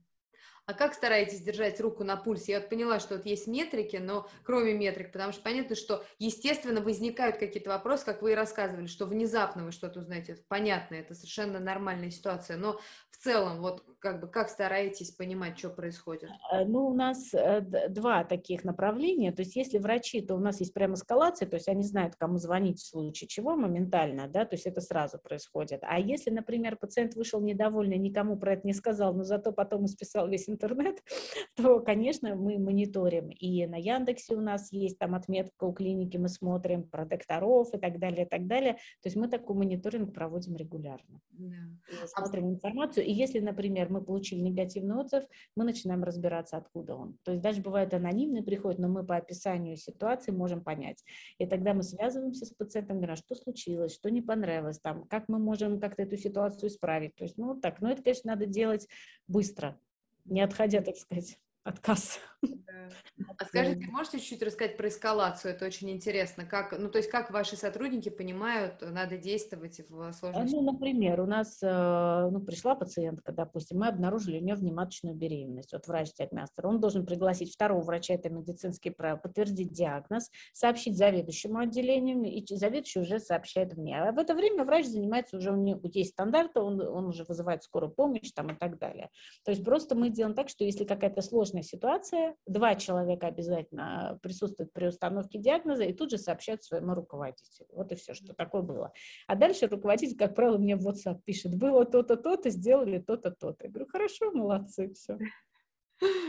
А 0.71 0.73
как 0.73 0.93
стараетесь 0.93 1.41
держать 1.41 1.81
руку 1.81 2.05
на 2.05 2.15
пульсе? 2.15 2.53
Я 2.53 2.59
вот 2.61 2.69
поняла, 2.69 3.01
что 3.01 3.15
вот 3.15 3.25
есть 3.25 3.45
метрики, 3.45 3.97
но 3.97 4.25
кроме 4.43 4.73
метрик, 4.73 5.11
потому 5.11 5.33
что 5.33 5.41
понятно, 5.41 5.75
что, 5.75 6.05
естественно, 6.17 6.79
возникают 6.79 7.35
какие-то 7.35 7.69
вопросы, 7.69 8.05
как 8.05 8.21
вы 8.21 8.31
и 8.31 8.35
рассказывали, 8.35 8.87
что 8.87 9.05
внезапно 9.05 9.65
вы 9.65 9.73
что-то 9.73 9.99
узнаете. 9.99 10.33
Это 10.33 10.43
понятно, 10.47 10.95
это 10.95 11.13
совершенно 11.13 11.59
нормальная 11.59 12.09
ситуация, 12.09 12.55
но 12.55 12.79
в 13.09 13.17
целом, 13.17 13.61
вот 13.61 13.83
как 13.99 14.19
бы, 14.19 14.27
как 14.27 14.49
стараетесь 14.49 15.11
понимать, 15.11 15.59
что 15.59 15.69
происходит? 15.69 16.29
Э, 16.51 16.65
ну, 16.65 16.87
у 16.87 16.93
нас 16.93 17.33
э, 17.33 17.61
два 17.89 18.23
таких 18.23 18.63
направления. 18.63 19.31
То 19.31 19.43
есть, 19.43 19.55
если 19.55 19.77
врачи, 19.77 20.21
то 20.21 20.35
у 20.35 20.39
нас 20.39 20.59
есть 20.59 20.73
прям 20.73 20.95
эскалация, 20.95 21.47
то 21.47 21.55
есть 21.55 21.67
они 21.67 21.83
знают, 21.83 22.15
кому 22.15 22.37
звонить 22.37 22.79
в 22.79 22.87
случае 22.87 23.27
чего 23.27 23.55
моментально, 23.55 24.27
да, 24.27 24.45
то 24.45 24.55
есть 24.55 24.65
это 24.65 24.81
сразу 24.81 25.19
происходит. 25.19 25.81
А 25.83 25.99
если, 25.99 26.31
например, 26.31 26.77
пациент 26.77 27.13
вышел 27.13 27.41
недовольный, 27.41 27.97
никому 27.97 28.37
про 28.37 28.53
это 28.53 28.65
не 28.65 28.73
сказал, 28.73 29.13
но 29.13 29.23
зато 29.23 29.51
потом 29.51 29.85
исписал 29.85 30.27
весь 30.27 30.47
то, 31.55 31.79
конечно, 31.79 32.35
мы 32.35 32.57
мониторим. 32.57 33.29
И 33.29 33.65
на 33.65 33.75
Яндексе 33.75 34.35
у 34.35 34.41
нас 34.41 34.71
есть 34.71 34.97
там 34.97 35.15
отметка 35.15 35.65
у 35.65 35.73
клиники, 35.73 36.17
мы 36.17 36.29
смотрим 36.29 36.83
про 36.83 37.05
докторов 37.05 37.73
и 37.73 37.77
так 37.77 37.99
далее, 37.99 38.25
и 38.25 38.29
так 38.29 38.47
далее. 38.47 38.73
То 39.01 39.07
есть 39.07 39.15
мы 39.15 39.27
такой 39.27 39.55
мониторинг 39.55 40.13
проводим 40.13 40.55
регулярно. 40.55 41.19
Да. 41.31 41.55
И 41.89 42.07
смотрим 42.07 42.49
информацию. 42.49 43.05
И 43.05 43.11
если, 43.11 43.39
например, 43.39 43.89
мы 43.89 44.01
получили 44.03 44.39
негативный 44.39 44.95
отзыв, 44.95 45.23
мы 45.55 45.63
начинаем 45.63 46.03
разбираться, 46.03 46.57
откуда 46.57 46.95
он. 46.95 47.17
То 47.23 47.31
есть 47.31 47.43
даже 47.43 47.61
бывает 47.61 47.93
анонимный 47.93 48.43
приход, 48.43 48.79
но 48.79 48.87
мы 48.87 49.05
по 49.05 49.15
описанию 49.15 49.77
ситуации 49.77 50.31
можем 50.31 50.63
понять. 50.63 51.03
И 51.37 51.45
тогда 51.45 51.73
мы 51.73 51.83
связываемся 51.83 52.45
с 52.45 52.51
пациентом, 52.51 52.97
говорим, 52.97 53.13
«А 53.13 53.17
что 53.17 53.35
случилось, 53.35 53.93
что 53.93 54.09
не 54.09 54.21
понравилось, 54.21 54.79
там, 54.79 55.05
как 55.05 55.27
мы 55.27 55.39
можем 55.39 55.79
как-то 55.79 56.03
эту 56.03 56.17
ситуацию 56.17 56.69
исправить. 56.69 57.15
То 57.15 57.23
есть, 57.23 57.37
ну, 57.37 57.59
так, 57.59 57.81
но 57.81 57.91
это, 57.91 58.03
конечно, 58.03 58.31
надо 58.31 58.45
делать 58.45 58.87
быстро, 59.27 59.79
не 60.25 60.41
отходя, 60.41 60.81
так 60.81 60.97
сказать, 60.97 61.39
отказ. 61.63 62.19
Да. 62.41 62.89
А 63.37 63.45
скажите, 63.45 63.87
можете 63.87 64.19
чуть-чуть 64.19 64.43
рассказать 64.43 64.77
про 64.77 64.87
эскалацию? 64.87 65.53
Это 65.53 65.65
очень 65.65 65.89
интересно. 65.91 66.45
Как, 66.45 66.77
ну, 66.77 66.89
то 66.89 66.97
есть, 66.97 67.09
как 67.09 67.31
ваши 67.31 67.55
сотрудники 67.55 68.09
понимают, 68.09 68.81
надо 68.81 69.17
действовать 69.17 69.79
в 69.89 70.11
сложных 70.13 70.51
Ну, 70.51 70.61
например, 70.61 71.21
у 71.21 71.25
нас 71.25 71.59
э, 71.61 72.29
ну, 72.31 72.39
пришла 72.39 72.75
пациентка, 72.75 73.31
допустим, 73.31 73.79
мы 73.79 73.87
обнаружили 73.87 74.39
у 74.39 74.41
нее 74.41 74.55
внематочную 74.55 75.15
беременность. 75.15 75.73
Вот 75.73 75.87
врач-диагностер, 75.87 76.67
он 76.67 76.79
должен 76.79 77.05
пригласить 77.05 77.53
второго 77.53 77.81
врача, 77.81 78.15
это 78.15 78.29
медицинский 78.29 78.89
право, 78.89 79.17
подтвердить 79.17 79.71
диагноз, 79.71 80.29
сообщить 80.53 80.97
заведующему 80.97 81.59
отделению, 81.59 82.23
и 82.23 82.43
заведующий 82.47 82.99
уже 82.99 83.19
сообщает 83.19 83.77
мне. 83.77 84.01
А 84.01 84.11
в 84.11 84.17
это 84.17 84.33
время 84.33 84.65
врач 84.65 84.85
занимается 84.85 85.37
уже, 85.37 85.51
у 85.51 85.55
него 85.55 85.79
есть 85.83 86.11
стандарты, 86.11 86.59
он, 86.59 86.81
он 86.81 87.05
уже 87.05 87.23
вызывает 87.23 87.63
скорую 87.63 87.91
помощь 87.91 88.31
там 88.31 88.51
и 88.51 88.55
так 88.55 88.77
далее. 88.77 89.09
То 89.45 89.51
есть 89.51 89.63
просто 89.63 89.95
мы 89.95 90.09
делаем 90.09 90.35
так, 90.35 90.49
что 90.49 90.63
если 90.63 90.85
какая-то 90.85 91.21
сложная 91.51 91.63
ситуация, 91.63 92.35
два 92.45 92.75
человека 92.75 93.27
обязательно 93.27 94.19
присутствуют 94.21 94.71
при 94.73 94.87
установке 94.87 95.37
диагноза 95.37 95.83
и 95.83 95.93
тут 95.93 96.11
же 96.11 96.17
сообщают 96.17 96.63
своему 96.63 96.93
руководителю. 96.93 97.67
Вот 97.73 97.91
и 97.91 97.95
все, 97.95 98.13
что 98.13 98.33
такое 98.33 98.61
было. 98.61 98.93
А 99.27 99.35
дальше 99.35 99.67
руководитель, 99.67 100.17
как 100.17 100.35
правило, 100.35 100.57
мне 100.57 100.75
в 100.75 100.87
WhatsApp 100.87 101.19
пишет, 101.25 101.55
было 101.55 101.85
то-то, 101.85 102.15
то-то, 102.15 102.49
сделали 102.49 102.99
то-то, 102.99 103.31
то-то. 103.31 103.65
Я 103.65 103.69
говорю, 103.69 103.87
хорошо, 103.89 104.31
молодцы, 104.31 104.93
все. 104.93 105.17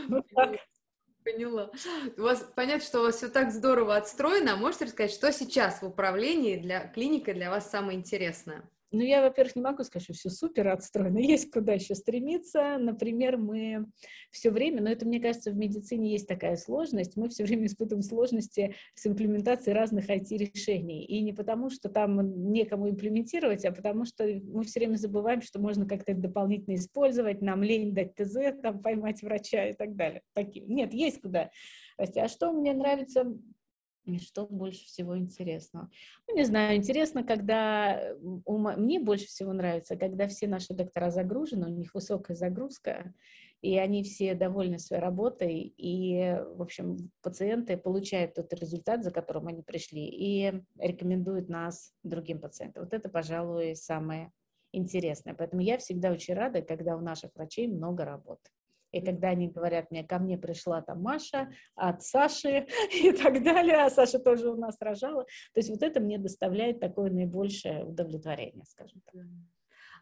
Вот 0.09 0.25
так. 0.35 0.57
Поняла. 1.23 1.71
У 2.17 2.21
вас 2.21 2.45
понятно, 2.53 2.85
что 2.85 2.99
у 2.99 3.03
вас 3.03 3.15
все 3.15 3.29
так 3.29 3.51
здорово 3.51 3.95
отстроено. 3.95 4.53
А 4.53 4.57
можете 4.57 4.85
рассказать, 4.85 5.13
что 5.13 5.31
сейчас 5.31 5.81
в 5.81 5.85
управлении 5.85 6.57
для 6.57 6.85
клиника 6.87 7.33
для 7.33 7.49
вас 7.49 7.69
самое 7.69 7.97
интересное? 7.97 8.69
Ну, 8.93 9.01
я, 9.01 9.23
во-первых, 9.23 9.55
не 9.55 9.63
могу 9.63 9.83
сказать, 9.83 10.03
что 10.03 10.13
все 10.13 10.29
супер 10.29 10.67
отстроено, 10.67 11.17
есть 11.19 11.51
куда 11.51 11.73
еще 11.73 11.95
стремиться. 11.95 12.77
Например, 12.77 13.37
мы 13.37 13.87
все 14.29 14.51
время, 14.51 14.83
но 14.83 14.89
это, 14.89 15.07
мне 15.07 15.19
кажется, 15.19 15.49
в 15.49 15.55
медицине 15.55 16.11
есть 16.11 16.27
такая 16.27 16.55
сложность, 16.57 17.17
мы 17.17 17.27
все 17.29 17.43
время 17.43 17.65
испытываем 17.65 18.03
сложности 18.03 18.75
с 18.93 19.07
имплементацией 19.07 19.75
разных 19.75 20.09
IT-решений. 20.11 21.05
И 21.05 21.21
не 21.21 21.33
потому, 21.33 21.71
что 21.71 21.89
там 21.89 22.51
некому 22.51 22.87
имплементировать, 22.87 23.65
а 23.65 23.71
потому 23.71 24.05
что 24.05 24.25
мы 24.25 24.63
все 24.63 24.79
время 24.79 24.97
забываем, 24.97 25.41
что 25.41 25.59
можно 25.59 25.87
как-то 25.87 26.11
это 26.11 26.21
дополнительно 26.21 26.75
использовать, 26.75 27.41
нам 27.41 27.63
лень 27.63 27.95
дать 27.95 28.13
ТЗ, 28.13 28.61
там 28.61 28.79
поймать 28.83 29.23
врача 29.23 29.69
и 29.69 29.73
так 29.73 29.95
далее. 29.95 30.21
Такие. 30.33 30.65
Нет, 30.67 30.93
есть 30.93 31.19
куда. 31.19 31.49
А 31.97 32.27
что 32.27 32.51
мне 32.51 32.73
нравится 32.73 33.25
и 34.05 34.19
что 34.19 34.45
больше 34.45 34.85
всего 34.85 35.17
интересно? 35.17 35.89
Ну, 36.27 36.35
не 36.35 36.43
знаю, 36.43 36.77
интересно, 36.77 37.23
когда... 37.23 37.99
Э, 37.99 38.15
мне 38.17 38.99
больше 38.99 39.27
всего 39.27 39.53
нравится, 39.53 39.95
когда 39.95 40.27
все 40.27 40.47
наши 40.47 40.73
доктора 40.73 41.09
загружены, 41.09 41.67
у 41.67 41.69
них 41.69 41.93
высокая 41.93 42.35
загрузка, 42.35 43.13
и 43.61 43.77
они 43.77 44.03
все 44.03 44.33
довольны 44.35 44.77
своей 44.77 45.01
работой, 45.01 45.73
и, 45.77 46.37
в 46.55 46.61
общем, 46.61 47.11
пациенты 47.21 47.77
получают 47.77 48.33
тот 48.33 48.53
результат, 48.53 49.03
за 49.03 49.11
которым 49.11 49.47
они 49.47 49.61
пришли, 49.61 50.05
и 50.05 50.53
рекомендуют 50.77 51.47
нас 51.47 51.93
другим 52.03 52.41
пациентам. 52.41 52.83
Вот 52.83 52.93
это, 52.93 53.07
пожалуй, 53.07 53.75
самое 53.77 54.31
интересное. 54.73 55.33
Поэтому 55.33 55.61
я 55.61 55.77
всегда 55.77 56.11
очень 56.11 56.33
рада, 56.33 56.61
когда 56.61 56.97
у 56.97 57.01
наших 57.01 57.31
врачей 57.35 57.67
много 57.67 58.03
работы. 58.03 58.49
И 58.93 59.01
когда 59.01 59.29
они 59.29 59.49
говорят 59.49 59.91
мне, 59.91 60.03
ко 60.03 60.19
мне 60.19 60.37
пришла 60.37 60.81
там 60.81 61.01
Маша 61.01 61.51
от 61.75 62.03
Саши 62.03 62.67
и 62.93 63.11
так 63.11 63.43
далее, 63.43 63.83
а 63.83 63.89
Саша 63.89 64.19
тоже 64.19 64.49
у 64.49 64.55
нас 64.55 64.77
рожала, 64.79 65.23
то 65.23 65.59
есть 65.59 65.69
вот 65.69 65.81
это 65.83 65.99
мне 65.99 66.17
доставляет 66.17 66.79
такое 66.79 67.09
наибольшее 67.09 67.83
удовлетворение, 67.83 68.63
скажем 68.65 69.01
так. 69.11 69.23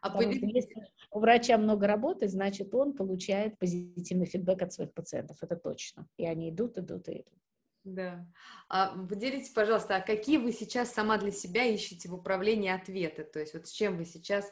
А 0.02 0.10
Потому 0.10 0.34
что 0.34 0.46
если 0.48 0.76
у 1.12 1.20
врача 1.20 1.58
много 1.58 1.88
работы, 1.88 2.28
значит, 2.28 2.74
он 2.74 2.94
получает 2.94 3.58
позитивный 3.60 4.26
фидбэк 4.26 4.64
от 4.64 4.74
своих 4.74 4.94
пациентов, 4.94 5.38
это 5.42 5.56
точно. 5.56 6.08
И 6.18 6.26
они 6.26 6.50
идут, 6.50 6.78
идут 6.80 7.08
и 7.08 7.22
идут. 7.22 7.40
Да. 7.84 8.28
А 8.68 8.96
поделитесь, 8.96 9.50
пожалуйста, 9.50 9.98
а 9.98 10.02
какие 10.02 10.38
вы 10.38 10.52
сейчас 10.52 10.92
сама 10.92 11.18
для 11.18 11.32
себя 11.32 11.66
ищете 11.66 12.10
в 12.10 12.16
управлении 12.16 12.70
ответы? 12.70 13.24
То 13.24 13.40
есть 13.40 13.54
вот 13.54 13.68
с 13.68 13.72
чем 13.72 13.98
вы 13.98 14.06
сейчас, 14.06 14.52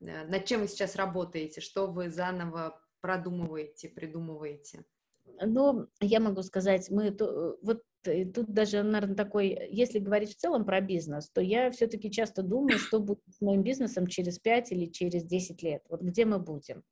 э, 0.00 0.26
над 0.26 0.44
чем 0.44 0.60
вы 0.60 0.68
сейчас 0.68 0.96
работаете, 0.96 1.62
что 1.62 1.86
вы 1.86 2.10
заново 2.10 2.78
продумываете, 3.00 3.88
придумываете? 3.88 4.84
Ну, 5.42 5.86
я 6.00 6.20
могу 6.20 6.42
сказать, 6.42 6.90
мы 6.90 7.16
вот 7.62 7.82
э, 8.04 8.24
тут 8.26 8.52
даже, 8.52 8.82
наверное, 8.82 9.16
такой, 9.16 9.68
если 9.70 9.98
говорить 9.98 10.34
в 10.34 10.36
целом 10.36 10.64
про 10.64 10.80
бизнес, 10.80 11.30
то 11.30 11.40
я 11.40 11.70
все-таки 11.70 12.10
часто 12.10 12.42
думаю, 12.42 12.78
что 12.78 13.00
будет 13.00 13.22
с 13.28 13.40
моим 13.40 13.62
бизнесом 13.62 14.06
через 14.06 14.38
5 14.38 14.72
или 14.72 14.86
через 14.86 15.24
10 15.24 15.62
лет, 15.62 15.82
вот 15.88 16.02
где 16.02 16.24
мы 16.24 16.38
будем. 16.38 16.82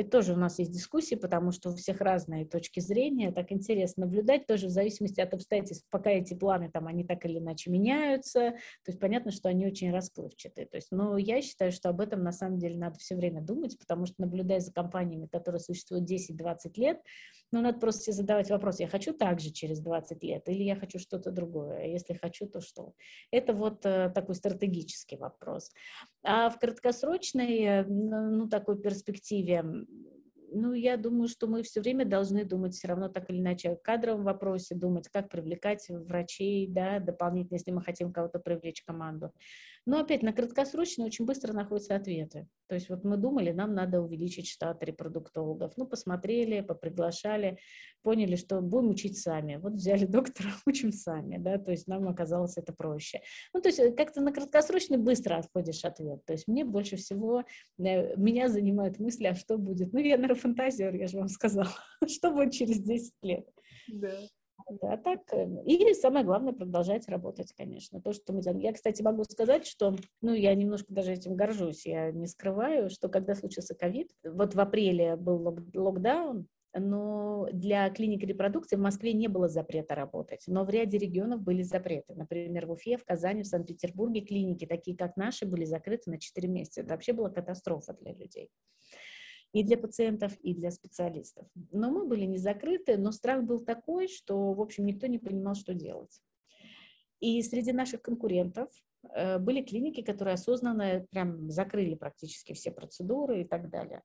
Это 0.00 0.08
тоже 0.08 0.32
у 0.32 0.36
нас 0.36 0.58
есть 0.58 0.70
дискуссии, 0.70 1.14
потому 1.14 1.52
что 1.52 1.68
у 1.68 1.76
всех 1.76 2.00
разные 2.00 2.46
точки 2.46 2.80
зрения, 2.80 3.32
так 3.32 3.52
интересно 3.52 4.06
наблюдать 4.06 4.46
тоже 4.46 4.68
в 4.68 4.70
зависимости 4.70 5.20
от 5.20 5.34
обстоятельств, 5.34 5.86
пока 5.90 6.08
эти 6.08 6.32
планы 6.32 6.70
там, 6.70 6.86
они 6.86 7.04
так 7.04 7.26
или 7.26 7.38
иначе 7.38 7.70
меняются, 7.70 8.40
то 8.40 8.86
есть 8.86 8.98
понятно, 8.98 9.30
что 9.30 9.50
они 9.50 9.66
очень 9.66 9.92
расплывчатые, 9.92 10.66
то 10.66 10.78
есть, 10.78 10.88
но 10.90 11.18
я 11.18 11.42
считаю, 11.42 11.70
что 11.70 11.90
об 11.90 12.00
этом 12.00 12.22
на 12.22 12.32
самом 12.32 12.58
деле 12.58 12.78
надо 12.78 12.98
все 12.98 13.14
время 13.14 13.42
думать, 13.42 13.78
потому 13.78 14.06
что 14.06 14.14
наблюдая 14.16 14.60
за 14.60 14.72
компаниями, 14.72 15.26
которые 15.26 15.60
существуют 15.60 16.10
10-20 16.10 16.56
лет, 16.76 17.02
ну, 17.52 17.60
надо 17.60 17.78
просто 17.78 18.04
себе 18.04 18.14
задавать 18.14 18.48
вопрос, 18.48 18.80
я 18.80 18.88
хочу 18.88 19.12
так 19.12 19.40
же 19.40 19.50
через 19.50 19.80
20 19.80 20.22
лет, 20.24 20.48
или 20.48 20.62
я 20.62 20.76
хочу 20.76 20.98
что-то 20.98 21.30
другое, 21.30 21.84
если 21.84 22.14
хочу, 22.14 22.46
то 22.46 22.62
что? 22.62 22.94
Это 23.30 23.52
вот 23.52 23.84
э, 23.84 24.10
такой 24.14 24.34
стратегический 24.34 25.16
вопрос. 25.16 25.70
А 26.22 26.48
в 26.48 26.58
краткосрочной, 26.58 27.58
э, 27.60 27.84
ну, 27.84 28.48
такой 28.48 28.80
перспективе, 28.80 29.64
ну, 30.52 30.72
я 30.72 30.96
думаю, 30.96 31.28
что 31.28 31.46
мы 31.46 31.62
все 31.62 31.80
время 31.80 32.04
должны 32.04 32.44
думать 32.44 32.74
все 32.74 32.88
равно 32.88 33.08
так 33.08 33.30
или 33.30 33.38
иначе 33.38 33.70
о 33.70 33.76
кадровом 33.76 34.24
вопросе, 34.24 34.74
думать, 34.74 35.08
как 35.08 35.28
привлекать 35.28 35.86
врачей, 35.88 36.66
да, 36.66 36.98
дополнительно, 36.98 37.56
если 37.56 37.70
мы 37.70 37.82
хотим 37.82 38.12
кого-то 38.12 38.38
привлечь 38.38 38.82
в 38.82 38.86
команду. 38.86 39.32
Но 39.86 40.00
опять 40.00 40.22
на 40.22 40.32
краткосрочно 40.32 41.04
очень 41.04 41.24
быстро 41.24 41.52
находятся 41.52 41.96
ответы. 41.96 42.48
То 42.68 42.74
есть 42.74 42.88
вот 42.88 43.02
мы 43.02 43.16
думали, 43.16 43.50
нам 43.50 43.74
надо 43.74 44.00
увеличить 44.00 44.48
штат 44.48 44.82
репродуктологов. 44.84 45.72
Ну, 45.76 45.86
посмотрели, 45.86 46.60
поприглашали, 46.60 47.58
поняли, 48.02 48.36
что 48.36 48.60
будем 48.60 48.90
учить 48.90 49.18
сами. 49.18 49.56
Вот 49.56 49.72
взяли 49.72 50.04
доктора, 50.06 50.50
учим 50.66 50.92
сами, 50.92 51.38
да, 51.38 51.58
то 51.58 51.70
есть 51.70 51.86
нам 51.86 52.08
оказалось 52.08 52.56
это 52.56 52.72
проще. 52.72 53.20
Ну, 53.52 53.60
то 53.60 53.68
есть 53.68 53.78
э, 53.78 53.92
как-то 53.92 54.20
на 54.20 54.32
краткосрочный 54.32 54.98
быстро 54.98 55.36
отходишь 55.36 55.84
ответ. 55.84 56.24
То 56.24 56.34
есть 56.34 56.46
мне 56.46 56.64
больше 56.64 56.96
всего, 56.96 57.44
э, 57.78 58.16
меня 58.16 58.48
занимают 58.48 58.98
мысли, 58.98 59.26
а 59.26 59.34
что 59.34 59.58
будет? 59.58 59.92
Ну, 59.92 59.98
я, 59.98 60.16
наверное, 60.16 60.40
фантазер, 60.40 60.94
я 60.94 61.06
же 61.06 61.18
вам 61.18 61.28
сказала, 61.28 61.70
что 62.06 62.30
будет 62.30 62.52
через 62.52 62.80
10 62.80 63.12
лет. 63.22 63.48
Да. 63.88 64.20
Да, 64.70 64.96
так. 64.96 65.20
Э, 65.32 65.46
и 65.66 65.94
самое 65.94 66.24
главное 66.24 66.52
продолжать 66.52 67.08
работать, 67.08 67.52
конечно. 67.56 68.00
То, 68.00 68.12
что 68.12 68.32
мы 68.32 68.40
делаем. 68.40 68.60
Я, 68.60 68.72
кстати, 68.72 69.02
могу 69.02 69.24
сказать, 69.24 69.66
что, 69.66 69.96
ну, 70.22 70.32
я 70.32 70.54
немножко 70.54 70.92
даже 70.94 71.12
этим 71.12 71.34
горжусь, 71.34 71.86
я 71.86 72.12
не 72.12 72.28
скрываю, 72.28 72.88
что 72.88 73.08
когда 73.08 73.34
случился 73.34 73.74
ковид, 73.74 74.10
вот 74.22 74.54
в 74.54 74.60
апреле 74.60 75.16
был 75.16 75.58
локдаун, 75.74 76.46
но 76.72 77.48
для 77.52 77.90
клиник 77.90 78.22
репродукции 78.22 78.76
в 78.76 78.80
Москве 78.80 79.12
не 79.12 79.26
было 79.26 79.48
запрета 79.48 79.96
работать, 79.96 80.44
но 80.46 80.64
в 80.64 80.70
ряде 80.70 80.98
регионов 80.98 81.42
были 81.42 81.62
запреты. 81.62 82.14
Например, 82.14 82.66
в 82.66 82.72
Уфе, 82.72 82.96
в 82.96 83.04
Казани, 83.04 83.42
в 83.42 83.48
Санкт-Петербурге 83.48 84.20
клиники, 84.20 84.66
такие 84.66 84.96
как 84.96 85.16
наши, 85.16 85.46
были 85.46 85.64
закрыты 85.64 86.10
на 86.10 86.20
4 86.20 86.46
месяца. 86.46 86.82
Это 86.82 86.90
вообще 86.90 87.12
была 87.12 87.28
катастрофа 87.28 87.94
для 87.94 88.12
людей 88.12 88.50
и 89.52 89.64
для 89.64 89.76
пациентов, 89.76 90.36
и 90.40 90.54
для 90.54 90.70
специалистов. 90.70 91.46
Но 91.72 91.90
мы 91.90 92.06
были 92.06 92.24
не 92.24 92.38
закрыты, 92.38 92.96
но 92.96 93.12
страх 93.12 93.42
был 93.42 93.60
такой, 93.64 94.08
что, 94.08 94.52
в 94.52 94.60
общем, 94.60 94.86
никто 94.86 95.06
не 95.06 95.18
понимал, 95.18 95.54
что 95.54 95.74
делать. 95.74 96.20
И 97.20 97.42
среди 97.42 97.72
наших 97.72 98.00
конкурентов 98.00 98.70
э, 99.14 99.38
были 99.38 99.62
клиники, 99.62 100.02
которые 100.02 100.34
осознанно 100.34 101.06
прям 101.10 101.50
закрыли 101.50 101.94
практически 101.94 102.54
все 102.54 102.70
процедуры 102.70 103.42
и 103.42 103.44
так 103.44 103.68
далее. 103.68 104.02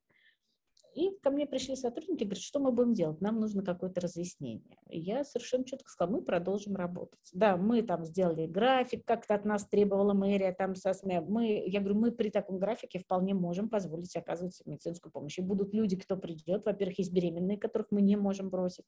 И 0.96 1.10
ко 1.22 1.30
мне 1.30 1.46
пришли 1.46 1.76
сотрудники, 1.76 2.24
говорят, 2.24 2.42
что 2.42 2.58
мы 2.58 2.72
будем 2.72 2.94
делать, 2.94 3.20
нам 3.20 3.38
нужно 3.38 3.62
какое-то 3.62 4.00
разъяснение. 4.00 4.78
И 4.88 4.98
я 4.98 5.24
совершенно 5.24 5.62
четко 5.66 5.90
сказала, 5.90 6.16
мы 6.16 6.22
продолжим 6.22 6.74
работать. 6.74 7.20
Да, 7.34 7.58
мы 7.58 7.82
там 7.82 8.02
сделали 8.06 8.46
график, 8.46 9.04
как-то 9.04 9.34
от 9.34 9.44
нас 9.44 9.66
требовала 9.68 10.14
мэрия, 10.14 10.52
там 10.52 10.74
со 10.74 10.94
СМИ. 10.94 11.20
Мы, 11.28 11.64
я 11.66 11.80
говорю, 11.80 11.96
мы 11.96 12.12
при 12.12 12.30
таком 12.30 12.58
графике 12.58 12.98
вполне 12.98 13.34
можем 13.34 13.68
позволить 13.68 14.16
оказывать 14.16 14.62
медицинскую 14.64 15.12
помощь. 15.12 15.38
И 15.38 15.42
будут 15.42 15.74
люди, 15.74 15.96
кто 15.96 16.16
придет, 16.16 16.64
во-первых, 16.64 16.98
есть 16.98 17.12
беременные, 17.12 17.58
которых 17.58 17.88
мы 17.90 18.00
не 18.00 18.16
можем 18.16 18.48
бросить. 18.48 18.86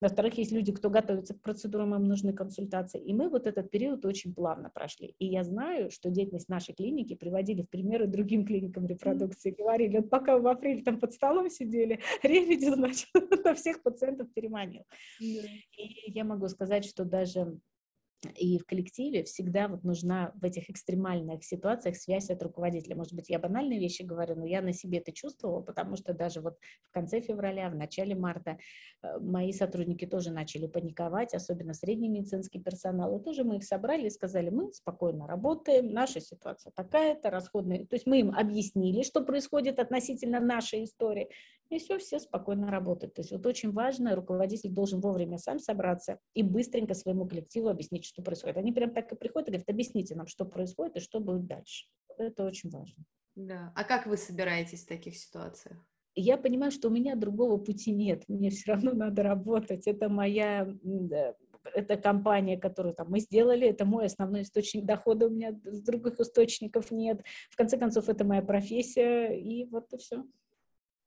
Во-вторых, 0.00 0.38
есть 0.38 0.52
люди, 0.52 0.72
кто 0.72 0.88
готовится 0.88 1.34
к 1.34 1.42
процедурам, 1.42 1.94
им 1.94 2.04
нужны 2.04 2.32
консультации. 2.32 3.02
И 3.02 3.12
мы 3.12 3.28
вот 3.28 3.46
этот 3.46 3.70
период 3.70 4.06
очень 4.06 4.34
плавно 4.34 4.70
прошли. 4.70 5.14
И 5.18 5.26
я 5.26 5.44
знаю, 5.44 5.90
что 5.90 6.08
деятельность 6.08 6.48
нашей 6.48 6.74
клиники 6.74 7.14
приводили 7.14 7.64
в 7.64 7.68
примеры 7.68 8.06
другим 8.06 8.46
клиникам 8.46 8.86
репродукции. 8.86 9.50
Говорили, 9.50 9.98
вот 9.98 10.08
пока 10.08 10.38
в 10.38 10.46
апреле 10.46 10.82
там 10.82 10.98
под 10.98 11.12
столом 11.12 11.49
сидели, 11.50 12.00
ревиди, 12.22 12.70
значит, 12.70 13.08
на 13.44 13.54
всех 13.54 13.82
пациентов 13.82 14.32
переманил. 14.32 14.84
Да. 15.20 15.48
И 15.76 16.10
я 16.12 16.24
могу 16.24 16.48
сказать, 16.48 16.84
что 16.84 17.04
даже 17.04 17.58
и 18.34 18.58
в 18.58 18.66
коллективе 18.66 19.24
всегда 19.24 19.68
вот 19.68 19.82
нужна 19.82 20.32
в 20.34 20.44
этих 20.44 20.68
экстремальных 20.68 21.44
ситуациях 21.44 21.96
связь 21.96 22.28
от 22.30 22.42
руководителя. 22.42 22.96
Может 22.96 23.14
быть, 23.14 23.30
я 23.30 23.38
банальные 23.38 23.78
вещи 23.78 24.02
говорю, 24.02 24.36
но 24.36 24.44
я 24.44 24.60
на 24.60 24.72
себе 24.72 24.98
это 24.98 25.12
чувствовала, 25.12 25.62
потому 25.62 25.96
что 25.96 26.12
даже 26.12 26.40
вот 26.40 26.58
в 26.88 26.92
конце 26.92 27.20
февраля, 27.20 27.70
в 27.70 27.76
начале 27.76 28.14
марта 28.14 28.58
э, 29.02 29.18
мои 29.20 29.52
сотрудники 29.52 30.06
тоже 30.06 30.30
начали 30.30 30.66
паниковать, 30.66 31.34
особенно 31.34 31.72
средний 31.72 32.08
медицинский 32.08 32.60
персонал. 32.60 33.18
И 33.18 33.24
тоже 33.24 33.44
мы 33.44 33.56
их 33.56 33.64
собрали 33.64 34.06
и 34.06 34.10
сказали, 34.10 34.50
мы 34.50 34.72
спокойно 34.72 35.26
работаем, 35.26 35.92
наша 35.92 36.20
ситуация 36.20 36.72
такая-то, 36.72 37.30
расходная. 37.30 37.86
То 37.86 37.96
есть 37.96 38.06
мы 38.06 38.20
им 38.20 38.34
объяснили, 38.34 39.02
что 39.02 39.22
происходит 39.22 39.78
относительно 39.78 40.40
нашей 40.40 40.84
истории, 40.84 41.30
и 41.70 41.78
все, 41.78 41.98
все 41.98 42.18
спокойно 42.18 42.70
работают. 42.70 43.14
То 43.14 43.20
есть 43.22 43.32
вот 43.32 43.46
очень 43.46 43.72
важно, 43.72 44.14
руководитель 44.14 44.70
должен 44.70 45.00
вовремя 45.00 45.38
сам 45.38 45.58
собраться 45.58 46.18
и 46.34 46.42
быстренько 46.42 46.94
своему 46.94 47.26
коллективу 47.26 47.68
объяснить, 47.68 48.04
что 48.04 48.22
происходит. 48.22 48.56
Они 48.56 48.72
прям 48.72 48.92
так 48.92 49.10
и 49.12 49.16
приходят 49.16 49.48
и 49.48 49.52
говорят, 49.52 49.68
объясните 49.68 50.14
нам, 50.14 50.26
что 50.26 50.44
происходит 50.44 50.96
и 50.96 51.00
что 51.00 51.20
будет 51.20 51.46
дальше. 51.46 51.86
Это 52.18 52.44
очень 52.44 52.70
важно. 52.70 53.04
Да. 53.36 53.72
А 53.74 53.84
как 53.84 54.06
вы 54.06 54.16
собираетесь 54.16 54.84
в 54.84 54.88
таких 54.88 55.16
ситуациях? 55.16 55.78
Я 56.16 56.36
понимаю, 56.36 56.72
что 56.72 56.88
у 56.88 56.90
меня 56.90 57.14
другого 57.14 57.56
пути 57.56 57.92
нет. 57.92 58.24
Мне 58.28 58.50
все 58.50 58.72
равно 58.72 58.92
надо 58.92 59.22
работать. 59.22 59.86
Это 59.86 60.08
моя 60.08 60.68
это 61.74 61.96
компания, 61.96 62.58
которую 62.58 62.94
там 62.94 63.10
мы 63.10 63.20
сделали, 63.20 63.68
это 63.68 63.84
мой 63.84 64.06
основной 64.06 64.42
источник 64.42 64.84
дохода, 64.84 65.26
у 65.26 65.30
меня 65.30 65.52
других 65.52 66.18
источников 66.18 66.90
нет. 66.90 67.22
В 67.50 67.56
конце 67.56 67.78
концов, 67.78 68.08
это 68.08 68.24
моя 68.24 68.42
профессия, 68.42 69.38
и 69.38 69.66
вот 69.66 69.92
и 69.92 69.98
все. 69.98 70.24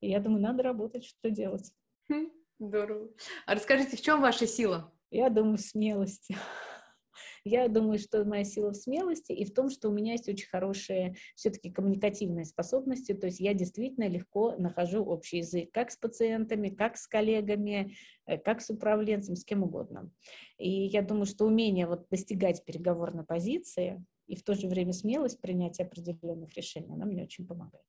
И 0.04 0.10
я 0.10 0.20
думаю, 0.20 0.42
надо 0.42 0.64
работать, 0.64 1.06
что 1.06 1.30
делать. 1.30 1.72
Хм, 2.10 2.30
здорово. 2.60 3.10
А 3.46 3.56
расскажите, 3.56 3.96
в 3.96 4.02
чем 4.02 4.20
ваша 4.20 4.46
сила? 4.46 4.94
Я 5.12 5.30
думаю, 5.30 5.58
смелость. 5.58 6.28
Я 7.46 7.68
думаю, 7.68 8.00
что 8.00 8.24
моя 8.26 8.44
сила 8.46 8.72
в 8.72 8.76
смелости 8.76 9.32
и 9.34 9.46
в 9.46 9.54
том, 9.54 9.70
что 9.70 9.90
у 9.90 9.92
меня 9.92 10.14
есть 10.14 10.28
очень 10.30 10.48
хорошие 10.48 11.16
все-таки 11.36 11.72
коммуникативные 11.72 12.46
способности, 12.46 13.14
то 13.14 13.28
есть 13.28 13.42
я 13.42 13.54
действительно 13.54 14.08
легко 14.08 14.56
нахожу 14.56 15.04
общий 15.04 15.40
язык 15.40 15.70
как 15.74 15.92
с 15.92 15.98
пациентами, 15.98 16.70
как 16.70 16.96
с 16.96 17.06
коллегами, 17.06 17.96
э, 18.26 18.38
как 18.38 18.62
с 18.62 18.70
управленцем, 18.70 19.36
с 19.36 19.44
кем 19.44 19.64
угодно. 19.64 20.10
И 20.58 20.70
я 20.70 21.02
думаю, 21.02 21.26
что 21.26 21.46
умение 21.46 21.86
вот 21.86 22.08
достигать 22.10 22.64
переговорной 22.64 23.26
позиции 23.26 24.04
и 24.26 24.38
в 24.38 24.44
то 24.44 24.54
же 24.54 24.68
время 24.70 24.94
смелость 24.94 25.42
принятия 25.42 25.84
определенных 25.84 26.54
решений, 26.56 26.94
она 26.94 27.06
мне 27.06 27.24
очень 27.24 27.46
помогает. 27.46 27.84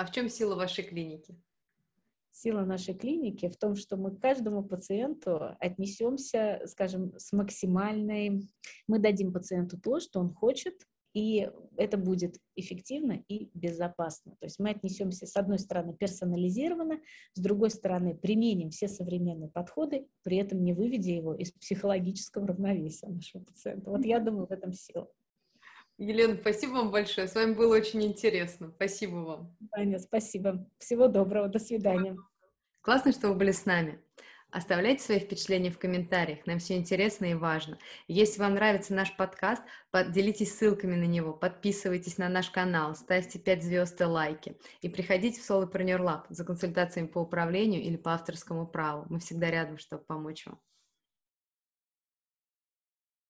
А 0.00 0.06
в 0.06 0.12
чем 0.12 0.30
сила 0.30 0.54
вашей 0.54 0.82
клиники? 0.82 1.38
Сила 2.30 2.64
нашей 2.64 2.94
клиники 2.94 3.50
в 3.50 3.58
том, 3.58 3.76
что 3.76 3.98
мы 3.98 4.16
к 4.16 4.18
каждому 4.18 4.64
пациенту 4.64 5.54
отнесемся, 5.60 6.62
скажем, 6.64 7.12
с 7.18 7.34
максимальной... 7.34 8.48
Мы 8.88 8.98
дадим 8.98 9.30
пациенту 9.30 9.78
то, 9.78 10.00
что 10.00 10.20
он 10.20 10.32
хочет, 10.32 10.72
и 11.12 11.50
это 11.76 11.98
будет 11.98 12.38
эффективно 12.56 13.22
и 13.28 13.50
безопасно. 13.52 14.36
То 14.40 14.46
есть 14.46 14.58
мы 14.58 14.70
отнесемся, 14.70 15.26
с 15.26 15.36
одной 15.36 15.58
стороны, 15.58 15.92
персонализированно, 15.92 17.02
с 17.34 17.38
другой 17.42 17.68
стороны, 17.68 18.14
применим 18.14 18.70
все 18.70 18.88
современные 18.88 19.50
подходы, 19.50 20.06
при 20.22 20.38
этом 20.38 20.64
не 20.64 20.72
выведя 20.72 21.10
его 21.10 21.34
из 21.34 21.52
психологического 21.52 22.46
равновесия 22.46 23.08
нашего 23.08 23.42
пациента. 23.42 23.90
Вот 23.90 24.06
я 24.06 24.18
думаю, 24.18 24.46
в 24.46 24.50
этом 24.50 24.72
сила. 24.72 25.10
Елена, 26.00 26.34
спасибо 26.34 26.72
вам 26.72 26.90
большое. 26.90 27.28
С 27.28 27.34
вами 27.34 27.52
было 27.52 27.76
очень 27.76 28.02
интересно. 28.02 28.72
Спасибо 28.74 29.16
вам. 29.16 29.56
Аня, 29.72 29.98
спасибо. 29.98 30.66
Всего 30.78 31.08
доброго. 31.08 31.48
До 31.48 31.58
свидания. 31.58 32.16
Классно, 32.80 33.12
что 33.12 33.28
вы 33.28 33.34
были 33.34 33.52
с 33.52 33.66
нами. 33.66 34.00
Оставляйте 34.50 35.04
свои 35.04 35.20
впечатления 35.20 35.70
в 35.70 35.78
комментариях, 35.78 36.44
нам 36.44 36.58
все 36.58 36.76
интересно 36.76 37.26
и 37.26 37.34
важно. 37.34 37.78
Если 38.08 38.40
вам 38.40 38.54
нравится 38.54 38.94
наш 38.94 39.14
подкаст, 39.14 39.62
делитесь 40.08 40.56
ссылками 40.56 40.96
на 40.96 41.04
него, 41.04 41.32
подписывайтесь 41.32 42.18
на 42.18 42.28
наш 42.28 42.50
канал, 42.50 42.96
ставьте 42.96 43.38
5 43.38 43.62
звезд 43.62 44.00
и 44.00 44.04
лайки. 44.04 44.56
И 44.80 44.88
приходите 44.88 45.40
в 45.40 45.48
Solopreneur 45.48 46.00
Lab 46.00 46.22
за 46.30 46.44
консультациями 46.44 47.06
по 47.06 47.20
управлению 47.20 47.82
или 47.82 47.96
по 47.96 48.12
авторскому 48.14 48.66
праву. 48.66 49.06
Мы 49.08 49.20
всегда 49.20 49.50
рядом, 49.50 49.78
чтобы 49.78 50.02
помочь 50.02 50.46
вам. 50.46 50.58